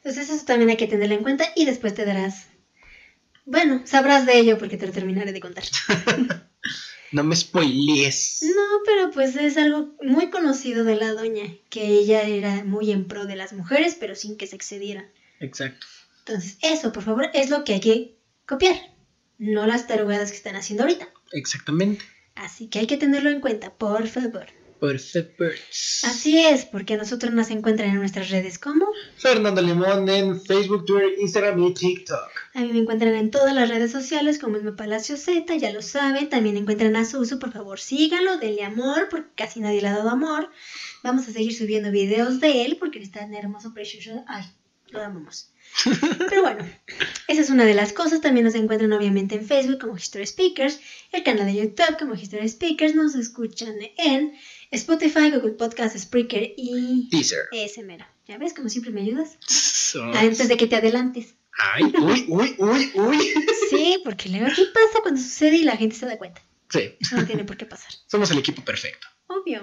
[0.05, 2.49] Entonces eso también hay que tenerlo en cuenta y después te darás...
[3.47, 5.65] Bueno, sabrás de ello porque te lo terminaré de contar.
[7.13, 8.41] No me spoilees.
[8.43, 13.07] No, pero pues es algo muy conocido de la doña, que ella era muy en
[13.07, 15.09] pro de las mujeres, pero sin que se excediera.
[15.39, 15.87] Exacto.
[16.27, 18.75] Entonces eso, por favor, es lo que hay que copiar,
[19.39, 21.07] no las tarugadas que están haciendo ahorita.
[21.31, 22.05] Exactamente.
[22.35, 24.47] Así que hay que tenerlo en cuenta, por favor.
[24.81, 26.05] Perfect Birds.
[26.05, 28.87] Así es, porque a nosotros nos encuentran en nuestras redes como
[29.17, 32.31] Fernando Limón en Facebook, Twitter, Instagram y TikTok.
[32.55, 35.83] A mí me encuentran en todas las redes sociales como Esme Palacio Z, ya lo
[35.83, 36.29] saben.
[36.29, 40.11] También encuentran a Susu, por favor síganlo, denle amor, porque casi nadie le ha dado
[40.11, 40.51] amor.
[41.03, 44.25] Vamos a seguir subiendo videos de él porque él está tan hermoso, precioso.
[44.27, 44.45] Ay,
[44.89, 45.51] lo amamos.
[46.31, 46.65] Pero bueno,
[47.29, 48.21] esa es una de las cosas.
[48.21, 50.81] También nos encuentran obviamente en Facebook como History Speakers,
[51.13, 52.95] el canal de YouTube como History Speakers.
[52.95, 54.35] Nos escuchan en
[54.75, 57.45] Spotify, Google Podcast, Spreaker y Teaser.
[57.53, 58.05] ese mero.
[58.27, 58.55] ¿Ya ves?
[58.55, 59.39] Como siempre me ayudas.
[60.15, 61.35] Antes de que te adelantes.
[61.57, 63.35] Ay, uy, uy, uy, uy.
[63.71, 66.43] Sí, porque luego ¿qué pasa cuando sucede y la gente se da cuenta?
[66.69, 67.93] Sí, Eso no tiene por qué pasar.
[68.09, 69.07] somos el equipo perfecto.
[69.29, 69.63] Obvio.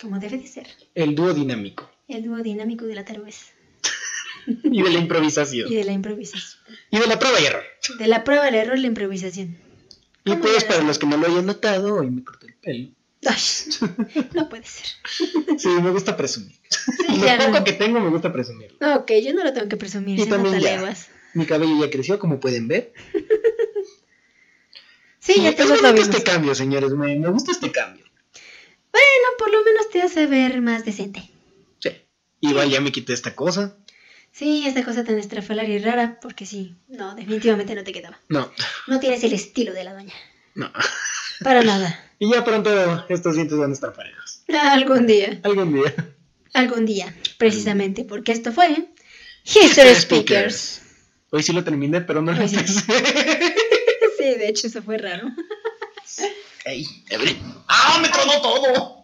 [0.00, 0.66] Como debe de ser.
[0.94, 1.90] El dúo dinámico.
[2.08, 3.52] El dúo dinámico de la tarvez.
[4.64, 5.70] Y de la improvisación.
[5.70, 6.62] Y de la improvisación.
[6.90, 7.62] Y de la prueba y error.
[7.98, 9.58] De la prueba, el error, la improvisación.
[10.24, 12.88] Y ¿Cómo pues, para los que no lo hayan notado, hoy me corté el pelo.
[13.26, 13.36] Ay,
[14.34, 14.86] no puede ser.
[15.58, 16.56] Sí, me gusta presumir.
[16.70, 18.78] Sí, Lo ya poco que tengo me gusta presumirlo.
[18.96, 20.96] Ok, yo no lo tengo que presumir, Y también ya.
[21.34, 22.92] Mi cabello ya creció, como pueden ver.
[25.18, 26.08] Sí, ya es todos lo bonito vimos.
[26.08, 26.92] este cambio, señores.
[26.92, 28.04] Me, me gusta este cambio.
[28.90, 31.30] Bueno, por lo menos te hace ver más decente.
[31.78, 31.90] Sí.
[32.40, 33.76] Igual ya me quité esta cosa.
[34.32, 38.18] Sí, esta cosa tan estrafalaria y rara, porque sí, no, definitivamente no te quedaba.
[38.28, 38.50] No,
[38.86, 40.14] No tienes el estilo de la doña.
[40.54, 40.70] No.
[41.42, 42.04] Para nada.
[42.18, 44.42] Y ya pronto estos dientes van a estar parejos.
[44.48, 45.40] Algún día.
[45.42, 45.94] Algún día.
[46.52, 48.88] Algún día, precisamente, porque esto fue
[49.44, 50.82] History Speakers.
[51.30, 52.56] Hoy sí lo terminé, pero no lo sí.
[52.56, 52.82] empecé.
[54.18, 55.30] Sí, de hecho, eso fue raro.
[56.66, 57.38] Ey, Evelyn.
[57.68, 58.99] ¡Ah, me tronó todo!